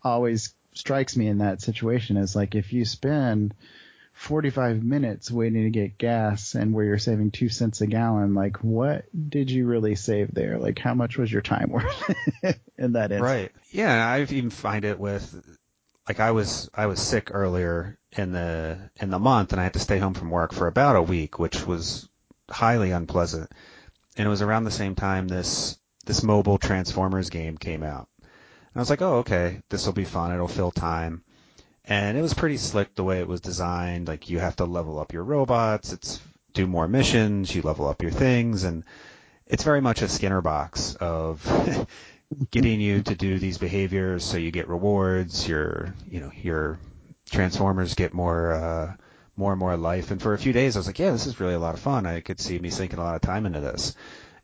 always 0.04 0.54
strikes 0.74 1.18
me 1.18 1.28
in 1.28 1.40
that 1.40 1.62
situation 1.62 2.16
is 2.16 2.36
like 2.36 2.56
if 2.56 2.72
you 2.72 2.86
spend 2.86 3.54
45 4.14 4.84
minutes 4.84 5.32
waiting 5.32 5.64
to 5.64 5.70
get 5.70 5.98
gas 5.98 6.56
and 6.56 6.74
where 6.74 6.86
you're 6.86 6.98
saving 6.98 7.32
two 7.32 7.50
cents 7.50 7.82
a 7.82 7.88
gallon, 7.88 8.34
like 8.34 8.58
what 8.58 9.06
did 9.30 9.50
you 9.50 9.66
really 9.66 9.96
save 9.96 10.34
there? 10.34 10.58
Like 10.58 10.80
how 10.80 10.94
much 10.94 11.18
was 11.18 11.32
your 11.32 11.42
time 11.42 11.70
worth 11.72 12.14
in 12.78 12.94
that 12.94 13.12
instance? 13.12 13.22
Right. 13.22 13.52
Yeah, 13.72 14.08
I've 14.08 14.32
even 14.32 14.50
find 14.50 14.86
it 14.86 15.00
with 15.00 15.60
like 16.08 16.20
I 16.20 16.32
was 16.32 16.70
I 16.74 16.88
was 16.88 17.00
sick 17.00 17.30
earlier 17.32 17.98
in 18.18 18.32
the 18.32 18.90
in 18.98 19.10
the 19.10 19.20
month 19.20 19.52
and 19.52 19.62
I 19.62 19.64
had 19.64 19.74
to 19.74 19.80
stay 19.80 20.00
home 20.00 20.14
from 20.14 20.30
work 20.32 20.54
for 20.54 20.68
about 20.68 20.96
a 20.96 21.02
week, 21.02 21.40
which 21.40 21.66
was 21.66 22.10
highly 22.50 22.92
unpleasant 22.92 23.52
and 24.20 24.28
it 24.28 24.30
was 24.30 24.41
around 24.41 24.65
the 24.65 24.72
same 24.72 24.95
time 24.95 25.30
this 25.30 25.80
this 26.05 26.24
mobile 26.24 26.57
Transformers 26.57 27.30
game 27.30 27.57
came 27.57 27.84
out. 27.84 28.09
And 28.20 28.76
I 28.76 28.80
was 28.80 28.89
like, 28.89 29.01
oh, 29.01 29.20
okay, 29.20 29.61
this 29.70 29.86
will 29.86 29.93
be 29.93 30.03
fun. 30.03 30.34
It'll 30.34 30.47
fill 30.47 30.72
time. 30.72 31.24
And 31.86 32.17
it 32.17 32.22
was 32.22 32.34
pretty 32.34 32.57
slick 32.57 32.93
the 32.93 33.03
way 33.03 33.20
it 33.20 33.28
was 33.28 33.39
designed. 33.39 34.09
Like 34.09 34.30
you 34.30 34.39
have 34.39 34.57
to 34.57 34.65
level 34.65 34.99
up 34.99 35.13
your 35.13 35.24
robots. 35.24 35.93
It's 35.93 36.22
do 36.53 36.67
more 36.67 36.88
missions. 36.88 37.55
You 37.55 37.61
level 37.61 37.88
up 37.88 38.01
your 38.01 38.11
things, 38.11 38.65
and 38.65 38.84
it's 39.47 39.63
very 39.63 39.80
much 39.80 40.01
a 40.01 40.09
Skinner 40.09 40.41
box 40.41 40.95
of 40.95 41.88
getting 42.51 42.82
you 42.82 43.01
to 43.03 43.15
do 43.15 43.39
these 43.39 43.57
behaviors 43.57 44.26
so 44.26 44.38
you 44.38 44.51
get 44.51 44.67
rewards. 44.67 45.47
Your 45.47 45.95
you 46.11 46.20
know 46.20 46.32
your 46.36 46.78
Transformers 47.32 47.95
get 47.95 48.13
more. 48.13 48.51
Uh, 48.51 48.93
more 49.40 49.54
and 49.54 49.60
more 49.60 49.78
life. 49.78 50.12
And 50.12 50.22
for 50.22 50.34
a 50.34 50.38
few 50.38 50.54
days, 50.54 50.76
I 50.76 50.80
was 50.80 50.88
like, 50.88 51.00
yeah, 51.00 51.12
this 51.12 51.26
is 51.26 51.40
really 51.40 51.54
a 51.54 51.60
lot 51.60 51.74
of 51.74 51.80
fun. 51.80 52.06
I 52.06 52.20
could 52.20 52.40
see 52.40 52.60
me 52.60 52.70
sinking 52.70 53.00
a 53.00 53.04
lot 53.04 53.16
of 53.16 53.22
time 53.22 53.46
into 53.46 53.62
this. 53.62 53.96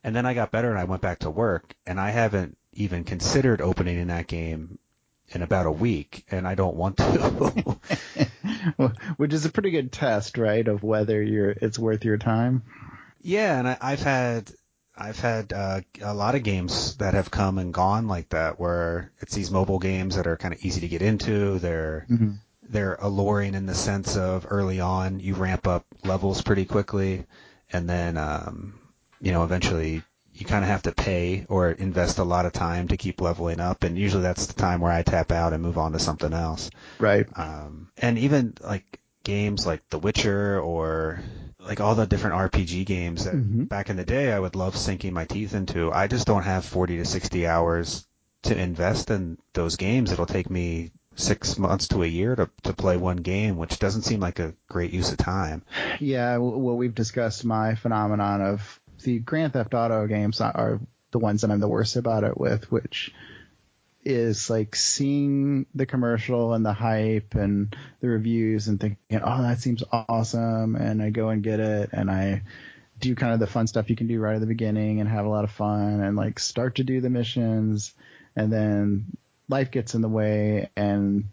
And 0.02 0.16
then 0.16 0.24
I 0.24 0.34
got 0.34 0.50
better 0.50 0.70
and 0.70 0.78
I 0.78 0.84
went 0.84 1.02
back 1.02 1.20
to 1.20 1.30
work 1.30 1.74
and 1.86 2.00
I 2.00 2.10
haven't 2.10 2.56
even 2.72 3.04
considered 3.04 3.60
opening 3.60 3.98
in 3.98 4.08
that 4.08 4.26
game 4.26 4.78
in 5.28 5.42
about 5.42 5.66
a 5.66 5.72
week 5.72 6.24
and 6.30 6.48
I 6.48 6.54
don't 6.54 6.76
want 6.76 6.96
to. 6.96 7.78
Which 9.16 9.34
is 9.34 9.44
a 9.44 9.50
pretty 9.50 9.70
good 9.70 9.92
test, 9.92 10.38
right, 10.38 10.66
of 10.66 10.82
whether 10.82 11.22
you're 11.22 11.50
it's 11.50 11.78
worth 11.78 12.04
your 12.04 12.18
time. 12.18 12.62
Yeah, 13.20 13.58
and 13.58 13.68
I, 13.68 13.76
I've 13.80 14.02
had 14.02 14.50
I've 14.96 15.18
had 15.18 15.52
uh, 15.52 15.80
a 16.00 16.14
lot 16.14 16.36
of 16.36 16.42
games 16.42 16.96
that 16.96 17.14
have 17.14 17.30
come 17.30 17.58
and 17.58 17.74
gone 17.74 18.08
like 18.08 18.30
that, 18.30 18.58
where 18.58 19.12
it's 19.20 19.34
these 19.34 19.50
mobile 19.50 19.78
games 19.78 20.16
that 20.16 20.26
are 20.26 20.36
kind 20.38 20.54
of 20.54 20.64
easy 20.64 20.80
to 20.80 20.88
get 20.88 21.02
into. 21.02 21.58
They're 21.58 22.06
mm-hmm 22.08 22.32
they're 22.70 22.96
alluring 23.00 23.54
in 23.54 23.66
the 23.66 23.74
sense 23.74 24.16
of 24.16 24.46
early 24.50 24.80
on 24.80 25.20
you 25.20 25.34
ramp 25.34 25.66
up 25.66 25.84
levels 26.04 26.42
pretty 26.42 26.64
quickly, 26.64 27.24
and 27.72 27.88
then 27.88 28.16
um, 28.16 28.78
you 29.20 29.32
know 29.32 29.44
eventually 29.44 30.02
you 30.34 30.44
kind 30.44 30.64
of 30.64 30.70
have 30.70 30.82
to 30.82 30.92
pay 30.92 31.46
or 31.48 31.70
invest 31.70 32.18
a 32.18 32.24
lot 32.24 32.44
of 32.44 32.52
time 32.52 32.88
to 32.88 32.96
keep 32.96 33.20
leveling 33.20 33.60
up, 33.60 33.84
and 33.84 33.96
usually 33.96 34.22
that's 34.22 34.46
the 34.46 34.54
time 34.54 34.80
where 34.80 34.92
I 34.92 35.02
tap 35.02 35.32
out 35.32 35.52
and 35.52 35.62
move 35.62 35.78
on 35.78 35.92
to 35.92 35.98
something 35.98 36.32
else. 36.32 36.70
Right. 36.98 37.26
Um, 37.36 37.90
and 37.96 38.18
even 38.18 38.54
like 38.60 39.00
games 39.24 39.66
like 39.66 39.82
The 39.88 39.98
Witcher 39.98 40.60
or 40.60 41.20
like 41.58 41.80
all 41.80 41.94
the 41.94 42.06
different 42.06 42.36
RPG 42.36 42.86
games 42.86 43.24
that 43.24 43.34
mm-hmm. 43.34 43.64
back 43.64 43.90
in 43.90 43.96
the 43.96 44.04
day 44.04 44.32
I 44.32 44.38
would 44.38 44.54
love 44.54 44.76
sinking 44.76 45.14
my 45.14 45.24
teeth 45.24 45.54
into. 45.54 45.90
I 45.90 46.06
just 46.06 46.26
don't 46.26 46.44
have 46.44 46.64
40 46.64 46.98
to 46.98 47.04
60 47.04 47.46
hours 47.46 48.06
to 48.42 48.56
invest 48.56 49.10
in 49.10 49.38
those 49.54 49.76
games. 49.76 50.12
It'll 50.12 50.26
take 50.26 50.50
me 50.50 50.92
six 51.16 51.58
months 51.58 51.88
to 51.88 52.02
a 52.02 52.06
year 52.06 52.36
to, 52.36 52.48
to 52.62 52.72
play 52.72 52.96
one 52.96 53.16
game, 53.16 53.56
which 53.56 53.78
doesn't 53.78 54.02
seem 54.02 54.20
like 54.20 54.38
a 54.38 54.54
great 54.68 54.92
use 54.92 55.10
of 55.10 55.18
time. 55.18 55.62
Yeah, 55.98 56.36
well, 56.38 56.76
we've 56.76 56.94
discussed 56.94 57.44
my 57.44 57.74
phenomenon 57.74 58.42
of 58.42 58.80
the 59.02 59.18
Grand 59.18 59.52
Theft 59.52 59.74
Auto 59.74 60.06
games 60.06 60.40
are 60.40 60.80
the 61.10 61.18
ones 61.18 61.42
that 61.42 61.50
I'm 61.50 61.60
the 61.60 61.68
worst 61.68 61.96
about 61.96 62.24
it 62.24 62.38
with, 62.38 62.70
which 62.70 63.12
is 64.04 64.48
like 64.48 64.76
seeing 64.76 65.66
the 65.74 65.86
commercial 65.86 66.54
and 66.54 66.64
the 66.64 66.72
hype 66.72 67.34
and 67.34 67.74
the 68.00 68.08
reviews 68.08 68.68
and 68.68 68.78
thinking, 68.78 69.20
oh, 69.22 69.42
that 69.42 69.60
seems 69.60 69.82
awesome. 69.90 70.76
And 70.76 71.02
I 71.02 71.10
go 71.10 71.30
and 71.30 71.42
get 71.42 71.58
it 71.58 71.90
and 71.92 72.10
I 72.10 72.42
do 73.00 73.14
kind 73.14 73.34
of 73.34 73.40
the 73.40 73.46
fun 73.46 73.66
stuff 73.66 73.90
you 73.90 73.96
can 73.96 74.06
do 74.06 74.20
right 74.20 74.36
at 74.36 74.40
the 74.40 74.46
beginning 74.46 75.00
and 75.00 75.08
have 75.08 75.26
a 75.26 75.30
lot 75.30 75.44
of 75.44 75.50
fun 75.50 76.00
and 76.00 76.16
like 76.16 76.38
start 76.38 76.76
to 76.76 76.84
do 76.84 77.00
the 77.00 77.10
missions. 77.10 77.94
And 78.36 78.52
then 78.52 79.16
life 79.48 79.70
gets 79.70 79.94
in 79.94 80.00
the 80.00 80.08
way 80.08 80.70
and 80.76 81.24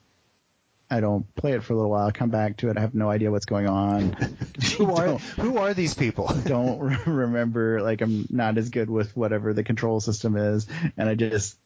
I 0.94 1.00
don't 1.00 1.34
play 1.36 1.54
it 1.54 1.64
for 1.64 1.74
a 1.74 1.76
little 1.76 1.90
while. 1.90 2.06
I 2.06 2.12
come 2.12 2.30
back 2.30 2.58
to 2.58 2.70
it. 2.70 2.78
I 2.78 2.82
have 2.82 2.94
no 2.94 3.10
idea 3.10 3.32
what's 3.32 3.48
going 3.48 3.68
on. 3.68 4.12
who 4.78 4.94
are 4.94 5.18
who 5.18 5.58
are 5.58 5.74
these 5.74 5.96
people? 5.96 6.28
don't 6.46 6.80
remember. 7.08 7.82
Like 7.82 8.02
I'm 8.02 8.28
not 8.30 8.60
as 8.60 8.70
good 8.70 8.92
with 8.92 9.18
whatever 9.18 9.54
the 9.54 9.64
control 9.64 10.00
system 10.00 10.38
is, 10.38 10.68
and 10.96 11.10
I 11.10 11.16
just 11.16 11.58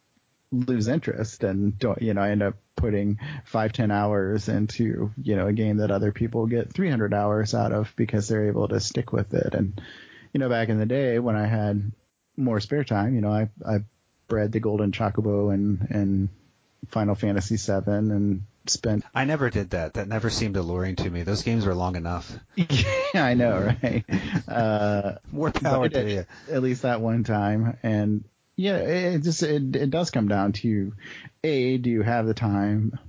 lose 0.54 0.88
interest 0.88 1.44
and 1.44 1.78
don't. 1.78 2.02
You 2.02 2.14
know, 2.14 2.22
I 2.22 2.30
end 2.30 2.42
up 2.42 2.56
putting 2.78 3.20
five 3.44 3.74
ten 3.74 3.92
hours 3.92 4.48
into 4.48 5.12
you 5.22 5.36
know 5.36 5.48
a 5.48 5.54
game 5.54 5.78
that 5.78 5.92
other 5.92 6.14
people 6.14 6.46
get 6.46 6.72
300 6.72 7.14
hours 7.14 7.54
out 7.54 7.74
of 7.74 7.92
because 7.98 8.30
they're 8.30 8.48
able 8.48 8.70
to 8.70 8.80
stick 8.80 9.12
with 9.12 9.34
it. 9.34 9.54
And 9.54 9.82
you 10.32 10.40
know, 10.40 10.48
back 10.48 10.70
in 10.70 10.80
the 10.80 10.86
day 10.86 11.20
when 11.20 11.36
I 11.36 11.48
had 11.48 11.92
more 12.38 12.62
spare 12.62 12.86
time, 12.86 13.14
you 13.14 13.20
know, 13.20 13.32
I 13.32 13.50
I 13.68 13.80
bred 14.28 14.52
the 14.52 14.60
golden 14.60 14.92
chocobo 14.92 15.54
and 15.54 15.88
and 15.90 16.30
Final 16.90 17.16
Fantasy 17.16 17.58
VII 17.58 17.84
and 17.88 18.44
spent. 18.68 19.04
I 19.14 19.26
never 19.26 19.50
did 19.50 19.72
that. 19.72 19.96
That 19.96 20.08
never 20.08 20.30
seemed 20.30 20.58
alluring 20.58 20.98
to 20.98 21.10
me. 21.10 21.24
Those 21.24 21.44
games 21.44 21.66
were 21.66 21.76
long 21.76 21.96
enough. 21.96 22.32
yeah, 22.56 23.26
I 23.26 23.34
know, 23.34 23.76
right? 23.82 24.06
Uh, 24.48 25.16
More 25.32 25.52
power 25.52 25.90
to 25.90 26.10
you. 26.10 26.26
At 26.52 26.62
least 26.62 26.84
that 26.84 27.02
one 27.02 27.24
time, 27.24 27.78
and 27.84 28.24
yeah, 28.56 28.78
it 28.78 29.24
just 29.24 29.44
it, 29.44 29.76
it 29.76 29.90
does 29.92 30.12
come 30.12 30.28
down 30.28 30.54
to 30.54 30.94
a 31.44 31.78
do 31.78 31.90
you 31.90 32.02
have 32.02 32.26
the 32.26 32.34
time? 32.34 33.00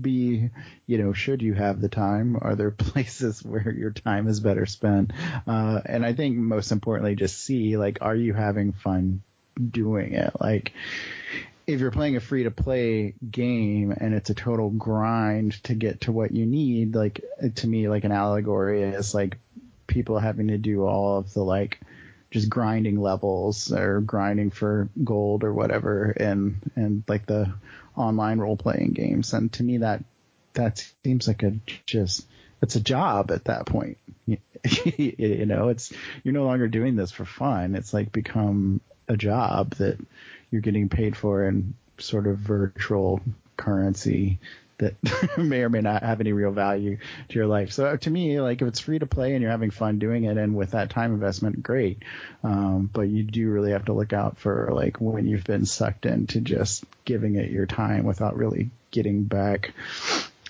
B 0.00 0.50
you 0.86 0.98
know 0.98 1.12
should 1.12 1.42
you 1.42 1.54
have 1.54 1.80
the 1.80 1.88
time? 1.88 2.38
Are 2.40 2.54
there 2.54 2.70
places 2.70 3.42
where 3.44 3.70
your 3.70 3.90
time 3.90 4.28
is 4.28 4.40
better 4.40 4.66
spent? 4.66 5.12
Uh, 5.46 5.80
and 5.84 6.04
I 6.06 6.12
think 6.12 6.36
most 6.36 6.72
importantly, 6.72 7.16
just 7.16 7.38
see 7.38 7.76
like 7.76 7.98
are 8.00 8.14
you 8.14 8.32
having 8.32 8.72
fun 8.72 9.22
doing 9.70 10.14
it? 10.14 10.32
Like 10.40 10.72
if 11.66 11.80
you're 11.80 11.90
playing 11.90 12.16
a 12.16 12.20
free 12.20 12.44
to 12.44 12.50
play 12.50 13.14
game 13.30 13.92
and 13.96 14.14
it's 14.14 14.30
a 14.30 14.34
total 14.34 14.70
grind 14.70 15.62
to 15.64 15.74
get 15.74 16.02
to 16.02 16.12
what 16.12 16.32
you 16.32 16.46
need, 16.46 16.94
like 16.94 17.24
to 17.56 17.66
me, 17.66 17.88
like 17.88 18.04
an 18.04 18.12
allegory 18.12 18.82
is 18.82 19.14
like 19.14 19.38
people 19.86 20.18
having 20.18 20.48
to 20.48 20.58
do 20.58 20.84
all 20.86 21.18
of 21.18 21.32
the 21.34 21.42
like 21.42 21.80
just 22.30 22.48
grinding 22.48 23.00
levels 23.00 23.72
or 23.72 24.00
grinding 24.00 24.50
for 24.50 24.88
gold 25.04 25.44
or 25.44 25.52
whatever 25.52 26.10
and 26.10 26.56
and 26.76 27.04
like 27.06 27.26
the 27.26 27.52
online 27.96 28.38
role 28.38 28.56
playing 28.56 28.92
games. 28.92 29.32
And 29.32 29.52
to 29.52 29.62
me 29.62 29.78
that 29.78 30.02
that 30.54 30.84
seems 31.04 31.28
like 31.28 31.42
a 31.42 31.54
just 31.86 32.26
it's 32.60 32.76
a 32.76 32.80
job 32.80 33.30
at 33.30 33.44
that 33.44 33.66
point. 33.66 33.98
you 34.26 35.46
know, 35.46 35.68
it's 35.68 35.92
you're 36.22 36.34
no 36.34 36.44
longer 36.44 36.68
doing 36.68 36.96
this 36.96 37.10
for 37.10 37.24
fun. 37.24 37.74
It's 37.74 37.92
like 37.92 38.12
become 38.12 38.80
a 39.12 39.16
job 39.16 39.74
that 39.74 39.98
you're 40.50 40.62
getting 40.62 40.88
paid 40.88 41.16
for 41.16 41.46
in 41.46 41.74
sort 41.98 42.26
of 42.26 42.38
virtual 42.38 43.20
currency 43.56 44.38
that 44.78 44.94
may 45.38 45.60
or 45.60 45.68
may 45.68 45.80
not 45.80 46.02
have 46.02 46.20
any 46.20 46.32
real 46.32 46.50
value 46.50 46.98
to 47.28 47.34
your 47.34 47.46
life. 47.46 47.72
So 47.72 47.96
to 47.96 48.10
me, 48.10 48.40
like 48.40 48.60
if 48.62 48.68
it's 48.68 48.80
free 48.80 48.98
to 48.98 49.06
play 49.06 49.32
and 49.32 49.42
you're 49.42 49.50
having 49.50 49.70
fun 49.70 49.98
doing 49.98 50.24
it, 50.24 50.36
and 50.36 50.56
with 50.56 50.72
that 50.72 50.90
time 50.90 51.12
investment, 51.12 51.62
great. 51.62 52.02
Um, 52.42 52.90
but 52.92 53.02
you 53.02 53.22
do 53.22 53.48
really 53.50 53.72
have 53.72 53.84
to 53.86 53.92
look 53.92 54.12
out 54.12 54.38
for 54.38 54.70
like 54.72 55.00
when 55.00 55.26
you've 55.26 55.44
been 55.44 55.66
sucked 55.66 56.06
into 56.06 56.40
just 56.40 56.84
giving 57.04 57.36
it 57.36 57.50
your 57.50 57.66
time 57.66 58.04
without 58.04 58.36
really 58.36 58.70
getting 58.90 59.22
back 59.24 59.72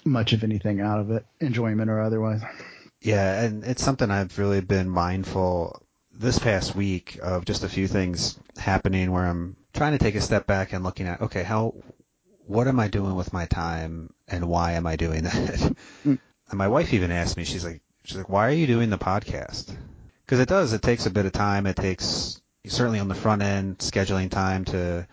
much 0.04 0.32
of 0.32 0.42
anything 0.42 0.80
out 0.80 1.00
of 1.00 1.10
it, 1.10 1.24
enjoyment 1.40 1.90
or 1.90 2.00
otherwise. 2.00 2.42
Yeah, 3.02 3.42
and 3.42 3.64
it's 3.64 3.84
something 3.84 4.10
I've 4.10 4.38
really 4.38 4.60
been 4.60 4.88
mindful 4.88 5.82
this 6.12 6.38
past 6.38 6.74
week 6.74 7.18
of 7.22 7.44
just 7.44 7.64
a 7.64 7.68
few 7.68 7.88
things 7.88 8.38
happening 8.56 9.10
where 9.10 9.24
I'm 9.24 9.56
trying 9.72 9.92
to 9.92 9.98
take 9.98 10.14
a 10.14 10.20
step 10.20 10.46
back 10.46 10.72
and 10.72 10.84
looking 10.84 11.06
at 11.06 11.20
okay, 11.22 11.42
how 11.42 11.74
what 12.46 12.68
am 12.68 12.80
I 12.80 12.88
doing 12.88 13.14
with 13.14 13.32
my 13.32 13.46
time 13.46 14.12
and 14.28 14.48
why 14.48 14.72
am 14.72 14.86
I 14.86 14.96
doing 14.96 15.22
that? 15.24 15.74
Mm. 16.04 16.18
And 16.48 16.58
my 16.58 16.68
wife 16.68 16.92
even 16.92 17.10
asked 17.10 17.36
me, 17.36 17.44
she's 17.44 17.64
like, 17.64 17.80
she's 18.04 18.16
like, 18.16 18.28
why 18.28 18.48
are 18.48 18.52
you 18.52 18.66
doing 18.66 18.90
the 18.90 18.98
podcast? 18.98 19.74
Because 20.24 20.40
it 20.40 20.48
does. 20.48 20.72
It 20.72 20.82
takes 20.82 21.06
a 21.06 21.10
bit 21.10 21.26
of 21.26 21.32
time. 21.32 21.66
It 21.66 21.76
takes 21.76 22.40
certainly 22.66 23.00
on 23.00 23.08
the 23.08 23.14
front 23.14 23.42
end 23.42 23.78
scheduling 23.78 24.30
time 24.30 24.64
to 24.66 25.06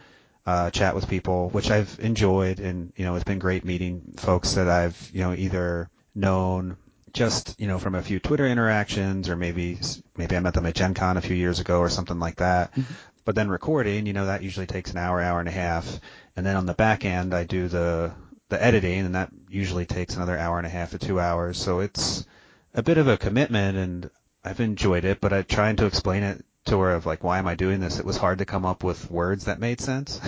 uh, 0.45 0.72
chat 0.72 0.95
with 0.95 1.08
people, 1.08 1.50
which 1.50 1.72
I've 1.72 1.97
enjoyed, 2.02 2.60
and 2.60 2.91
you 2.95 3.06
know 3.06 3.16
it's 3.16 3.24
been 3.24 3.39
great 3.39 3.66
meeting 3.66 4.14
folks 4.18 4.54
that 4.54 4.68
I've 4.68 5.12
you 5.14 5.22
know 5.22 5.34
either 5.34 5.89
known 6.16 6.78
just 7.14 7.60
you 7.60 7.68
know 7.68 7.80
from 7.80 7.95
a 7.95 8.01
few 8.01 8.20
Twitter 8.20 8.45
interactions, 8.45 9.30
or 9.30 9.36
maybe 9.36 9.78
maybe 10.18 10.36
I 10.36 10.39
met 10.39 10.53
them 10.53 10.66
at 10.66 10.76
Gen 10.76 10.93
Con 10.93 11.18
a 11.18 11.22
few 11.22 11.36
years 11.36 11.60
ago 11.60 11.80
or 11.80 11.89
something 11.89 12.20
like 12.20 12.38
that. 12.38 12.72
Mm-hmm. 12.72 12.93
But 13.26 13.36
then 13.36 13.49
recording, 13.49 14.05
you 14.05 14.14
know, 14.14 14.26
that 14.26 14.43
usually 14.43 14.66
takes 14.66 14.91
an 14.91 14.97
hour, 14.97 15.22
hour 15.22 15.39
and 15.39 15.49
a 15.49 15.51
half, 15.51 15.99
and 16.36 16.45
then 16.45 16.55
on 16.55 16.66
the 16.66 16.74
back 16.74 17.05
end, 17.05 17.34
I 17.34 17.43
do 17.43 17.68
the 17.68 18.12
the 18.49 18.64
editing, 18.64 19.05
and 19.05 19.16
that 19.16 19.30
usually 19.49 19.86
takes 19.86 20.16
another 20.16 20.38
hour 20.38 20.57
and 20.57 20.66
a 20.66 20.70
half 20.70 20.91
to 20.91 20.99
two 20.99 21.20
hours. 21.20 21.57
So 21.57 21.80
it's 21.80 22.26
a 22.74 22.82
bit 22.82 22.97
of 22.97 23.07
a 23.07 23.18
commitment, 23.18 23.78
and 23.78 24.10
I've 24.43 24.60
enjoyed 24.60 25.05
it. 25.05 25.22
But 25.22 25.34
I 25.34 25.41
trying 25.43 25.76
to 25.78 25.86
explain 25.86 26.24
it 26.24 26.43
to 26.66 26.80
her 26.80 26.91
of 26.91 27.05
like, 27.05 27.24
why 27.24 27.39
am 27.39 27.47
I 27.47 27.55
doing 27.55 27.80
this? 27.80 27.99
It 27.99 28.05
was 28.05 28.18
hard 28.18 28.39
to 28.39 28.45
come 28.45 28.66
up 28.66 28.84
with 28.84 29.10
words 29.12 29.45
that 29.45 29.60
made 29.60 29.82
sense. 29.82 30.20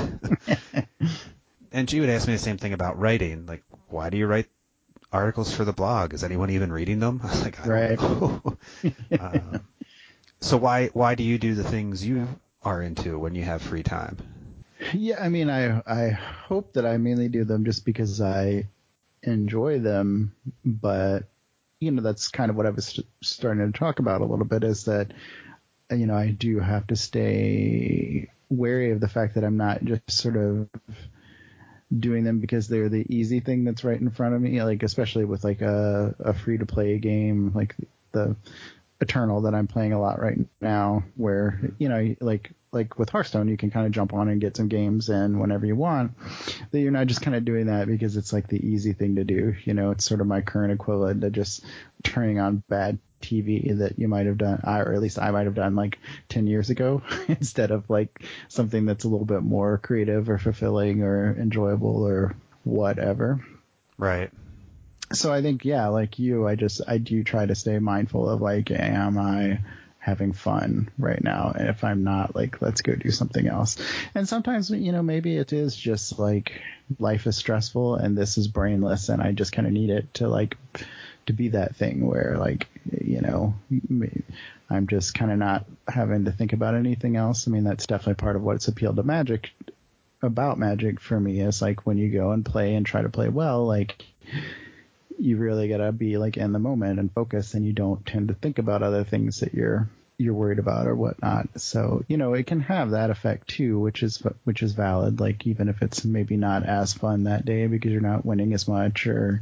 and 1.72 1.90
she 1.90 2.00
would 2.00 2.10
ask 2.10 2.28
me 2.28 2.34
the 2.34 2.40
same 2.40 2.58
thing 2.58 2.74
about 2.74 3.00
writing. 3.00 3.46
Like, 3.46 3.64
why 3.88 4.10
do 4.10 4.18
you 4.18 4.28
write 4.28 4.48
articles 5.12 5.54
for 5.54 5.66
the 5.66 5.74
blog? 5.74 6.14
Is 6.14 6.24
anyone 6.24 6.50
even 6.50 6.72
reading 6.72 7.00
them? 7.00 7.22
I 7.24 7.28
was 7.28 7.42
like, 7.44 7.66
I 7.66 7.68
right. 7.68 8.00
um, 9.20 9.62
so 10.40 10.58
why 10.58 10.88
why 10.88 11.16
do 11.16 11.24
you 11.24 11.38
do 11.38 11.54
the 11.56 11.64
things 11.64 12.06
you 12.06 12.28
are 12.64 12.82
into 12.82 13.18
when 13.18 13.36
you 13.36 13.44
have 13.44 13.62
free 13.62 13.84
time? 13.84 14.18
Yeah, 14.94 15.24
I 15.24 15.30
mean, 15.30 15.50
I 15.50 15.82
I 15.86 16.10
hope 16.10 16.74
that 16.74 16.86
I 16.86 16.98
mainly 16.98 17.30
do 17.30 17.44
them 17.44 17.66
just 17.66 17.86
because 17.86 18.22
I 18.22 18.68
enjoy 19.24 19.80
them, 19.80 20.36
but 20.66 21.26
you 21.80 21.92
know 21.92 22.02
that's 22.02 22.28
kind 22.28 22.50
of 22.50 22.58
what 22.58 22.66
I 22.66 22.72
was 22.72 23.00
starting 23.22 23.72
to 23.72 23.78
talk 23.78 24.00
about 24.00 24.22
a 24.22 24.26
little 24.26 24.46
bit 24.46 24.64
is 24.64 24.86
that 24.86 25.12
you 25.92 26.06
know, 26.06 26.16
I 26.16 26.30
do 26.30 26.60
have 26.60 26.88
to 26.88 26.96
stay 26.96 28.30
wary 28.50 28.92
of 28.92 29.00
the 29.00 29.08
fact 29.08 29.36
that 29.36 29.44
I'm 29.44 29.58
not 29.58 29.84
just 29.84 30.10
sort 30.12 30.38
of 30.38 30.70
doing 32.00 32.24
them 32.24 32.40
because 32.40 32.68
they're 32.68 32.90
the 32.90 33.06
easy 33.10 33.40
thing 33.40 33.64
that's 33.64 33.84
right 33.84 34.00
in 34.00 34.10
front 34.10 34.36
of 34.36 34.42
me. 34.42 34.62
Like 34.64 34.84
especially 34.84 35.26
with 35.26 35.44
like 35.44 35.62
a, 35.62 36.16
a 36.20 36.34
free 36.34 36.58
to 36.58 36.66
play 36.66 36.98
game 36.98 37.52
like 37.54 37.76
the 38.12 38.36
Eternal 39.00 39.42
that 39.42 39.56
I'm 39.56 39.68
playing 39.68 39.94
a 39.94 40.00
lot 40.00 40.22
right 40.22 40.38
now, 40.62 41.04
where 41.16 41.60
you 41.80 41.90
know 41.90 42.16
like 42.22 42.52
like 42.72 42.98
with 42.98 43.10
Hearthstone, 43.10 43.50
you 43.50 43.58
can 43.58 43.70
kind 43.70 43.86
of 43.86 43.92
jump 43.92 44.14
on 44.14 44.30
and 44.30 44.40
get 44.40 44.56
some 44.56 44.70
games 44.70 45.10
in 45.10 45.40
whenever 45.40 45.66
you 45.66 45.76
want. 45.76 46.14
That 46.72 46.80
you're 46.80 46.92
not 46.92 47.08
just 47.08 47.22
kind 47.22 47.36
of 47.36 47.44
doing 47.44 47.68
that 47.68 47.88
because 47.88 48.16
it's 48.16 48.32
like 48.32 48.48
the 48.48 48.66
easy 48.66 48.94
thing 48.94 49.16
to 49.16 49.24
do. 49.24 49.56
You 49.66 49.74
know, 49.74 49.92
it's 49.92 50.06
sort 50.06 50.22
of 50.22 50.28
my 50.28 50.42
current 50.42 50.72
equivalent 50.72 51.22
to 51.22 51.30
just 51.30 51.66
turning 52.04 52.40
on 52.40 52.64
bad 52.70 52.98
TV 53.22 53.78
that 53.78 54.00
you 54.00 54.08
might 54.08 54.26
have 54.26 54.38
done, 54.38 54.62
or 54.64 54.94
at 54.94 55.02
least 55.02 55.20
I 55.20 55.32
might 55.32 55.46
have 55.46 55.56
done 55.56 55.76
like 55.76 56.00
10 56.30 56.48
years 56.48 56.70
ago, 56.70 57.02
instead 57.28 57.72
of 57.72 57.90
like 57.90 58.24
something 58.48 58.86
that's 58.86 59.04
a 59.04 59.10
little 59.10 59.26
bit 59.26 59.44
more 59.44 59.78
creative 59.78 60.30
or 60.30 60.38
fulfilling 60.38 61.04
or 61.04 61.36
enjoyable 61.38 62.08
or 62.08 62.36
whatever. 62.64 63.46
Right. 63.98 64.32
So 65.14 65.32
I 65.34 65.42
think, 65.42 65.66
yeah, 65.66 65.88
like 65.88 66.20
you, 66.20 66.48
I 66.48 66.56
just, 66.56 66.82
I 66.88 66.98
do 66.98 67.24
try 67.24 67.46
to 67.46 67.54
stay 67.54 67.78
mindful 67.80 68.30
of 68.30 68.42
like, 68.42 68.72
am 68.72 69.18
I 69.18 69.60
having 70.02 70.34
fun 70.34 70.90
right 71.00 71.24
now? 71.24 71.54
And 71.56 71.70
if 71.70 71.86
I'm 71.86 72.04
not, 72.04 72.36
like, 72.36 72.62
let's 72.62 72.82
go 72.82 72.96
do 72.96 73.12
something 73.12 73.48
else. 73.48 73.78
And 74.14 74.28
sometimes, 74.28 74.70
you 74.70 74.92
know, 74.92 75.02
maybe 75.02 75.38
it 75.38 75.54
is 75.54 75.76
just 75.76 76.20
like 76.20 76.62
life 77.00 77.26
is 77.26 77.38
stressful 77.38 77.96
and 77.96 78.18
this 78.18 78.38
is 78.38 78.50
brainless 78.50 79.08
and 79.08 79.22
I 79.22 79.32
just 79.32 79.54
kind 79.54 79.66
of 79.66 79.72
need 79.72 79.90
it 79.90 80.14
to 80.16 80.28
like, 80.28 80.58
to 81.28 81.34
be 81.34 81.50
that 81.50 81.76
thing 81.76 82.06
where 82.06 82.36
like 82.40 82.68
you 83.02 83.22
know 83.22 83.54
I'm 84.70 84.88
just 84.88 85.14
kind 85.14 85.32
of 85.32 85.38
not 85.38 85.66
having 85.88 86.26
to 86.26 86.32
think 86.32 86.54
about 86.54 86.76
anything 86.76 87.16
else. 87.16 87.48
I 87.48 87.52
mean 87.52 87.64
that's 87.64 87.88
definitely 87.88 88.16
part 88.16 88.36
of 88.36 88.44
what's 88.44 88.68
appealed 88.68 88.96
to 88.98 89.04
Magic 89.04 89.52
about 90.22 90.60
Magic 90.60 91.00
for 91.00 91.20
me 91.20 91.42
is 91.42 91.62
like 91.62 91.86
when 91.86 91.98
you 91.98 92.10
go 92.10 92.32
and 92.32 92.46
play 92.46 92.76
and 92.76 92.86
try 92.86 93.02
to 93.02 93.10
play 93.10 93.30
well 93.30 93.66
like 93.66 94.04
you 95.22 95.38
really 95.38 95.68
gotta 95.68 95.92
be 95.92 96.18
like 96.18 96.38
in 96.38 96.52
the 96.52 96.60
moment 96.60 97.00
and 97.00 97.12
focus 97.14 97.54
and 97.54 97.66
you 97.66 97.74
don't 97.74 98.06
tend 98.06 98.30
to 98.30 98.34
think 98.34 98.58
about 98.58 98.84
other 98.84 99.04
things 99.04 99.40
that 99.42 99.54
you're 99.54 99.88
you're 100.18 100.34
worried 100.34 100.60
about 100.60 100.88
or 100.88 100.96
whatnot. 100.96 101.48
So 101.60 102.04
you 102.08 102.18
know 102.18 102.34
it 102.34 102.48
can 102.48 102.62
have 102.62 102.92
that 102.92 103.10
effect 103.10 103.48
too, 103.48 103.80
which 103.80 104.04
is 104.04 104.22
which 104.44 104.64
is 104.64 104.74
valid. 104.74 105.20
Like 105.20 105.46
even 105.48 105.70
if 105.70 105.82
it's 105.82 106.04
maybe 106.04 106.38
not 106.38 106.64
as 106.64 106.94
fun 106.94 107.26
that 107.26 107.46
day 107.46 107.68
because 107.68 107.92
you're 107.92 108.02
not 108.02 108.26
winning 108.26 108.54
as 108.54 108.68
much 108.68 109.08
or 109.08 109.42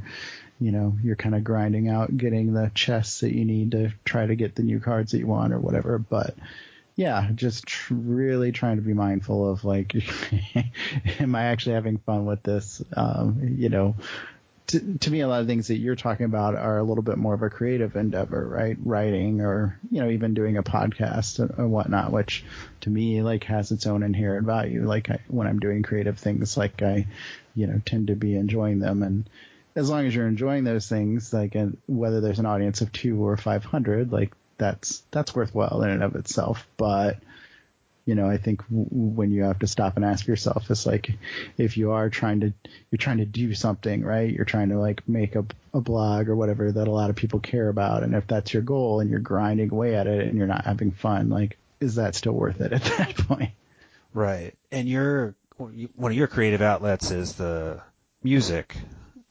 you 0.60 0.72
know 0.72 0.98
you're 1.02 1.16
kind 1.16 1.36
of 1.36 1.44
grinding 1.44 1.88
out 1.88 2.16
getting 2.16 2.54
the 2.54 2.72
chests 2.76 3.22
that 3.22 3.34
you 3.34 3.46
need 3.46 3.72
to 3.72 3.92
try 4.04 4.26
to 4.26 4.36
get 4.36 4.56
the 4.56 4.64
new 4.64 4.80
cards 4.80 5.12
that 5.12 5.20
you 5.20 5.28
want 5.28 5.54
or 5.54 5.60
whatever 5.60 5.98
but 5.98 6.36
yeah 6.96 7.30
just 7.34 7.66
tr- 7.66 7.94
really 7.94 8.52
trying 8.52 8.76
to 8.76 8.82
be 8.82 8.94
mindful 8.94 9.50
of 9.50 9.64
like 9.64 9.96
am 11.20 11.34
i 11.34 11.44
actually 11.46 11.76
having 11.76 11.98
fun 12.00 12.26
with 12.26 12.44
this 12.44 12.84
um, 12.98 13.56
you 13.58 13.70
know 13.70 13.96
to, 14.70 14.98
to 15.00 15.12
me 15.12 15.22
a 15.22 15.28
lot 15.28 15.42
of 15.42 15.48
things 15.48 15.68
that 15.68 15.78
you're 15.78 15.96
talking 15.96 16.26
about 16.26 16.56
are 16.56 16.78
a 16.78 16.84
little 16.84 17.04
bit 17.04 17.18
more 17.18 17.34
of 17.34 17.42
a 17.42 17.50
creative 17.50 17.96
endeavor 17.96 18.48
right? 18.48 18.78
Writing 18.84 19.42
or 19.42 19.80
you 19.92 20.02
know 20.02 20.10
even 20.10 20.34
doing 20.34 20.58
a 20.58 20.64
podcast 20.64 21.40
or, 21.60 21.68
whatnot 21.68 22.12
which 22.12 22.44
to 22.82 22.90
me 22.90 23.22
like 23.22 23.44
has 23.46 23.72
its 23.72 23.86
own 23.86 24.04
inherent 24.04 24.46
value. 24.46 24.88
Like 24.88 25.10
I, 25.10 25.20
when 25.28 25.48
i'm 25.48 25.60
doing 25.60 25.84
creative 25.84 26.18
things 26.18 26.58
like 26.58 26.82
i 26.82 27.08
you 27.56 27.68
know 27.68 27.82
tend 27.86 28.08
to 28.08 28.16
be 28.16 28.36
enjoying 28.36 28.80
them. 28.80 29.04
And 29.04 29.30
as 29.76 29.90
long 29.90 30.06
as 30.06 30.16
you're 30.16 30.28
enjoying 30.28 30.64
those 30.64 30.88
things, 30.88 31.34
like 31.34 31.56
and 31.56 31.78
whether 31.88 32.22
there's 32.22 32.40
an 32.40 32.46
audience 32.46 32.82
of 32.82 32.92
two 32.92 33.24
or 33.24 33.38
500, 33.38 34.12
like 34.12 34.34
that's 34.58 35.04
that's 35.12 35.36
worthwhile 35.36 35.82
in 35.84 35.90
and 35.90 36.04
of 36.04 36.16
itself. 36.16 36.68
But 36.78 37.18
you 38.06 38.16
know, 38.16 38.30
I 38.30 38.38
think 38.38 38.64
w- 38.70 38.88
when 38.90 39.32
you 39.32 39.44
have 39.44 39.60
to 39.60 39.68
stop 39.68 39.96
and 39.96 40.06
ask 40.06 40.28
yourself, 40.28 40.70
it's 40.70 40.86
like 40.86 41.12
if 41.58 41.78
you 41.78 41.92
are 41.92 42.10
trying 42.10 42.40
to 42.42 42.54
you're 42.90 42.98
trying 42.98 43.18
to 43.18 43.26
do 43.26 43.54
something, 43.54 44.04
right? 44.04 44.34
You're 44.34 44.46
trying 44.46 44.70
to 44.70 44.80
like 44.80 45.08
make 45.08 45.36
a, 45.36 45.46
a 45.74 45.82
blog 45.82 46.30
or 46.30 46.36
whatever 46.36 46.72
that 46.72 46.88
a 46.88 46.92
lot 46.92 47.10
of 47.10 47.16
people 47.16 47.40
care 47.40 47.70
about, 47.70 48.04
and 48.04 48.16
if 48.16 48.28
that's 48.28 48.54
your 48.54 48.64
goal 48.64 49.00
and 49.00 49.10
you're 49.10 49.20
grinding 49.20 49.72
away 49.72 49.96
at 49.96 50.08
it 50.08 50.28
and 50.28 50.38
you're 50.38 50.48
not 50.48 50.66
having 50.66 50.92
fun, 50.92 51.30
like 51.30 51.58
is 51.80 51.96
that 51.96 52.16
still 52.16 52.34
worth 52.34 52.62
it 52.62 52.74
at 52.74 52.84
that 52.98 53.16
point? 53.16 53.52
Right. 54.14 54.54
And 54.72 54.88
your 54.88 55.36
one 55.58 56.12
of 56.12 56.18
your 56.18 56.28
creative 56.28 56.62
outlets 56.62 57.12
is 57.12 57.34
the 57.34 57.82
music 58.24 58.78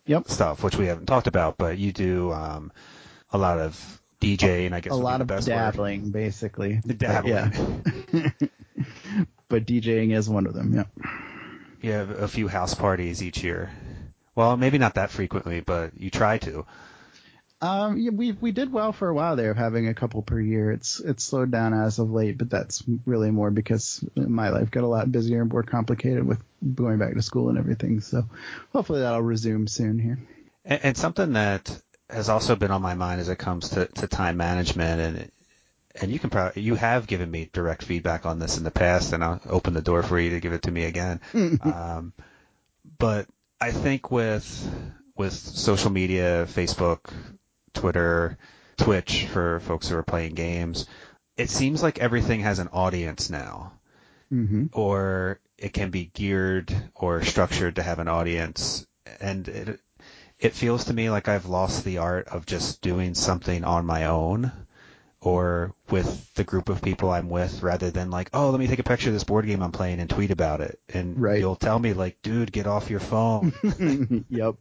yep. 0.07 0.29
stuff, 0.29 0.63
which 0.63 0.77
we 0.77 0.87
haven't 0.87 1.07
talked 1.07 1.27
about, 1.27 1.57
but 1.57 1.79
you 1.79 1.93
do 1.93 2.33
um, 2.33 2.71
a 3.33 3.39
lot 3.39 3.59
of 3.59 4.01
DJing, 4.21 4.73
I 4.73 4.81
guess. 4.81 4.93
A 4.93 4.97
lot 4.97 5.21
of 5.21 5.29
dabbling, 5.45 6.05
word. 6.05 6.13
basically. 6.13 6.81
Dabbling. 6.87 7.83
Yeah. 8.13 8.31
but 9.49 9.65
DJing 9.65 10.15
is 10.15 10.29
one 10.29 10.47
of 10.47 10.55
them. 10.55 10.75
Yeah. 10.75 11.11
You 11.81 11.93
have 11.93 12.11
a 12.11 12.29
few 12.29 12.49
house 12.49 12.75
parties 12.75 13.23
each 13.23 13.45
year. 13.45 13.71
Well, 14.35 14.57
maybe 14.57 14.79
not 14.79 14.95
that 14.95 15.11
frequently, 15.11 15.61
but 15.61 15.99
you 15.99 16.11
try 16.11 16.39
to. 16.39 16.67
Um, 17.61 17.99
yeah, 17.99 18.11
we 18.11 18.33
we 18.33 18.53
did 18.53 18.73
well 18.73 18.93
for 18.93 19.09
a 19.09 19.15
while 19.15 19.35
there 19.35 19.51
of 19.51 19.57
having 19.57 19.89
a 19.89 19.95
couple 19.95 20.23
per 20.23 20.41
year. 20.41 20.71
It's 20.71 21.01
it's 21.01 21.25
slowed 21.25 21.51
down 21.51 21.75
as 21.75 21.99
of 21.99 22.13
late, 22.13 22.39
but 22.39 22.49
that's 22.49 22.85
really 23.05 23.33
more 23.33 23.51
because 23.51 24.05
my 24.15 24.51
life 24.51 24.71
got 24.71 24.85
a 24.85 24.89
lot 24.89 25.11
busier 25.11 25.43
and 25.43 25.51
more 25.51 25.65
complicated 25.65 26.25
with 26.25 26.39
going 26.75 26.99
back 26.99 27.15
to 27.15 27.23
school 27.23 27.49
and 27.49 27.59
everything. 27.59 28.01
So 28.01 28.29
hopefully 28.73 29.01
that'll 29.01 29.23
resume 29.23 29.67
soon 29.67 29.99
here. 29.99 30.21
And, 30.65 30.81
and 30.85 30.97
something 30.97 31.33
that 31.33 31.83
has 32.11 32.29
also 32.29 32.57
been 32.57 32.71
on 32.71 32.83
my 32.83 32.95
mind 32.95 33.21
as 33.21 33.29
it 33.29 33.39
comes 33.39 33.71
to, 33.71 33.87
to 33.87 34.07
time 34.07 34.37
management 34.37 35.01
and 35.01 35.31
and 36.01 36.13
you 36.13 36.19
can 36.19 36.31
probably 36.31 36.63
you 36.63 36.75
have 36.75 37.07
given 37.07 37.31
me 37.31 37.51
direct 37.53 37.83
feedback 37.83 38.27
on 38.27 38.39
this 38.39 38.57
in 38.57 38.65
the 38.65 38.71
past, 38.71 39.13
and 39.13 39.25
I'll 39.25 39.41
open 39.49 39.75
the 39.75 39.83
door 39.83 40.03
for 40.03 40.19
you 40.19 40.31
to 40.31 40.41
give 40.41 40.53
it 40.53 40.63
to 40.63 40.71
me 40.71 40.85
again. 40.85 41.21
um, 41.63 42.13
but 42.99 43.27
I 43.61 43.73
think 43.73 44.11
with 44.11 44.71
with 45.17 45.33
social 45.33 45.91
media, 45.91 46.47
Facebook, 46.49 47.13
Twitter, 47.75 48.39
Twitch 48.77 49.27
for 49.27 49.61
folks 49.61 49.89
who 49.89 49.97
are 49.97 50.05
playing 50.05 50.35
games. 50.35 50.87
It 51.37 51.51
seems 51.51 51.83
like 51.83 51.99
everything 51.99 52.41
has 52.41 52.59
an 52.59 52.69
audience 52.69 53.29
now. 53.31 53.73
Mm-hmm. 54.33 54.67
Or 54.73 55.41
it 55.57 55.73
can 55.73 55.91
be 55.91 56.05
geared 56.07 56.75
or 56.95 57.23
structured 57.23 57.77
to 57.77 57.83
have 57.83 57.99
an 57.99 58.09
audience. 58.09 58.87
And 59.21 59.49
it, 59.49 59.81
it 60.39 60.55
feels 60.55 60.85
to 60.87 60.95
me 60.95 61.11
like 61.11 61.29
I've 61.29 61.47
lost 61.47 61.85
the 61.85 61.99
art 61.99 62.29
of 62.29 62.47
just 62.47 62.81
doing 62.81 63.15
something 63.15 63.65
on 63.65 63.87
my 63.87 64.07
own 64.07 64.53
or 65.21 65.75
with 65.91 66.33
the 66.35 66.45
group 66.45 66.69
of 66.69 66.81
people 66.81 67.11
I'm 67.11 67.29
with 67.29 67.63
rather 67.63 67.91
than 67.91 68.11
like, 68.11 68.31
oh, 68.33 68.51
let 68.51 68.61
me 68.61 68.69
take 68.69 68.79
a 68.79 68.85
picture 68.85 69.09
of 69.09 69.15
this 69.15 69.25
board 69.25 69.47
game 69.47 69.63
I'm 69.63 69.73
playing 69.73 69.99
and 69.99 70.09
tweet 70.09 70.31
about 70.31 70.61
it. 70.61 70.79
And 70.93 71.21
right. 71.21 71.41
you'll 71.41 71.57
tell 71.57 71.79
me 71.79 71.93
like, 71.93 72.23
dude, 72.23 72.53
get 72.53 72.69
off 72.69 72.91
your 72.91 73.01
phone. 73.01 73.53
yep. 74.31 74.55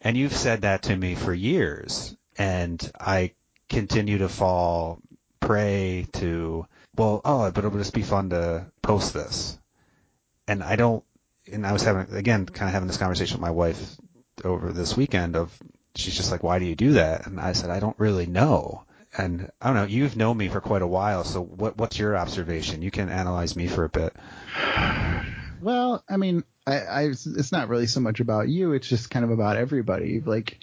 And 0.00 0.16
you've 0.16 0.36
said 0.36 0.62
that 0.62 0.82
to 0.84 0.96
me 0.96 1.16
for 1.16 1.34
years 1.34 2.16
and 2.38 2.90
I 2.98 3.32
continue 3.68 4.18
to 4.18 4.28
fall 4.28 5.00
prey 5.40 6.06
to 6.12 6.66
well, 6.96 7.22
oh, 7.24 7.50
but 7.50 7.64
it'll 7.64 7.78
just 7.78 7.94
be 7.94 8.02
fun 8.02 8.30
to 8.30 8.66
post 8.82 9.14
this, 9.14 9.58
and 10.46 10.62
I 10.62 10.76
don't. 10.76 11.02
And 11.50 11.66
I 11.66 11.72
was 11.72 11.82
having 11.82 12.14
again, 12.14 12.46
kind 12.46 12.68
of 12.68 12.74
having 12.74 12.86
this 12.86 12.98
conversation 12.98 13.36
with 13.36 13.42
my 13.42 13.50
wife 13.50 13.96
over 14.44 14.72
this 14.72 14.96
weekend 14.96 15.36
of 15.36 15.56
she's 15.94 16.16
just 16.16 16.30
like, 16.30 16.42
why 16.42 16.58
do 16.58 16.64
you 16.64 16.74
do 16.74 16.92
that? 16.92 17.26
And 17.26 17.40
I 17.40 17.52
said, 17.52 17.70
I 17.70 17.80
don't 17.80 17.98
really 17.98 18.26
know. 18.26 18.84
And 19.16 19.50
I 19.60 19.66
don't 19.66 19.76
know, 19.76 19.84
you've 19.84 20.16
known 20.16 20.38
me 20.38 20.48
for 20.48 20.60
quite 20.60 20.80
a 20.80 20.86
while, 20.86 21.22
so 21.24 21.42
what, 21.42 21.76
what's 21.76 21.98
your 21.98 22.16
observation? 22.16 22.80
You 22.80 22.90
can 22.90 23.10
analyze 23.10 23.54
me 23.56 23.66
for 23.66 23.84
a 23.84 23.90
bit. 23.90 24.14
Well, 25.60 26.02
I 26.08 26.16
mean, 26.16 26.44
I, 26.66 26.78
I, 26.78 27.02
it's 27.08 27.52
not 27.52 27.68
really 27.68 27.86
so 27.86 28.00
much 28.00 28.20
about 28.20 28.48
you. 28.48 28.72
It's 28.72 28.88
just 28.88 29.10
kind 29.10 29.24
of 29.24 29.30
about 29.30 29.58
everybody. 29.58 30.20
Like, 30.20 30.60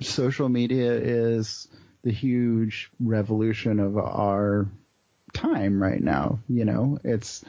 social 0.00 0.48
media 0.48 0.92
is 0.92 1.68
the 2.02 2.12
huge 2.12 2.90
revolution 3.00 3.80
of 3.80 3.96
our 3.96 4.66
time 5.32 5.82
right 5.82 6.02
now. 6.02 6.40
You 6.48 6.64
know, 6.64 6.98
it's 7.04 7.44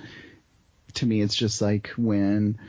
to 0.95 1.05
me, 1.05 1.21
it's 1.21 1.35
just 1.35 1.61
like 1.61 1.89
when 1.97 2.59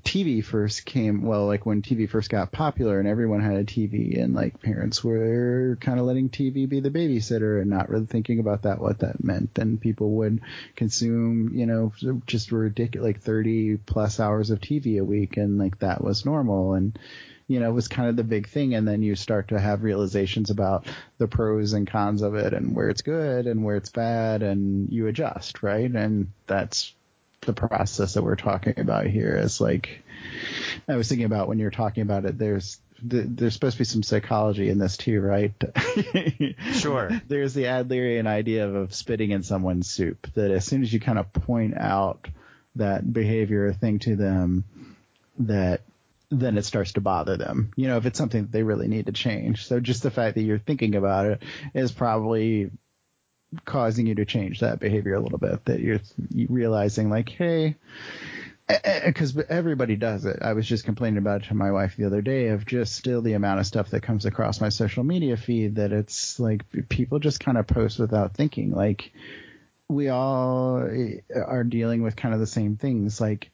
TV 0.00 0.44
first 0.44 0.84
came, 0.84 1.22
well, 1.22 1.46
like 1.46 1.66
when 1.66 1.82
TV 1.82 2.08
first 2.08 2.30
got 2.30 2.50
popular 2.50 2.98
and 2.98 3.06
everyone 3.06 3.40
had 3.40 3.56
a 3.56 3.64
TV 3.64 4.20
and 4.20 4.34
like 4.34 4.60
parents 4.60 5.04
were 5.04 5.76
kind 5.80 6.00
of 6.00 6.06
letting 6.06 6.28
TV 6.28 6.68
be 6.68 6.80
the 6.80 6.90
babysitter 6.90 7.60
and 7.60 7.70
not 7.70 7.88
really 7.88 8.06
thinking 8.06 8.40
about 8.40 8.62
that, 8.62 8.80
what 8.80 9.00
that 9.00 9.22
meant. 9.22 9.54
Then 9.54 9.78
people 9.78 10.10
would 10.12 10.40
consume, 10.76 11.52
you 11.54 11.66
know, 11.66 11.92
just 12.26 12.52
ridiculous, 12.52 13.04
like 13.06 13.20
30 13.20 13.76
plus 13.86 14.18
hours 14.18 14.50
of 14.50 14.60
TV 14.60 14.98
a 14.98 15.04
week 15.04 15.36
and 15.36 15.58
like 15.58 15.78
that 15.80 16.02
was 16.02 16.24
normal. 16.24 16.74
And, 16.74 16.98
you 17.46 17.60
know, 17.60 17.68
it 17.68 17.74
was 17.74 17.86
kind 17.86 18.08
of 18.08 18.16
the 18.16 18.24
big 18.24 18.48
thing. 18.48 18.74
And 18.74 18.88
then 18.88 19.02
you 19.02 19.14
start 19.14 19.48
to 19.48 19.60
have 19.60 19.82
realizations 19.84 20.50
about 20.50 20.86
the 21.18 21.28
pros 21.28 21.74
and 21.74 21.86
cons 21.86 22.22
of 22.22 22.34
it 22.34 22.54
and 22.54 22.74
where 22.74 22.88
it's 22.88 23.02
good 23.02 23.46
and 23.46 23.62
where 23.62 23.76
it's 23.76 23.90
bad 23.90 24.42
and 24.42 24.90
you 24.90 25.06
adjust, 25.06 25.62
right? 25.62 25.90
And 25.90 26.32
that's 26.46 26.94
the 27.42 27.52
process 27.52 28.14
that 28.14 28.22
we're 28.22 28.36
talking 28.36 28.78
about 28.78 29.06
here 29.06 29.36
is 29.36 29.60
like 29.60 30.02
I 30.88 30.96
was 30.96 31.08
thinking 31.08 31.26
about 31.26 31.48
when 31.48 31.58
you're 31.58 31.70
talking 31.70 32.02
about 32.02 32.24
it 32.24 32.38
there's 32.38 32.78
there's 33.02 33.54
supposed 33.54 33.74
to 33.74 33.80
be 33.80 33.84
some 33.84 34.02
psychology 34.02 34.68
in 34.68 34.78
this 34.78 34.96
too, 34.96 35.20
right? 35.20 35.52
sure. 36.74 37.10
There's 37.26 37.52
the 37.52 37.64
Adlerian 37.64 38.28
idea 38.28 38.68
of, 38.68 38.76
of 38.76 38.94
spitting 38.94 39.32
in 39.32 39.42
someone's 39.42 39.90
soup. 39.90 40.28
That 40.34 40.52
as 40.52 40.64
soon 40.64 40.82
as 40.82 40.92
you 40.92 41.00
kind 41.00 41.18
of 41.18 41.32
point 41.32 41.76
out 41.76 42.28
that 42.76 43.12
behavior 43.12 43.66
or 43.66 43.72
thing 43.72 43.98
to 44.00 44.14
them, 44.14 44.64
that 45.40 45.82
then 46.30 46.56
it 46.56 46.64
starts 46.64 46.92
to 46.92 47.00
bother 47.00 47.36
them. 47.36 47.72
You 47.76 47.88
know, 47.88 47.96
if 47.96 48.06
it's 48.06 48.18
something 48.18 48.42
that 48.42 48.52
they 48.52 48.62
really 48.62 48.88
need 48.88 49.06
to 49.06 49.12
change. 49.12 49.66
So 49.66 49.80
just 49.80 50.02
the 50.02 50.10
fact 50.10 50.36
that 50.36 50.42
you're 50.42 50.58
thinking 50.58 50.94
about 50.94 51.26
it 51.26 51.42
is 51.74 51.92
probably 51.92 52.70
causing 53.64 54.06
you 54.06 54.14
to 54.14 54.24
change 54.24 54.60
that 54.60 54.80
behavior 54.80 55.14
a 55.14 55.20
little 55.20 55.38
bit 55.38 55.64
that 55.66 55.80
you're 55.80 56.00
realizing 56.48 57.10
like 57.10 57.28
hey 57.28 57.76
because 59.04 59.36
everybody 59.48 59.96
does 59.96 60.24
it. 60.24 60.38
I 60.40 60.52
was 60.52 60.66
just 60.66 60.84
complaining 60.84 61.18
about 61.18 61.42
it 61.42 61.48
to 61.48 61.54
my 61.54 61.70
wife 61.72 61.96
the 61.96 62.06
other 62.06 62.22
day 62.22 62.48
of 62.48 62.64
just 62.64 62.94
still 62.94 63.22
the 63.22 63.32
amount 63.34 63.60
of 63.60 63.66
stuff 63.66 63.90
that 63.90 64.02
comes 64.02 64.24
across 64.24 64.60
my 64.60 64.68
social 64.68 65.04
media 65.04 65.36
feed 65.36 65.76
that 65.76 65.92
it's 65.92 66.38
like 66.38 66.64
people 66.88 67.18
just 67.18 67.40
kind 67.40 67.58
of 67.58 67.66
post 67.66 67.98
without 67.98 68.34
thinking. 68.34 68.72
Like 68.72 69.12
we 69.88 70.08
all 70.08 70.82
eh, 70.82 71.20
are 71.34 71.64
dealing 71.64 72.02
with 72.02 72.16
kind 72.16 72.34
of 72.34 72.40
the 72.40 72.46
same 72.46 72.76
things. 72.76 73.20
Like 73.20 73.50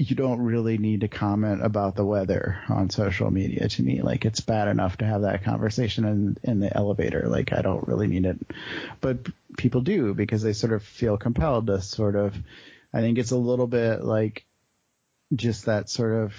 you 0.00 0.16
don't 0.16 0.40
really 0.40 0.78
need 0.78 1.02
to 1.02 1.08
comment 1.08 1.62
about 1.62 1.94
the 1.94 2.04
weather 2.04 2.58
on 2.70 2.88
social 2.88 3.30
media 3.30 3.68
to 3.68 3.82
me. 3.82 4.00
Like 4.00 4.24
it's 4.24 4.40
bad 4.40 4.68
enough 4.68 4.96
to 4.98 5.04
have 5.04 5.22
that 5.22 5.44
conversation 5.44 6.06
in, 6.06 6.38
in 6.42 6.60
the 6.60 6.74
elevator. 6.74 7.24
Like 7.28 7.52
I 7.52 7.60
don't 7.60 7.86
really 7.86 8.06
need 8.06 8.24
it, 8.24 8.38
but 9.02 9.18
people 9.58 9.82
do 9.82 10.14
because 10.14 10.42
they 10.42 10.54
sort 10.54 10.72
of 10.72 10.82
feel 10.82 11.18
compelled 11.18 11.66
to 11.66 11.82
sort 11.82 12.16
of, 12.16 12.34
I 12.94 13.00
think 13.02 13.18
it's 13.18 13.30
a 13.30 13.36
little 13.36 13.66
bit 13.66 14.02
like 14.02 14.46
just 15.34 15.66
that 15.66 15.90
sort 15.90 16.14
of 16.14 16.34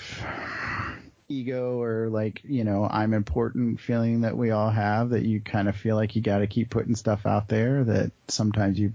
ego 1.30 1.80
or 1.80 2.09
like, 2.09 2.41
you 2.43 2.64
know, 2.64 2.88
I'm 2.89 3.14
important 3.14 3.80
feeling 3.80 4.22
that 4.22 4.36
we 4.36 4.49
all 4.49 4.72
have 4.72 5.12
that 5.12 5.24
you 5.24 5.39
kind 5.39 5.70
of 5.70 5.76
feel 5.76 5.95
like 5.95 6.16
you 6.16 6.24
got 6.24 6.39
to 6.39 6.47
keep 6.47 6.72
putting 6.72 6.95
stuff 6.95 7.28
out 7.28 7.47
there 7.47 7.84
that 7.84 8.12
sometimes 8.28 8.80
you, 8.80 8.93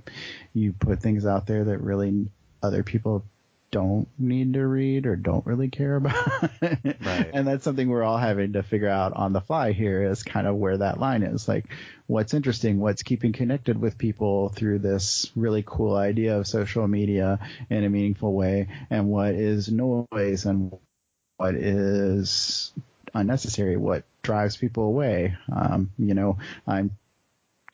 you 0.55 0.73
put 0.73 1.01
things 1.01 1.25
out 1.25 1.47
there 1.47 1.63
that 1.63 1.79
really 1.79 2.27
other 2.65 2.83
people 2.83 3.25
don't 3.71 4.09
need 4.19 4.55
to 4.55 4.67
read 4.67 5.07
or 5.07 5.17
don't 5.17 5.47
really 5.47 5.69
care 5.69 5.97
about. 5.97 6.15
right. 6.63 7.31
And 7.33 7.47
that's 7.47 7.65
something 7.65 7.89
we're 7.89 8.03
all 8.03 8.19
having 8.19 8.55
to 8.55 8.63
figure 8.63 8.89
out 8.89 9.13
on 9.15 9.33
the 9.33 9.41
fly 9.41 9.73
here 9.73 10.03
is 10.05 10.23
kind 10.23 10.47
of 10.47 10.57
where 10.57 10.77
that 10.79 11.01
line 11.01 11.23
is. 11.23 11.49
Like 11.49 11.67
what's 12.07 12.35
interesting, 12.35 12.79
what's 12.79 13.03
keeping 13.03 13.33
connected 13.33 13.81
with 13.81 13.99
people 13.99 14.51
through 14.51 14.79
this 14.81 15.31
really 15.35 15.65
cool 15.67 15.97
idea 15.97 16.39
of 16.39 16.47
social 16.47 16.87
media 16.87 17.39
in 17.69 17.85
a 17.85 17.91
meaningful 17.91 18.33
way 18.33 18.69
and 18.91 19.09
what 19.09 19.35
is 19.35 19.71
noise 19.71 20.47
and 20.47 20.73
what 21.37 21.55
is 21.55 22.73
unnecessary, 23.15 23.77
what 23.77 24.05
drives 24.23 24.57
people 24.57 24.85
away. 24.85 25.37
Um, 25.55 25.91
you 25.99 26.15
know, 26.15 26.39
I'm 26.67 26.91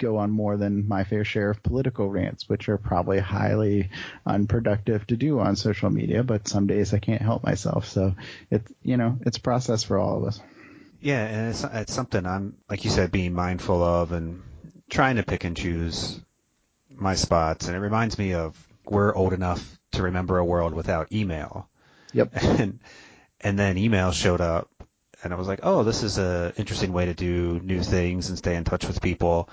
go 0.03 0.19
on 0.19 0.31
more 0.31 0.57
than 0.57 0.89
my 0.89 1.05
fair 1.05 1.25
share 1.25 1.51
of 1.51 1.63
political 1.63 2.11
rants, 2.11 2.49
which 2.49 2.69
are 2.69 2.77
probably 2.77 3.21
highly 3.21 3.91
unproductive 4.27 5.07
to 5.07 5.17
do 5.17 5.39
on 5.39 5.57
social 5.57 5.91
media, 5.91 6.23
but 6.23 6.49
some 6.49 6.67
days 6.67 6.93
I 6.93 6.99
can't 6.99 7.23
help 7.23 7.45
myself. 7.45 7.87
So 7.87 8.15
it's, 8.51 8.71
you 8.83 8.97
know, 8.97 9.19
it's 9.23 9.39
a 9.39 9.41
process 9.41 9.85
for 9.85 9.99
all 9.99 10.19
of 10.19 10.25
us. 10.25 10.41
Yeah. 11.01 11.25
And 11.25 11.51
it's, 11.51 11.65
it's 11.65 11.95
something 11.95 12.27
I'm, 12.27 12.57
like 12.69 12.85
you 12.85 12.91
said, 12.91 13.13
being 13.13 13.33
mindful 13.33 13.83
of 13.83 14.13
and 14.13 14.43
trying 14.91 15.17
to 15.17 15.23
pick 15.23 15.45
and 15.45 15.57
choose 15.57 16.21
my 16.91 17.15
spots. 17.15 17.69
And 17.69 17.77
it 17.77 17.81
reminds 17.81 18.19
me 18.19 18.35
of 18.35 18.57
we're 18.85 19.15
old 19.15 19.33
enough 19.33 19.79
to 19.93 20.03
remember 20.03 20.39
a 20.39 20.45
world 20.45 20.75
without 20.75 21.13
email. 21.13 21.69
Yep. 22.13 22.35
And, 22.43 22.81
and 23.45 23.59
then 23.59 23.77
email 23.77 24.13
showed 24.13 24.41
up 24.41 24.71
and 25.25 25.33
I 25.33 25.37
was 25.37 25.49
like, 25.49 25.61
oh, 25.63 25.83
this 25.85 26.03
is 26.03 26.19
a 26.19 26.53
interesting 26.57 26.93
way 26.93 27.07
to 27.07 27.15
do 27.15 27.61
new 27.63 27.83
things 27.83 28.29
and 28.29 28.39
stay 28.39 28.57
in 28.57 28.65
touch 28.65 28.87
with 28.87 29.01
people 29.01 29.49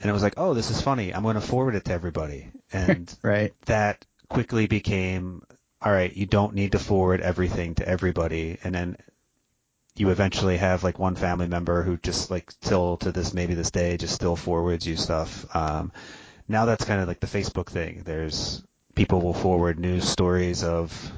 and 0.00 0.10
it 0.10 0.12
was 0.12 0.22
like, 0.22 0.34
oh, 0.36 0.54
this 0.54 0.70
is 0.70 0.80
funny. 0.80 1.14
I'm 1.14 1.22
going 1.22 1.36
to 1.36 1.40
forward 1.40 1.74
it 1.74 1.84
to 1.86 1.92
everybody. 1.92 2.50
And 2.72 3.12
right. 3.22 3.52
that 3.66 4.04
quickly 4.28 4.66
became, 4.66 5.42
all 5.80 5.92
right, 5.92 6.14
you 6.14 6.26
don't 6.26 6.54
need 6.54 6.72
to 6.72 6.78
forward 6.78 7.20
everything 7.20 7.74
to 7.76 7.88
everybody. 7.88 8.58
And 8.62 8.74
then 8.74 8.96
you 9.96 10.10
eventually 10.10 10.58
have 10.58 10.84
like 10.84 10.98
one 10.98 11.16
family 11.16 11.48
member 11.48 11.82
who 11.82 11.96
just 11.96 12.30
like 12.30 12.50
still 12.50 12.98
to 12.98 13.12
this, 13.12 13.32
maybe 13.32 13.54
this 13.54 13.70
day, 13.70 13.96
just 13.96 14.14
still 14.14 14.36
forwards 14.36 14.86
you 14.86 14.96
stuff. 14.96 15.46
Um, 15.56 15.92
now 16.48 16.66
that's 16.66 16.84
kind 16.84 17.00
of 17.00 17.08
like 17.08 17.20
the 17.20 17.26
Facebook 17.26 17.68
thing. 17.68 18.02
There's 18.04 18.62
people 18.94 19.20
will 19.22 19.34
forward 19.34 19.78
news 19.78 20.06
stories 20.06 20.62
of 20.62 21.12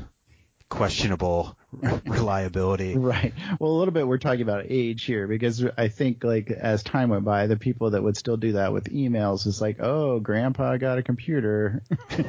questionable 0.69 1.57
reliability. 2.07 2.97
Right. 2.97 3.33
Well, 3.59 3.71
a 3.71 3.79
little 3.79 3.93
bit 3.93 4.07
we're 4.07 4.19
talking 4.19 4.43
about 4.43 4.67
age 4.69 5.05
here 5.05 5.27
because 5.27 5.65
I 5.77 5.89
think 5.89 6.25
like 6.25 6.51
as 6.51 6.83
time 6.83 7.11
went 7.11 7.25
by, 7.25 7.47
the 7.47 7.57
people 7.57 7.91
that 7.91 8.03
would 8.03 8.17
still 8.17 8.37
do 8.37 8.53
that 8.53 8.73
with 8.73 8.85
emails 8.85 9.47
is 9.47 9.61
like, 9.61 9.81
oh, 9.81 10.21
grandpa 10.21 10.77
got 10.77 10.99
a 10.99 11.03
computer. 11.03 11.83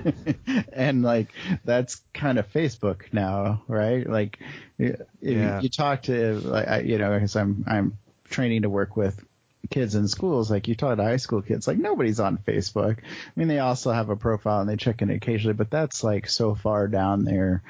and 0.74 1.04
like 1.04 1.30
that's 1.66 2.02
kind 2.14 2.40
of 2.40 2.52
Facebook 2.52 3.12
now, 3.12 3.64
right? 3.68 4.08
Like 4.08 4.40
if 4.78 5.00
yeah. 5.22 5.62
you 5.62 5.70
talk 5.70 6.04
to 6.04 6.40
like 6.40 6.86
you 6.86 6.98
know, 6.98 7.14
because 7.14 7.36
I'm 7.36 7.66
I'm 7.68 7.98
training 8.30 8.62
to 8.64 8.70
work 8.70 8.96
with 8.96 9.24
kids 9.70 9.96
in 9.96 10.08
schools, 10.08 10.50
like 10.50 10.68
you 10.68 10.76
talk 10.76 10.98
to 10.98 11.04
high 11.04 11.18
school 11.18 11.42
kids, 11.42 11.68
like 11.68 11.78
nobody's 11.78 12.20
on 12.20 12.38
Facebook. 12.38 13.00
I 13.00 13.32
mean, 13.36 13.48
they 13.48 13.60
also 13.60 13.92
have 13.92 14.10
a 14.10 14.16
profile 14.16 14.62
and 14.62 14.70
they 14.70 14.78
check 14.78 15.02
in 15.02 15.10
occasionally, 15.10 15.54
but 15.54 15.70
that's 15.70 16.04
like 16.04 16.30
so 16.30 16.56
far 16.56 16.88
down 16.88 17.26
there 17.26 17.64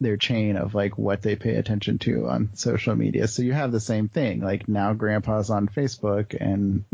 their 0.00 0.16
chain 0.16 0.56
of 0.56 0.74
like 0.74 0.96
what 0.96 1.22
they 1.22 1.36
pay 1.36 1.56
attention 1.56 1.98
to 1.98 2.28
on 2.28 2.50
social 2.54 2.96
media. 2.96 3.28
So 3.28 3.42
you 3.42 3.52
have 3.52 3.70
the 3.70 3.80
same 3.80 4.08
thing. 4.08 4.40
Like 4.40 4.68
now 4.68 4.94
grandpa's 4.94 5.50
on 5.50 5.68
Facebook 5.68 6.34
and 6.40 6.84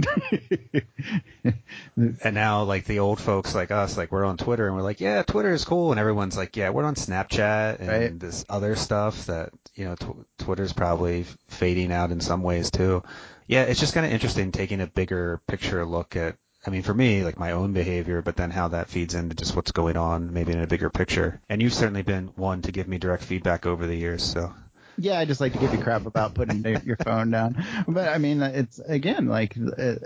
and 2.24 2.34
now 2.34 2.64
like 2.64 2.84
the 2.84 2.98
old 2.98 3.20
folks 3.20 3.54
like 3.54 3.70
us, 3.70 3.96
like 3.96 4.10
we're 4.10 4.24
on 4.24 4.36
Twitter 4.36 4.66
and 4.66 4.74
we're 4.74 4.82
like, 4.82 5.00
yeah, 5.00 5.22
Twitter 5.22 5.52
is 5.52 5.64
cool. 5.64 5.92
And 5.92 6.00
everyone's 6.00 6.36
like, 6.36 6.56
yeah, 6.56 6.70
we're 6.70 6.84
on 6.84 6.96
Snapchat 6.96 7.78
and 7.78 7.88
right. 7.88 8.18
this 8.18 8.44
other 8.48 8.74
stuff 8.74 9.26
that, 9.26 9.50
you 9.74 9.84
know, 9.84 9.94
tw- 9.94 10.26
Twitter's 10.38 10.72
probably 10.72 11.24
fading 11.48 11.92
out 11.92 12.10
in 12.10 12.20
some 12.20 12.42
ways 12.42 12.70
too. 12.70 13.04
Yeah, 13.46 13.62
it's 13.62 13.78
just 13.78 13.94
kind 13.94 14.04
of 14.04 14.12
interesting 14.12 14.50
taking 14.50 14.80
a 14.80 14.88
bigger 14.88 15.40
picture 15.46 15.86
look 15.86 16.16
at 16.16 16.36
I 16.66 16.70
mean, 16.70 16.82
for 16.82 16.94
me, 16.94 17.22
like 17.22 17.38
my 17.38 17.52
own 17.52 17.72
behavior, 17.72 18.22
but 18.22 18.36
then 18.36 18.50
how 18.50 18.68
that 18.68 18.88
feeds 18.88 19.14
into 19.14 19.36
just 19.36 19.54
what's 19.54 19.70
going 19.70 19.96
on, 19.96 20.32
maybe 20.32 20.52
in 20.52 20.60
a 20.60 20.66
bigger 20.66 20.90
picture. 20.90 21.40
And 21.48 21.62
you've 21.62 21.74
certainly 21.74 22.02
been 22.02 22.32
one 22.34 22.62
to 22.62 22.72
give 22.72 22.88
me 22.88 22.98
direct 22.98 23.22
feedback 23.22 23.66
over 23.66 23.86
the 23.86 23.94
years, 23.94 24.24
so. 24.24 24.52
Yeah, 24.98 25.18
I 25.18 25.26
just 25.26 25.40
like 25.40 25.52
to 25.52 25.58
give 25.58 25.72
you 25.72 25.78
crap 25.78 26.06
about 26.06 26.34
putting 26.34 26.64
your 26.84 26.96
phone 26.96 27.30
down. 27.30 27.64
But 27.86 28.08
I 28.08 28.18
mean, 28.18 28.42
it's 28.42 28.78
again 28.78 29.26
like 29.26 29.54
uh, 29.78 29.96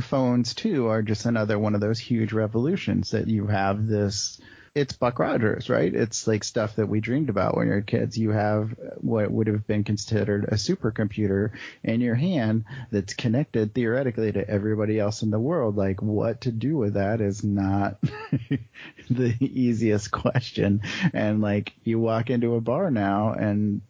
phones 0.00 0.54
too 0.54 0.88
are 0.88 1.02
just 1.02 1.24
another 1.24 1.58
one 1.58 1.74
of 1.74 1.80
those 1.80 1.98
huge 1.98 2.32
revolutions 2.32 3.12
that 3.12 3.28
you 3.28 3.46
have 3.46 3.86
this 3.86 4.40
it's 4.74 4.92
Buck 4.92 5.18
Rogers, 5.18 5.68
right? 5.68 5.92
It's 5.92 6.28
like 6.28 6.44
stuff 6.44 6.76
that 6.76 6.88
we 6.88 7.00
dreamed 7.00 7.28
about 7.28 7.56
when 7.56 7.68
we 7.68 7.74
were 7.74 7.80
kids. 7.80 8.16
You 8.16 8.30
have 8.30 8.74
what 8.98 9.30
would 9.30 9.48
have 9.48 9.66
been 9.66 9.82
considered 9.82 10.44
a 10.44 10.54
supercomputer 10.54 11.50
in 11.82 12.00
your 12.00 12.14
hand 12.14 12.64
that's 12.92 13.14
connected 13.14 13.74
theoretically 13.74 14.30
to 14.30 14.48
everybody 14.48 15.00
else 15.00 15.22
in 15.22 15.30
the 15.32 15.40
world. 15.40 15.76
Like 15.76 16.00
what 16.00 16.42
to 16.42 16.52
do 16.52 16.76
with 16.76 16.94
that 16.94 17.20
is 17.20 17.42
not 17.42 18.00
the 19.10 19.34
easiest 19.40 20.12
question. 20.12 20.82
And 21.12 21.40
like 21.40 21.72
you 21.82 21.98
walk 21.98 22.30
into 22.30 22.54
a 22.54 22.60
bar 22.60 22.92
now 22.92 23.32
and 23.32 23.80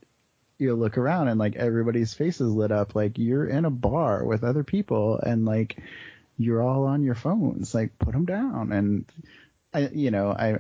you 0.56 0.74
look 0.74 0.96
around 0.96 1.28
and 1.28 1.38
like 1.38 1.56
everybody's 1.56 2.14
face 2.14 2.40
is 2.40 2.52
lit 2.52 2.72
up. 2.72 2.94
Like 2.94 3.18
you're 3.18 3.46
in 3.46 3.66
a 3.66 3.70
bar 3.70 4.24
with 4.24 4.44
other 4.44 4.64
people 4.64 5.18
and 5.18 5.44
like 5.44 5.76
you're 6.38 6.62
all 6.62 6.84
on 6.84 7.02
your 7.02 7.14
phones. 7.14 7.74
Like 7.74 7.98
put 7.98 8.12
them 8.12 8.24
down. 8.24 8.72
And 8.72 9.04
I, 9.72 9.88
you 9.92 10.10
know, 10.10 10.30
I, 10.30 10.58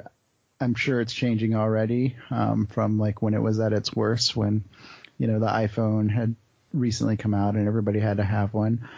I'm 0.60 0.74
sure 0.74 1.00
it's 1.00 1.12
changing 1.12 1.54
already 1.54 2.16
um, 2.30 2.66
from 2.66 2.98
like 2.98 3.22
when 3.22 3.34
it 3.34 3.42
was 3.42 3.58
at 3.60 3.72
its 3.72 3.94
worst 3.94 4.36
when, 4.36 4.64
you 5.18 5.26
know, 5.26 5.40
the 5.40 5.46
iPhone 5.46 6.10
had 6.10 6.34
recently 6.72 7.16
come 7.16 7.34
out 7.34 7.54
and 7.54 7.66
everybody 7.66 7.98
had 7.98 8.18
to 8.18 8.24
have 8.24 8.54
one. 8.54 8.88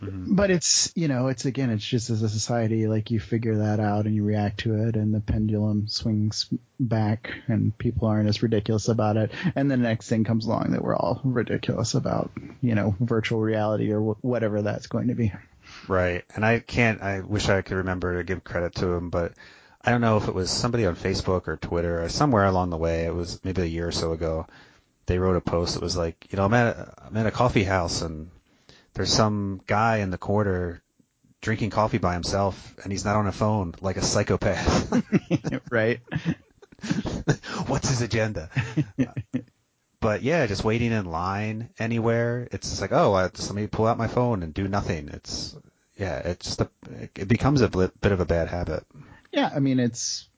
Mm-hmm. 0.00 0.34
But 0.34 0.50
it's, 0.50 0.92
you 0.94 1.08
know, 1.08 1.28
it's 1.28 1.44
again, 1.44 1.70
it's 1.70 1.84
just 1.84 2.08
as 2.08 2.22
a 2.22 2.28
society, 2.28 2.86
like 2.86 3.10
you 3.10 3.20
figure 3.20 3.58
that 3.58 3.80
out 3.80 4.06
and 4.06 4.14
you 4.14 4.24
react 4.24 4.60
to 4.60 4.88
it 4.88 4.96
and 4.96 5.12
the 5.14 5.20
pendulum 5.20 5.88
swings 5.88 6.46
back 6.78 7.32
and 7.48 7.76
people 7.76 8.08
aren't 8.08 8.28
as 8.28 8.42
ridiculous 8.42 8.88
about 8.88 9.16
it. 9.18 9.30
And 9.54 9.70
the 9.70 9.76
next 9.76 10.08
thing 10.08 10.24
comes 10.24 10.46
along 10.46 10.70
that 10.70 10.82
we're 10.82 10.96
all 10.96 11.20
ridiculous 11.22 11.94
about, 11.94 12.30
you 12.62 12.74
know, 12.74 12.94
virtual 13.00 13.40
reality 13.40 13.90
or 13.90 13.98
w- 13.98 14.16
whatever 14.22 14.62
that's 14.62 14.86
going 14.86 15.08
to 15.08 15.14
be. 15.14 15.32
Right. 15.90 16.24
And 16.36 16.46
I 16.46 16.60
can't, 16.60 17.02
I 17.02 17.18
wish 17.18 17.48
I 17.48 17.62
could 17.62 17.78
remember 17.78 18.16
to 18.16 18.22
give 18.22 18.44
credit 18.44 18.76
to 18.76 18.92
him, 18.92 19.10
but 19.10 19.32
I 19.82 19.90
don't 19.90 20.00
know 20.00 20.18
if 20.18 20.28
it 20.28 20.34
was 20.36 20.48
somebody 20.48 20.86
on 20.86 20.94
Facebook 20.94 21.48
or 21.48 21.56
Twitter 21.56 22.00
or 22.00 22.08
somewhere 22.08 22.44
along 22.44 22.70
the 22.70 22.76
way. 22.76 23.06
It 23.06 23.14
was 23.14 23.44
maybe 23.44 23.62
a 23.62 23.64
year 23.64 23.88
or 23.88 23.92
so 23.92 24.12
ago. 24.12 24.46
They 25.06 25.18
wrote 25.18 25.34
a 25.34 25.40
post 25.40 25.74
that 25.74 25.82
was 25.82 25.96
like, 25.96 26.28
you 26.30 26.36
know, 26.36 26.44
I'm 26.44 26.54
at 26.54 26.76
a, 26.76 26.94
I'm 27.04 27.16
at 27.16 27.26
a 27.26 27.32
coffee 27.32 27.64
house 27.64 28.02
and 28.02 28.30
there's 28.94 29.12
some 29.12 29.62
guy 29.66 29.96
in 29.96 30.12
the 30.12 30.16
corner 30.16 30.80
drinking 31.40 31.70
coffee 31.70 31.98
by 31.98 32.12
himself 32.12 32.72
and 32.84 32.92
he's 32.92 33.04
not 33.04 33.16
on 33.16 33.26
a 33.26 33.32
phone 33.32 33.74
like 33.80 33.96
a 33.96 34.02
psychopath. 34.02 34.92
right. 35.72 35.98
What's 37.66 37.88
his 37.88 38.00
agenda? 38.00 38.48
but 40.00 40.22
yeah, 40.22 40.46
just 40.46 40.62
waiting 40.62 40.92
in 40.92 41.06
line 41.06 41.70
anywhere. 41.80 42.46
It's 42.52 42.70
just 42.70 42.80
like, 42.80 42.92
oh, 42.92 43.12
I 43.14 43.26
just 43.26 43.50
let 43.50 43.56
me 43.56 43.66
pull 43.66 43.88
out 43.88 43.98
my 43.98 44.06
phone 44.06 44.44
and 44.44 44.54
do 44.54 44.68
nothing. 44.68 45.08
It's 45.08 45.56
yeah, 46.00 46.18
it's 46.20 46.58
a, 46.58 46.70
it 47.14 47.28
becomes 47.28 47.60
a 47.60 47.68
bit 47.68 48.12
of 48.12 48.20
a 48.20 48.24
bad 48.24 48.48
habit. 48.48 48.84
Yeah, 49.32 49.50
I 49.54 49.60
mean 49.60 49.78
it's 49.78 50.30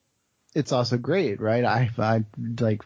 it's 0.55 0.73
also 0.73 0.99
great, 0.99 1.41
right? 1.41 1.65
I 1.65 1.91
I 1.99 2.25
like 2.61 2.83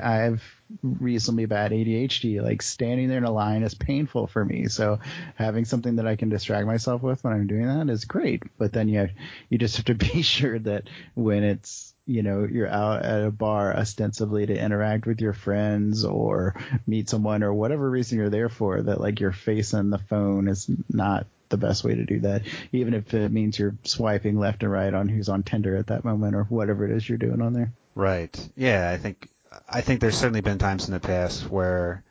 I 0.00 0.14
have 0.14 0.42
reasonably 0.82 1.46
bad 1.46 1.72
ADHD. 1.72 2.40
Like 2.40 2.62
standing 2.62 3.08
there 3.08 3.18
in 3.18 3.24
a 3.24 3.30
line 3.32 3.64
is 3.64 3.74
painful 3.74 4.28
for 4.28 4.44
me. 4.44 4.68
So 4.68 5.00
having 5.34 5.64
something 5.64 5.96
that 5.96 6.06
I 6.06 6.14
can 6.14 6.28
distract 6.28 6.66
myself 6.66 7.02
with 7.02 7.24
when 7.24 7.34
I'm 7.34 7.48
doing 7.48 7.66
that 7.66 7.92
is 7.92 8.04
great. 8.04 8.44
But 8.56 8.72
then 8.72 8.88
you 8.88 9.08
you 9.50 9.58
just 9.58 9.76
have 9.76 9.86
to 9.86 9.94
be 10.14 10.22
sure 10.22 10.60
that 10.60 10.84
when 11.14 11.42
it's 11.42 11.92
you 12.06 12.22
know 12.22 12.44
you're 12.50 12.68
out 12.68 13.04
at 13.04 13.24
a 13.24 13.32
bar 13.32 13.76
ostensibly 13.76 14.46
to 14.46 14.56
interact 14.56 15.06
with 15.06 15.20
your 15.20 15.32
friends 15.32 16.04
or 16.04 16.54
meet 16.86 17.10
someone 17.10 17.42
or 17.42 17.52
whatever 17.52 17.90
reason 17.90 18.18
you're 18.18 18.30
there 18.30 18.48
for, 18.48 18.80
that 18.80 19.00
like 19.00 19.18
your 19.18 19.32
face 19.32 19.74
on 19.74 19.90
the 19.90 19.98
phone 19.98 20.46
is 20.46 20.70
not 20.88 21.26
the 21.52 21.56
best 21.56 21.84
way 21.84 21.94
to 21.94 22.04
do 22.04 22.18
that, 22.20 22.42
even 22.72 22.94
if 22.94 23.14
it 23.14 23.30
means 23.30 23.56
you're 23.56 23.76
swiping 23.84 24.36
left 24.36 24.64
and 24.64 24.72
right 24.72 24.92
on 24.92 25.08
who's 25.08 25.28
on 25.28 25.44
Tinder 25.44 25.76
at 25.76 25.86
that 25.86 26.04
moment 26.04 26.34
or 26.34 26.42
whatever 26.44 26.84
it 26.84 26.90
is 26.90 27.08
you're 27.08 27.18
doing 27.18 27.40
on 27.40 27.52
there. 27.52 27.72
Right. 27.94 28.36
Yeah, 28.56 28.90
I 28.90 28.96
think 28.96 29.28
I 29.68 29.82
think 29.82 30.00
there's 30.00 30.16
certainly 30.16 30.40
been 30.40 30.58
times 30.58 30.88
in 30.88 30.94
the 30.94 31.00
past 31.00 31.48
where 31.48 32.02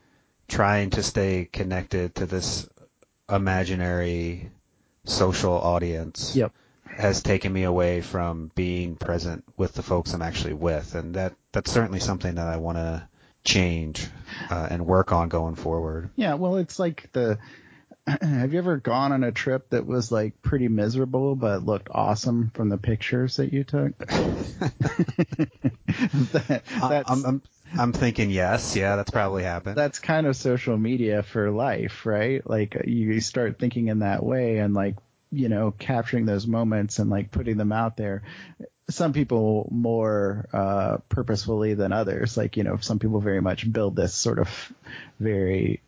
trying 0.48 0.92
to 0.92 1.04
stay 1.04 1.50
connected 1.52 2.16
to 2.16 2.26
this 2.26 2.70
imaginary 3.30 4.52
social 5.06 5.54
audience 5.54 6.36
yep. 6.36 6.52
has 6.86 7.24
taken 7.24 7.52
me 7.52 7.64
away 7.64 8.02
from 8.02 8.52
being 8.54 8.96
present 8.96 9.44
with 9.58 9.74
the 9.74 9.84
folks 9.84 10.14
I'm 10.14 10.22
actually 10.22 10.54
with, 10.54 10.94
and 10.96 11.16
that 11.16 11.34
that's 11.52 11.72
certainly 11.72 12.00
something 12.00 12.36
that 12.36 12.48
I 12.48 12.58
want 12.58 12.78
to 12.78 13.08
change 13.44 14.08
uh, 14.50 14.68
and 14.70 14.86
work 14.86 15.12
on 15.12 15.30
going 15.30 15.56
forward. 15.56 16.10
Yeah, 16.16 16.36
well, 16.36 16.58
it's 16.58 16.78
like 16.78 17.12
the 17.12 17.40
have 18.22 18.54
you 18.54 18.60
ever 18.60 18.78
gone 18.78 19.12
on 19.12 19.24
a 19.24 19.32
trip 19.32 19.70
that 19.70 19.86
was 19.86 20.12
like 20.12 20.42
pretty 20.42 20.68
miserable 20.68 21.36
but 21.36 21.66
looked 21.66 21.90
awesome 21.92 22.52
from 22.54 22.70
the 22.70 22.78
pictures 22.78 23.38
that 23.38 23.54
you 23.54 23.64
took? 23.64 23.98
that, 26.32 26.64
I'm, 27.08 27.26
I'm, 27.26 27.42
I'm 27.78 27.94
thinking 27.94 28.32
yes, 28.32 28.76
yeah, 28.76 28.96
that's 28.96 29.12
probably 29.12 29.44
happened. 29.44 29.78
That's 29.78 30.00
kind 30.00 30.28
of 30.28 30.36
social 30.36 30.78
media 30.78 31.24
for 31.24 31.52
life, 31.52 32.06
right? 32.06 32.48
Like 32.48 32.76
you 32.86 33.22
start 33.22 33.60
thinking 33.60 33.88
in 33.88 34.00
that 34.00 34.24
way 34.24 34.58
and 34.58 34.74
like 34.74 34.96
you 35.32 35.48
know 35.48 35.72
capturing 35.72 36.26
those 36.26 36.46
moments 36.46 37.00
and 37.00 37.10
like 37.10 37.32
putting 37.32 37.58
them 37.58 37.72
out 37.72 37.96
there 37.98 38.24
some 38.90 39.14
people 39.14 39.70
more 39.72 40.48
uh, 40.54 40.98
purposefully 41.10 41.74
than 41.74 41.94
others. 41.94 42.38
Like, 42.38 42.58
you 42.58 42.64
know, 42.64 42.78
some 42.78 43.00
people 43.00 43.20
very 43.20 43.42
much 43.42 43.72
build 43.72 43.96
this 43.96 44.14
sort 44.14 44.38
of 44.38 44.74
very 45.20 45.82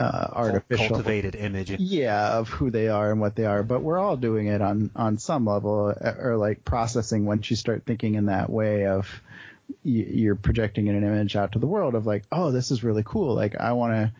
uh, 0.00 0.28
artificial 0.32 0.88
cultivated 0.88 1.34
image. 1.34 1.70
Yeah, 1.70 2.38
of 2.38 2.48
who 2.48 2.70
they 2.70 2.88
are 2.88 3.10
and 3.10 3.20
what 3.20 3.36
they 3.36 3.46
are. 3.46 3.62
But 3.62 3.82
we're 3.82 3.98
all 3.98 4.16
doing 4.16 4.46
it 4.46 4.62
on 4.62 4.90
on 4.94 5.18
some 5.18 5.46
level, 5.46 5.94
uh, 6.00 6.14
or 6.18 6.36
like 6.36 6.64
processing. 6.64 7.24
Once 7.24 7.50
you 7.50 7.56
start 7.56 7.84
thinking 7.84 8.14
in 8.14 8.26
that 8.26 8.50
way 8.50 8.86
of 8.86 9.08
you're 9.82 10.34
projecting 10.34 10.88
an 10.88 10.96
image 10.96 11.36
out 11.36 11.52
to 11.52 11.58
the 11.58 11.66
world 11.66 11.94
of 11.94 12.06
like, 12.06 12.24
oh, 12.32 12.50
this 12.50 12.70
is 12.70 12.84
really 12.84 13.02
cool. 13.04 13.34
Like 13.34 13.56
I 13.60 13.72
want 13.72 13.92
to, 13.92 14.12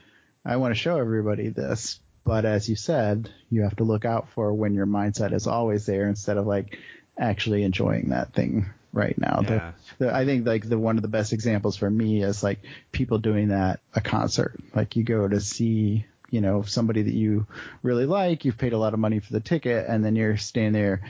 I 0.44 0.56
want 0.56 0.74
to 0.74 0.80
show 0.80 0.98
everybody 0.98 1.48
this. 1.48 2.00
But 2.24 2.44
as 2.44 2.68
you 2.68 2.76
said, 2.76 3.30
you 3.48 3.62
have 3.62 3.76
to 3.76 3.84
look 3.84 4.04
out 4.04 4.28
for 4.30 4.52
when 4.52 4.74
your 4.74 4.86
mindset 4.86 5.32
is 5.32 5.46
always 5.46 5.86
there 5.86 6.06
instead 6.06 6.36
of 6.36 6.46
like 6.46 6.78
actually 7.18 7.62
enjoying 7.62 8.10
that 8.10 8.34
thing 8.34 8.66
right 8.92 9.16
now. 9.18 9.40
Yeah. 9.42 9.72
The, 9.98 10.06
the, 10.06 10.14
I 10.14 10.24
think 10.24 10.46
like 10.46 10.68
the 10.68 10.78
one 10.78 10.96
of 10.96 11.02
the 11.02 11.08
best 11.08 11.32
examples 11.32 11.76
for 11.76 11.88
me 11.88 12.22
is 12.22 12.42
like 12.42 12.60
people 12.92 13.18
doing 13.18 13.48
that 13.48 13.80
a 13.94 14.00
concert. 14.00 14.58
Like 14.74 14.96
you 14.96 15.04
go 15.04 15.26
to 15.26 15.40
see, 15.40 16.06
you 16.30 16.40
know, 16.40 16.62
somebody 16.62 17.02
that 17.02 17.14
you 17.14 17.46
really 17.82 18.06
like, 18.06 18.44
you've 18.44 18.58
paid 18.58 18.72
a 18.72 18.78
lot 18.78 18.94
of 18.94 19.00
money 19.00 19.20
for 19.20 19.32
the 19.32 19.40
ticket, 19.40 19.86
and 19.88 20.04
then 20.04 20.16
you're 20.16 20.36
standing 20.36 20.72
there 20.72 21.02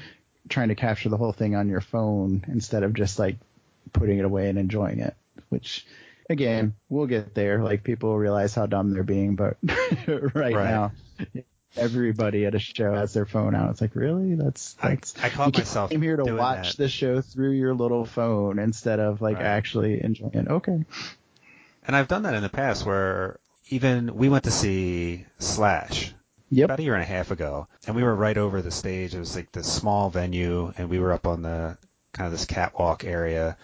trying 0.49 0.68
to 0.68 0.74
capture 0.74 1.09
the 1.09 1.16
whole 1.16 1.33
thing 1.33 1.55
on 1.55 1.68
your 1.68 1.81
phone 1.81 2.45
instead 2.49 2.83
of 2.83 2.95
just 2.95 3.18
like 3.18 3.37
putting 3.93 4.18
it 4.18 4.24
away 4.24 4.49
and 4.49 4.59
enjoying 4.59 5.01
it. 5.01 5.14
Which 5.49 5.87
again, 6.29 6.74
we'll 6.89 7.07
get 7.07 7.35
there. 7.35 7.62
Like 7.62 7.85
people 7.85 8.16
realize 8.16 8.55
how 8.55 8.66
dumb 8.66 8.93
they're 8.93 9.03
being, 9.03 9.35
but 9.35 9.57
right, 10.07 10.35
right, 10.35 10.55
now 10.55 10.93
everybody 11.77 12.47
at 12.47 12.55
a 12.55 12.59
show 12.59 12.95
has 12.95 13.12
their 13.12 13.27
phone 13.27 13.55
out. 13.55 13.71
It's 13.71 13.81
like, 13.81 13.95
really? 13.95 14.35
That's 14.35 14.75
that's. 14.75 15.14
I, 15.23 15.27
I 15.27 15.31
caught 15.31 15.57
myself. 15.57 15.91
Came 15.91 16.03
here 16.03 16.16
to 16.16 16.35
watch 16.35 16.73
that. 16.73 16.77
the 16.79 16.89
show 16.89 17.21
through 17.21 17.53
your 17.53 17.75
little 17.75 18.05
phone 18.05 18.59
instead 18.59 19.01
of 19.01 19.21
like 19.21 19.37
right. 19.37 19.47
actually 19.47 20.03
enjoying 20.03 20.35
it. 20.35 20.49
Okay. 20.49 20.85
And 21.87 21.97
I've 21.97 22.09
done 22.09 22.25
that 22.25 22.35
in 22.35 22.43
the 22.43 22.49
past 22.49 22.85
where 22.85 23.39
even 23.69 24.14
we 24.14 24.29
went 24.29 24.45
to 24.45 24.51
see 24.51 25.25
Slash. 25.39 26.14
Yep. 26.51 26.64
About 26.64 26.81
a 26.81 26.83
year 26.83 26.95
and 26.95 27.03
a 27.03 27.07
half 27.07 27.31
ago, 27.31 27.69
and 27.87 27.95
we 27.95 28.03
were 28.03 28.14
right 28.14 28.39
over 28.39 28.62
the 28.62 28.71
stage. 28.71 29.14
It 29.14 29.19
was 29.19 29.37
like 29.37 29.53
this 29.53 29.71
small 29.71 30.09
venue, 30.09 30.73
and 30.79 30.89
we 30.89 30.99
were 30.99 31.12
up 31.12 31.27
on 31.27 31.43
the 31.43 31.77
kind 32.12 32.25
of 32.25 32.33
this 32.33 32.47
catwalk 32.47 33.05
area. 33.05 33.59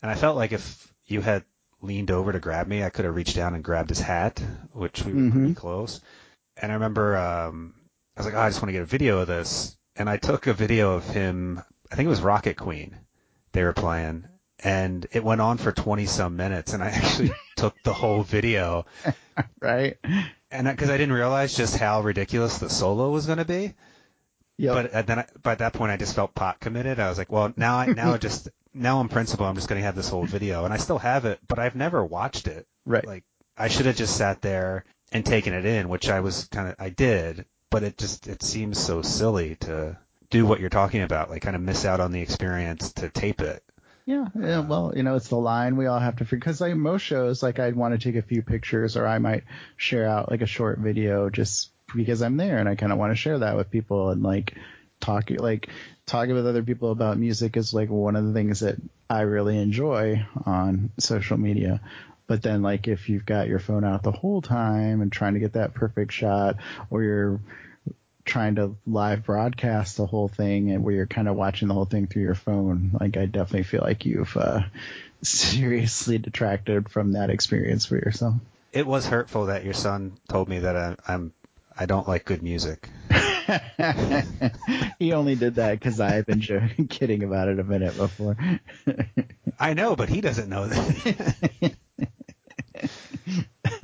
And 0.00 0.08
I 0.08 0.14
felt 0.14 0.36
like 0.36 0.52
if 0.52 0.92
you 1.04 1.20
had 1.20 1.42
leaned 1.80 2.12
over 2.12 2.30
to 2.30 2.38
grab 2.38 2.68
me, 2.68 2.84
I 2.84 2.90
could 2.90 3.06
have 3.06 3.16
reached 3.16 3.34
down 3.34 3.56
and 3.56 3.64
grabbed 3.64 3.88
his 3.88 3.98
hat, 3.98 4.40
which 4.72 5.04
we 5.04 5.12
were 5.12 5.18
mm-hmm. 5.18 5.38
pretty 5.38 5.54
close 5.54 6.00
and 6.56 6.70
I 6.70 6.74
remember 6.74 7.16
um, 7.16 7.74
I 8.16 8.20
was 8.20 8.26
like, 8.26 8.34
oh, 8.34 8.40
I 8.40 8.48
just 8.48 8.60
want 8.60 8.68
to 8.68 8.72
get 8.72 8.82
a 8.82 8.86
video 8.86 9.18
of 9.20 9.28
this, 9.28 9.76
and 9.96 10.08
I 10.08 10.16
took 10.16 10.46
a 10.46 10.52
video 10.52 10.94
of 10.94 11.08
him. 11.08 11.62
I 11.90 11.94
think 11.94 12.06
it 12.06 12.10
was 12.10 12.22
Rocket 12.22 12.56
Queen. 12.56 12.98
They 13.52 13.62
were 13.62 13.72
playing, 13.72 14.26
and 14.58 15.06
it 15.12 15.24
went 15.24 15.40
on 15.40 15.58
for 15.58 15.72
twenty 15.72 16.06
some 16.06 16.36
minutes, 16.36 16.72
and 16.72 16.82
I 16.82 16.88
actually 16.90 17.32
took 17.56 17.74
the 17.84 17.92
whole 17.92 18.22
video. 18.22 18.86
right. 19.60 19.96
And 20.50 20.66
because 20.66 20.90
I 20.90 20.98
didn't 20.98 21.14
realize 21.14 21.56
just 21.56 21.76
how 21.76 22.02
ridiculous 22.02 22.58
the 22.58 22.68
solo 22.68 23.10
was 23.10 23.26
going 23.26 23.38
to 23.38 23.44
be. 23.44 23.74
Yeah. 24.58 24.74
But 24.74 25.06
then, 25.06 25.18
I, 25.20 25.26
by 25.42 25.54
that 25.54 25.72
point, 25.72 25.92
I 25.92 25.96
just 25.96 26.14
felt 26.14 26.34
pot 26.34 26.60
committed. 26.60 27.00
I 27.00 27.08
was 27.08 27.16
like, 27.16 27.32
well, 27.32 27.52
now 27.56 27.78
I 27.78 27.86
now 27.86 28.16
just 28.18 28.48
now 28.74 28.98
on 28.98 29.08
principle, 29.08 29.46
I'm 29.46 29.54
just 29.54 29.68
going 29.68 29.80
to 29.80 29.84
have 29.84 29.96
this 29.96 30.08
whole 30.08 30.24
video, 30.24 30.64
and 30.64 30.72
I 30.72 30.76
still 30.76 30.98
have 30.98 31.24
it, 31.24 31.40
but 31.48 31.58
I've 31.58 31.74
never 31.74 32.04
watched 32.04 32.46
it. 32.46 32.66
Right. 32.84 33.06
Like 33.06 33.24
I 33.56 33.68
should 33.68 33.86
have 33.86 33.96
just 33.96 34.16
sat 34.16 34.42
there 34.42 34.84
and 35.12 35.24
taken 35.24 35.52
it 35.52 35.64
in, 35.64 35.88
which 35.88 36.08
I 36.08 36.20
was 36.20 36.46
kind 36.46 36.68
of 36.68 36.76
I 36.78 36.88
did, 36.88 37.44
but 37.70 37.82
it 37.82 37.98
just 37.98 38.26
it 38.28 38.42
seems 38.42 38.78
so 38.78 39.02
silly 39.02 39.56
to 39.60 39.98
do 40.30 40.46
what 40.46 40.60
you're 40.60 40.70
talking 40.70 41.02
about, 41.02 41.30
like 41.30 41.42
kind 41.42 41.56
of 41.56 41.62
miss 41.62 41.84
out 41.84 42.00
on 42.00 42.12
the 42.12 42.20
experience 42.20 42.92
to 42.94 43.08
tape 43.08 43.40
it. 43.40 43.62
Yeah, 44.04 44.26
yeah, 44.38 44.58
uh, 44.58 44.62
well, 44.62 44.92
you 44.96 45.04
know, 45.04 45.14
it's 45.14 45.28
the 45.28 45.36
line 45.36 45.76
we 45.76 45.86
all 45.86 46.00
have 46.00 46.16
to 46.16 46.24
figure. 46.24 46.38
Because 46.38 46.60
like 46.60 46.74
most 46.74 47.02
shows, 47.02 47.42
like 47.42 47.60
I'd 47.60 47.76
want 47.76 47.98
to 47.98 48.04
take 48.04 48.16
a 48.16 48.26
few 48.26 48.42
pictures, 48.42 48.96
or 48.96 49.06
I 49.06 49.18
might 49.18 49.44
share 49.76 50.08
out 50.08 50.30
like 50.30 50.42
a 50.42 50.46
short 50.46 50.78
video 50.78 51.30
just 51.30 51.70
because 51.94 52.22
I'm 52.22 52.36
there 52.36 52.58
and 52.58 52.68
I 52.68 52.74
kind 52.74 52.92
of 52.92 52.98
want 52.98 53.12
to 53.12 53.16
share 53.16 53.40
that 53.40 53.56
with 53.56 53.70
people 53.70 54.10
and 54.10 54.22
like 54.22 54.56
talk 55.00 55.30
like 55.30 55.68
talking 56.06 56.34
with 56.34 56.46
other 56.46 56.62
people 56.62 56.90
about 56.90 57.18
music 57.18 57.56
is 57.56 57.74
like 57.74 57.90
one 57.90 58.16
of 58.16 58.24
the 58.24 58.32
things 58.32 58.60
that 58.60 58.76
I 59.08 59.20
really 59.22 59.58
enjoy 59.58 60.26
on 60.46 60.90
social 60.98 61.36
media. 61.36 61.80
But 62.26 62.42
then 62.42 62.62
like 62.62 62.88
if 62.88 63.08
you've 63.08 63.26
got 63.26 63.48
your 63.48 63.58
phone 63.58 63.84
out 63.84 64.02
the 64.02 64.12
whole 64.12 64.42
time 64.42 65.00
and 65.00 65.10
trying 65.12 65.34
to 65.34 65.40
get 65.40 65.54
that 65.54 65.74
perfect 65.74 66.12
shot 66.12 66.56
or 66.90 67.02
you're 67.02 67.40
trying 68.24 68.54
to 68.56 68.76
live 68.86 69.24
broadcast 69.24 69.96
the 69.96 70.06
whole 70.06 70.28
thing 70.28 70.70
and 70.70 70.84
where 70.84 70.94
you're 70.94 71.06
kind 71.06 71.28
of 71.28 71.36
watching 71.36 71.68
the 71.68 71.74
whole 71.74 71.84
thing 71.84 72.06
through 72.06 72.22
your 72.22 72.34
phone, 72.34 72.96
like 73.00 73.16
I 73.16 73.26
definitely 73.26 73.64
feel 73.64 73.82
like 73.82 74.06
you've 74.06 74.36
uh, 74.36 74.60
seriously 75.22 76.18
detracted 76.18 76.88
from 76.88 77.12
that 77.12 77.30
experience 77.30 77.86
for 77.86 77.96
yourself. 77.96 78.34
It 78.72 78.86
was 78.86 79.06
hurtful 79.06 79.46
that 79.46 79.64
your 79.64 79.74
son 79.74 80.12
told 80.28 80.48
me 80.48 80.60
that 80.60 80.76
I, 80.76 80.96
I'm 81.06 81.32
I 81.78 81.86
don't 81.86 82.06
like 82.06 82.24
good 82.24 82.42
music. 82.42 82.88
he 84.98 85.12
only 85.12 85.34
did 85.34 85.56
that 85.56 85.78
because 85.78 86.00
I've 86.00 86.26
been 86.26 86.40
joking, 86.42 86.88
kidding 86.88 87.22
about 87.22 87.48
it 87.48 87.58
a 87.58 87.64
minute 87.64 87.96
before. 87.96 88.36
I 89.58 89.74
know, 89.74 89.96
but 89.96 90.08
he 90.08 90.20
doesn't 90.20 90.48
know 90.48 90.66
that. 90.66 91.74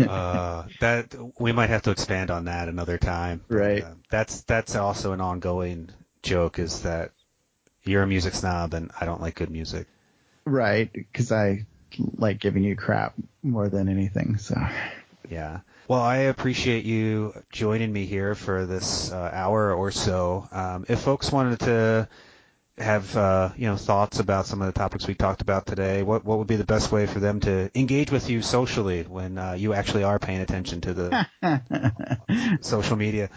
uh, 0.00 0.64
that 0.80 1.14
we 1.38 1.52
might 1.52 1.70
have 1.70 1.82
to 1.82 1.90
expand 1.90 2.30
on 2.30 2.46
that 2.46 2.68
another 2.68 2.98
time. 2.98 3.42
Right. 3.48 3.82
Uh, 3.82 3.94
that's 4.10 4.42
that's 4.42 4.76
also 4.76 5.12
an 5.12 5.20
ongoing 5.20 5.90
joke 6.22 6.58
is 6.58 6.82
that 6.82 7.12
you're 7.84 8.02
a 8.02 8.06
music 8.06 8.34
snob 8.34 8.74
and 8.74 8.90
I 9.00 9.06
don't 9.06 9.20
like 9.20 9.34
good 9.36 9.50
music. 9.50 9.86
Right, 10.44 10.90
because 10.92 11.30
I 11.30 11.66
like 12.16 12.38
giving 12.38 12.64
you 12.64 12.76
crap 12.76 13.14
more 13.42 13.68
than 13.68 13.88
anything. 13.88 14.38
So. 14.38 14.56
Yeah. 15.28 15.60
Well, 15.88 16.02
I 16.02 16.16
appreciate 16.16 16.84
you 16.84 17.32
joining 17.50 17.90
me 17.90 18.04
here 18.04 18.34
for 18.34 18.66
this 18.66 19.10
uh, 19.10 19.30
hour 19.32 19.72
or 19.72 19.90
so. 19.90 20.46
Um, 20.52 20.84
if 20.86 21.00
folks 21.00 21.32
wanted 21.32 21.60
to 21.60 22.08
have 22.80 23.16
uh, 23.16 23.50
you 23.56 23.66
know 23.66 23.76
thoughts 23.76 24.20
about 24.20 24.46
some 24.46 24.60
of 24.62 24.66
the 24.66 24.78
topics 24.78 25.06
we 25.06 25.14
talked 25.14 25.40
about 25.40 25.66
today, 25.66 26.02
what 26.02 26.24
what 26.24 26.38
would 26.38 26.46
be 26.46 26.56
the 26.56 26.64
best 26.64 26.92
way 26.92 27.06
for 27.06 27.20
them 27.20 27.40
to 27.40 27.70
engage 27.74 28.10
with 28.10 28.30
you 28.30 28.42
socially 28.42 29.02
when 29.02 29.38
uh, 29.38 29.52
you 29.52 29.74
actually 29.74 30.04
are 30.04 30.18
paying 30.18 30.40
attention 30.40 30.80
to 30.82 30.94
the 30.94 32.58
social 32.60 32.96
media? 32.96 33.30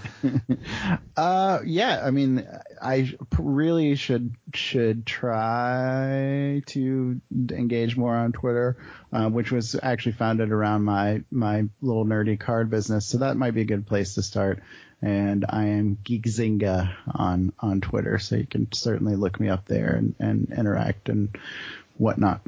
Uh, 1.17 1.59
yeah, 1.65 2.01
I 2.03 2.11
mean, 2.11 2.47
I 2.81 3.13
really 3.37 3.95
should 3.95 4.35
should 4.53 5.05
try 5.05 6.61
to 6.67 7.21
engage 7.51 7.97
more 7.97 8.15
on 8.15 8.31
Twitter, 8.31 8.77
uh, 9.11 9.29
which 9.29 9.51
was 9.51 9.75
actually 9.81 10.13
founded 10.13 10.51
around 10.51 10.83
my 10.83 11.23
my 11.31 11.65
little 11.81 12.05
nerdy 12.05 12.39
card 12.39 12.69
business, 12.69 13.05
so 13.05 13.19
that 13.19 13.37
might 13.37 13.51
be 13.51 13.61
a 13.61 13.65
good 13.65 13.87
place 13.87 14.15
to 14.15 14.21
start 14.21 14.61
and 15.01 15.45
I 15.47 15.65
am 15.65 15.97
Geekzinga 16.03 16.93
on 17.13 17.53
on 17.59 17.81
Twitter, 17.81 18.19
so 18.19 18.35
you 18.35 18.45
can 18.45 18.71
certainly 18.71 19.15
look 19.15 19.39
me 19.39 19.49
up 19.49 19.65
there 19.65 19.95
and, 19.95 20.15
and 20.19 20.53
interact 20.55 21.09
and 21.09 21.35
whatnot. 21.97 22.41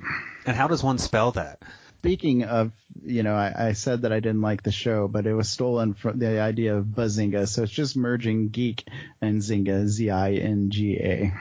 And 0.45 0.55
how 0.55 0.67
does 0.67 0.83
one 0.83 0.97
spell 0.97 1.31
that? 1.31 1.61
Speaking 1.99 2.43
of, 2.43 2.73
you 3.05 3.23
know, 3.23 3.33
I, 3.33 3.69
I, 3.69 3.73
said 3.73 4.01
that 4.01 4.11
I 4.11 4.19
didn't 4.19 4.41
like 4.41 4.61
the 4.61 4.73
show, 4.73 5.07
but 5.07 5.25
it 5.25 5.33
was 5.33 5.49
stolen 5.49 5.93
from 5.93 6.19
the 6.19 6.41
idea 6.41 6.75
of 6.75 6.83
Bazinga, 6.83 7.47
so 7.47 7.63
it's 7.63 7.71
just 7.71 7.95
merging 7.95 8.49
geek 8.49 8.85
and 9.21 9.41
Zinga, 9.41 9.87
Z-I-N-G-A. 9.87 11.33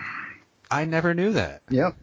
I 0.70 0.84
never 0.84 1.14
knew 1.14 1.32
that. 1.32 1.62
Yep. 1.68 1.96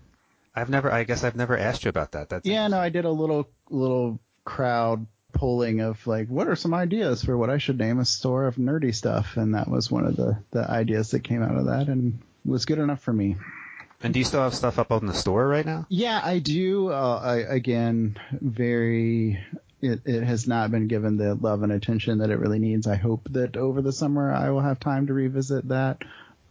I've 0.54 0.70
never. 0.70 0.92
I 0.92 1.06
guess 1.06 1.24
I've 1.24 1.38
never 1.38 1.58
asked 1.58 1.86
you 1.86 1.90
about 1.90 2.12
that. 2.12 2.28
That's 2.28 2.46
yeah. 2.46 2.68
No, 2.68 2.80
I 2.80 2.90
did 2.90 3.06
a 3.06 3.10
little 3.10 3.48
little 3.70 4.20
crowd 4.44 5.08
polling 5.34 5.82
of 5.82 6.06
like 6.08 6.28
what 6.28 6.48
are 6.48 6.56
some 6.56 6.74
ideas 6.74 7.24
for 7.24 7.38
what 7.38 7.50
I 7.50 7.58
should 7.58 7.78
name 7.78 8.00
a 8.00 8.06
store 8.06 8.48
of 8.48 8.56
nerdy 8.56 8.94
stuff, 8.94 9.38
and 9.38 9.56
that 9.56 9.70
was 9.70 9.92
one 9.92 10.06
of 10.06 10.16
the 10.16 10.38
the 10.52 10.70
ideas 10.70 11.12
that 11.12 11.24
came 11.24 11.44
out 11.44 11.58
of 11.58 11.66
that, 11.66 11.88
and 11.88 12.20
was 12.46 12.66
good 12.66 12.80
enough 12.80 13.02
for 13.02 13.14
me. 13.14 13.36
And 14.02 14.14
do 14.14 14.20
you 14.20 14.26
still 14.26 14.42
have 14.42 14.56
stuff 14.56 14.80
up 14.80 14.92
on 14.92 15.06
the 15.06 15.14
store 15.14 15.48
right 15.48 15.66
now? 15.66 15.86
Yeah, 15.90 16.22
I 16.24 16.40
do. 16.40 16.90
Uh, 16.90 17.20
I, 17.22 17.36
again, 17.38 18.18
very. 18.32 19.44
It, 19.82 20.02
it 20.06 20.24
has 20.24 20.46
not 20.46 20.72
been 20.72 20.90
given 20.90 21.16
the 21.16 21.36
love 21.36 21.64
and 21.64 21.72
attention 21.72 22.18
that 22.18 22.30
it 22.30 22.40
really 22.40 22.60
needs. 22.60 22.86
I 22.86 22.96
hope 22.96 23.30
that 23.32 23.56
over 23.56 23.82
the 23.82 23.94
summer 23.94 24.30
I 24.34 24.50
will 24.50 24.60
have 24.60 24.78
time 24.78 25.08
to 25.08 25.14
revisit 25.14 25.70
that 25.70 26.02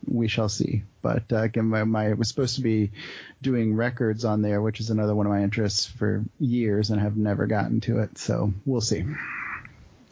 we 0.06 0.28
shall 0.28 0.48
see. 0.48 0.82
But 1.02 1.24
uh, 1.32 1.42
again, 1.42 1.66
my, 1.66 1.84
my, 1.84 2.08
I 2.08 2.12
was 2.12 2.28
supposed 2.28 2.56
to 2.56 2.62
be 2.62 2.90
doing 3.42 3.74
records 3.74 4.24
on 4.24 4.42
there, 4.42 4.60
which 4.60 4.80
is 4.80 4.90
another 4.90 5.14
one 5.14 5.26
of 5.26 5.32
my 5.32 5.42
interests 5.42 5.86
for 5.86 6.24
years, 6.38 6.90
and 6.90 7.00
have 7.00 7.16
never 7.16 7.46
gotten 7.46 7.80
to 7.82 8.00
it. 8.00 8.18
So 8.18 8.52
we'll 8.66 8.80
see. 8.80 9.04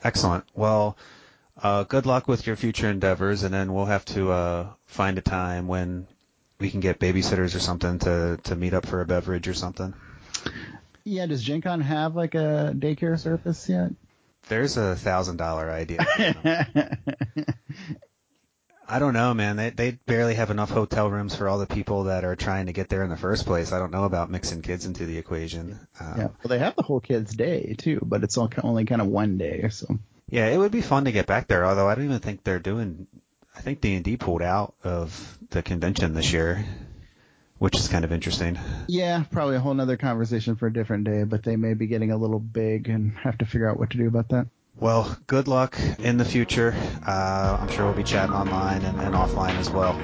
Excellent. 0.03 0.45
Well, 0.55 0.97
uh, 1.62 1.84
good 1.84 2.07
luck 2.07 2.28
with 2.28 2.47
your 2.47 2.57
future 2.57 2.89
endeavors, 2.89 3.43
and 3.43 3.53
then 3.53 3.72
we'll 3.72 3.87
have 3.87 4.05
to 4.07 4.30
uh, 4.30 4.68
find 4.87 5.18
a 5.18 5.22
time 5.22 5.68
when 5.68 6.07
we 6.59 6.70
can 6.70 6.80
get 6.80 6.99
babysitters 6.99 7.55
or 7.55 7.61
something 7.61 7.99
to 8.01 8.39
to 8.45 8.57
meet 8.57 8.74
up 8.74 8.87
for 8.87 9.01
a 9.01 9.07
beverage 9.07 9.49
or 9.49 9.55
something. 9.55 9.95
Yeah, 11.05 11.26
does 11.26 11.43
Gen 11.43 11.61
Con 11.61 11.80
have 11.80 12.16
like 12.16 12.34
a 12.34 12.74
daycare 12.76 13.18
service 13.18 13.68
yet? 13.68 13.93
There's 14.49 14.76
a 14.76 14.97
thousand 14.97 15.37
dollar 15.37 15.70
idea. 15.70 16.05
I 18.89 18.99
don't 18.99 19.14
know, 19.14 19.34
man. 19.34 19.57
They 19.57 19.70
they 19.70 19.91
barely 19.93 20.34
have 20.34 20.51
enough 20.51 20.70
hotel 20.70 21.11
rooms 21.11 21.34
for 21.34 21.49
all 21.49 21.59
the 21.59 21.66
people 21.66 22.05
that 22.05 22.24
are 22.24 22.37
trying 22.37 22.66
to 22.66 22.72
get 22.72 22.89
there 22.89 23.03
in 23.03 23.11
the 23.11 23.16
first 23.16 23.45
place. 23.45 23.72
I 23.72 23.78
don't 23.78 23.91
know 23.91 24.05
about 24.05 24.30
mixing 24.30 24.62
kids 24.62 24.87
into 24.87 25.07
the 25.07 25.18
equation. 25.18 25.78
Um, 25.99 26.14
yeah, 26.16 26.28
well, 26.28 26.49
they 26.49 26.59
have 26.59 26.76
the 26.76 26.82
whole 26.82 27.01
kids 27.01 27.34
day 27.34 27.74
too, 27.76 28.01
but 28.03 28.22
it's 28.22 28.39
all, 28.39 28.51
only 28.62 28.84
kind 28.84 29.01
of 29.01 29.09
one 29.09 29.39
day, 29.39 29.68
so. 29.70 29.99
Yeah, 30.28 30.47
it 30.49 30.57
would 30.57 30.72
be 30.72 30.82
fun 30.82 31.05
to 31.05 31.12
get 31.12 31.26
back 31.26 31.49
there. 31.49 31.64
Although 31.64 31.89
I 31.89 31.95
don't 31.95 32.05
even 32.05 32.18
think 32.20 32.45
they're 32.45 32.59
doing. 32.59 33.07
I 33.57 33.61
think 33.61 33.80
D 33.80 33.95
and 33.95 34.05
D 34.05 34.16
pulled 34.16 34.43
out 34.43 34.74
of 34.84 35.39
the 35.51 35.62
convention 35.62 36.14
this 36.14 36.32
year, 36.32 36.64
which 37.59 37.76
is 37.76 37.89
kind 37.89 38.05
of 38.05 38.12
interesting. 38.12 38.59
Yeah, 38.87 39.24
probably 39.30 39.57
a 39.57 39.61
whole 39.61 39.80
other 39.80 39.97
conversation 39.97 40.57
for 40.57 40.66
a 40.66 40.72
different 40.72 41.05
day. 41.05 41.24
But 41.24 41.43
they 41.43 41.57
may 41.57 41.74
be 41.74 41.87
getting 41.87 42.12
a 42.12 42.16
little 42.16 42.39
big 42.39 42.89
and 42.89 43.16
have 43.18 43.39
to 43.39 43.47
figure 43.47 43.68
out 43.68 43.78
what 43.78 43.91
to 43.91 43.99
do 43.99 44.07
about 44.07 44.28
that. 44.28 44.47
Well, 44.79 45.16
good 45.27 45.49
luck 45.49 45.79
in 45.99 46.18
the 46.18 46.24
future. 46.24 46.74
Uh, 47.07 47.59
I'm 47.61 47.68
sure 47.68 47.87
we'll 47.87 47.95
be 47.95 48.03
chatting 48.03 48.35
online 48.35 48.83
and, 48.83 49.01
and, 49.01 49.14
offline 49.14 49.57
as 49.57 49.70
well. 49.70 49.95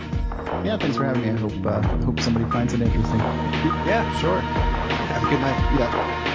Yeah, 0.64 0.79
thanks 0.79 0.97
for 0.97 1.05
having 1.05 1.23
me. 1.23 1.31
I 1.31 1.35
hope 1.35 1.66
uh, 1.66 1.83
hope 2.05 2.20
somebody 2.20 2.51
finds 2.51 2.73
it 2.73 2.81
interesting. 2.81 3.18
Yeah, 3.18 4.18
sure. 4.18 4.41
Have 4.41 5.25
a 5.25 5.29
good 5.29 5.41
night. 5.41 5.79
Yeah. 5.79 6.32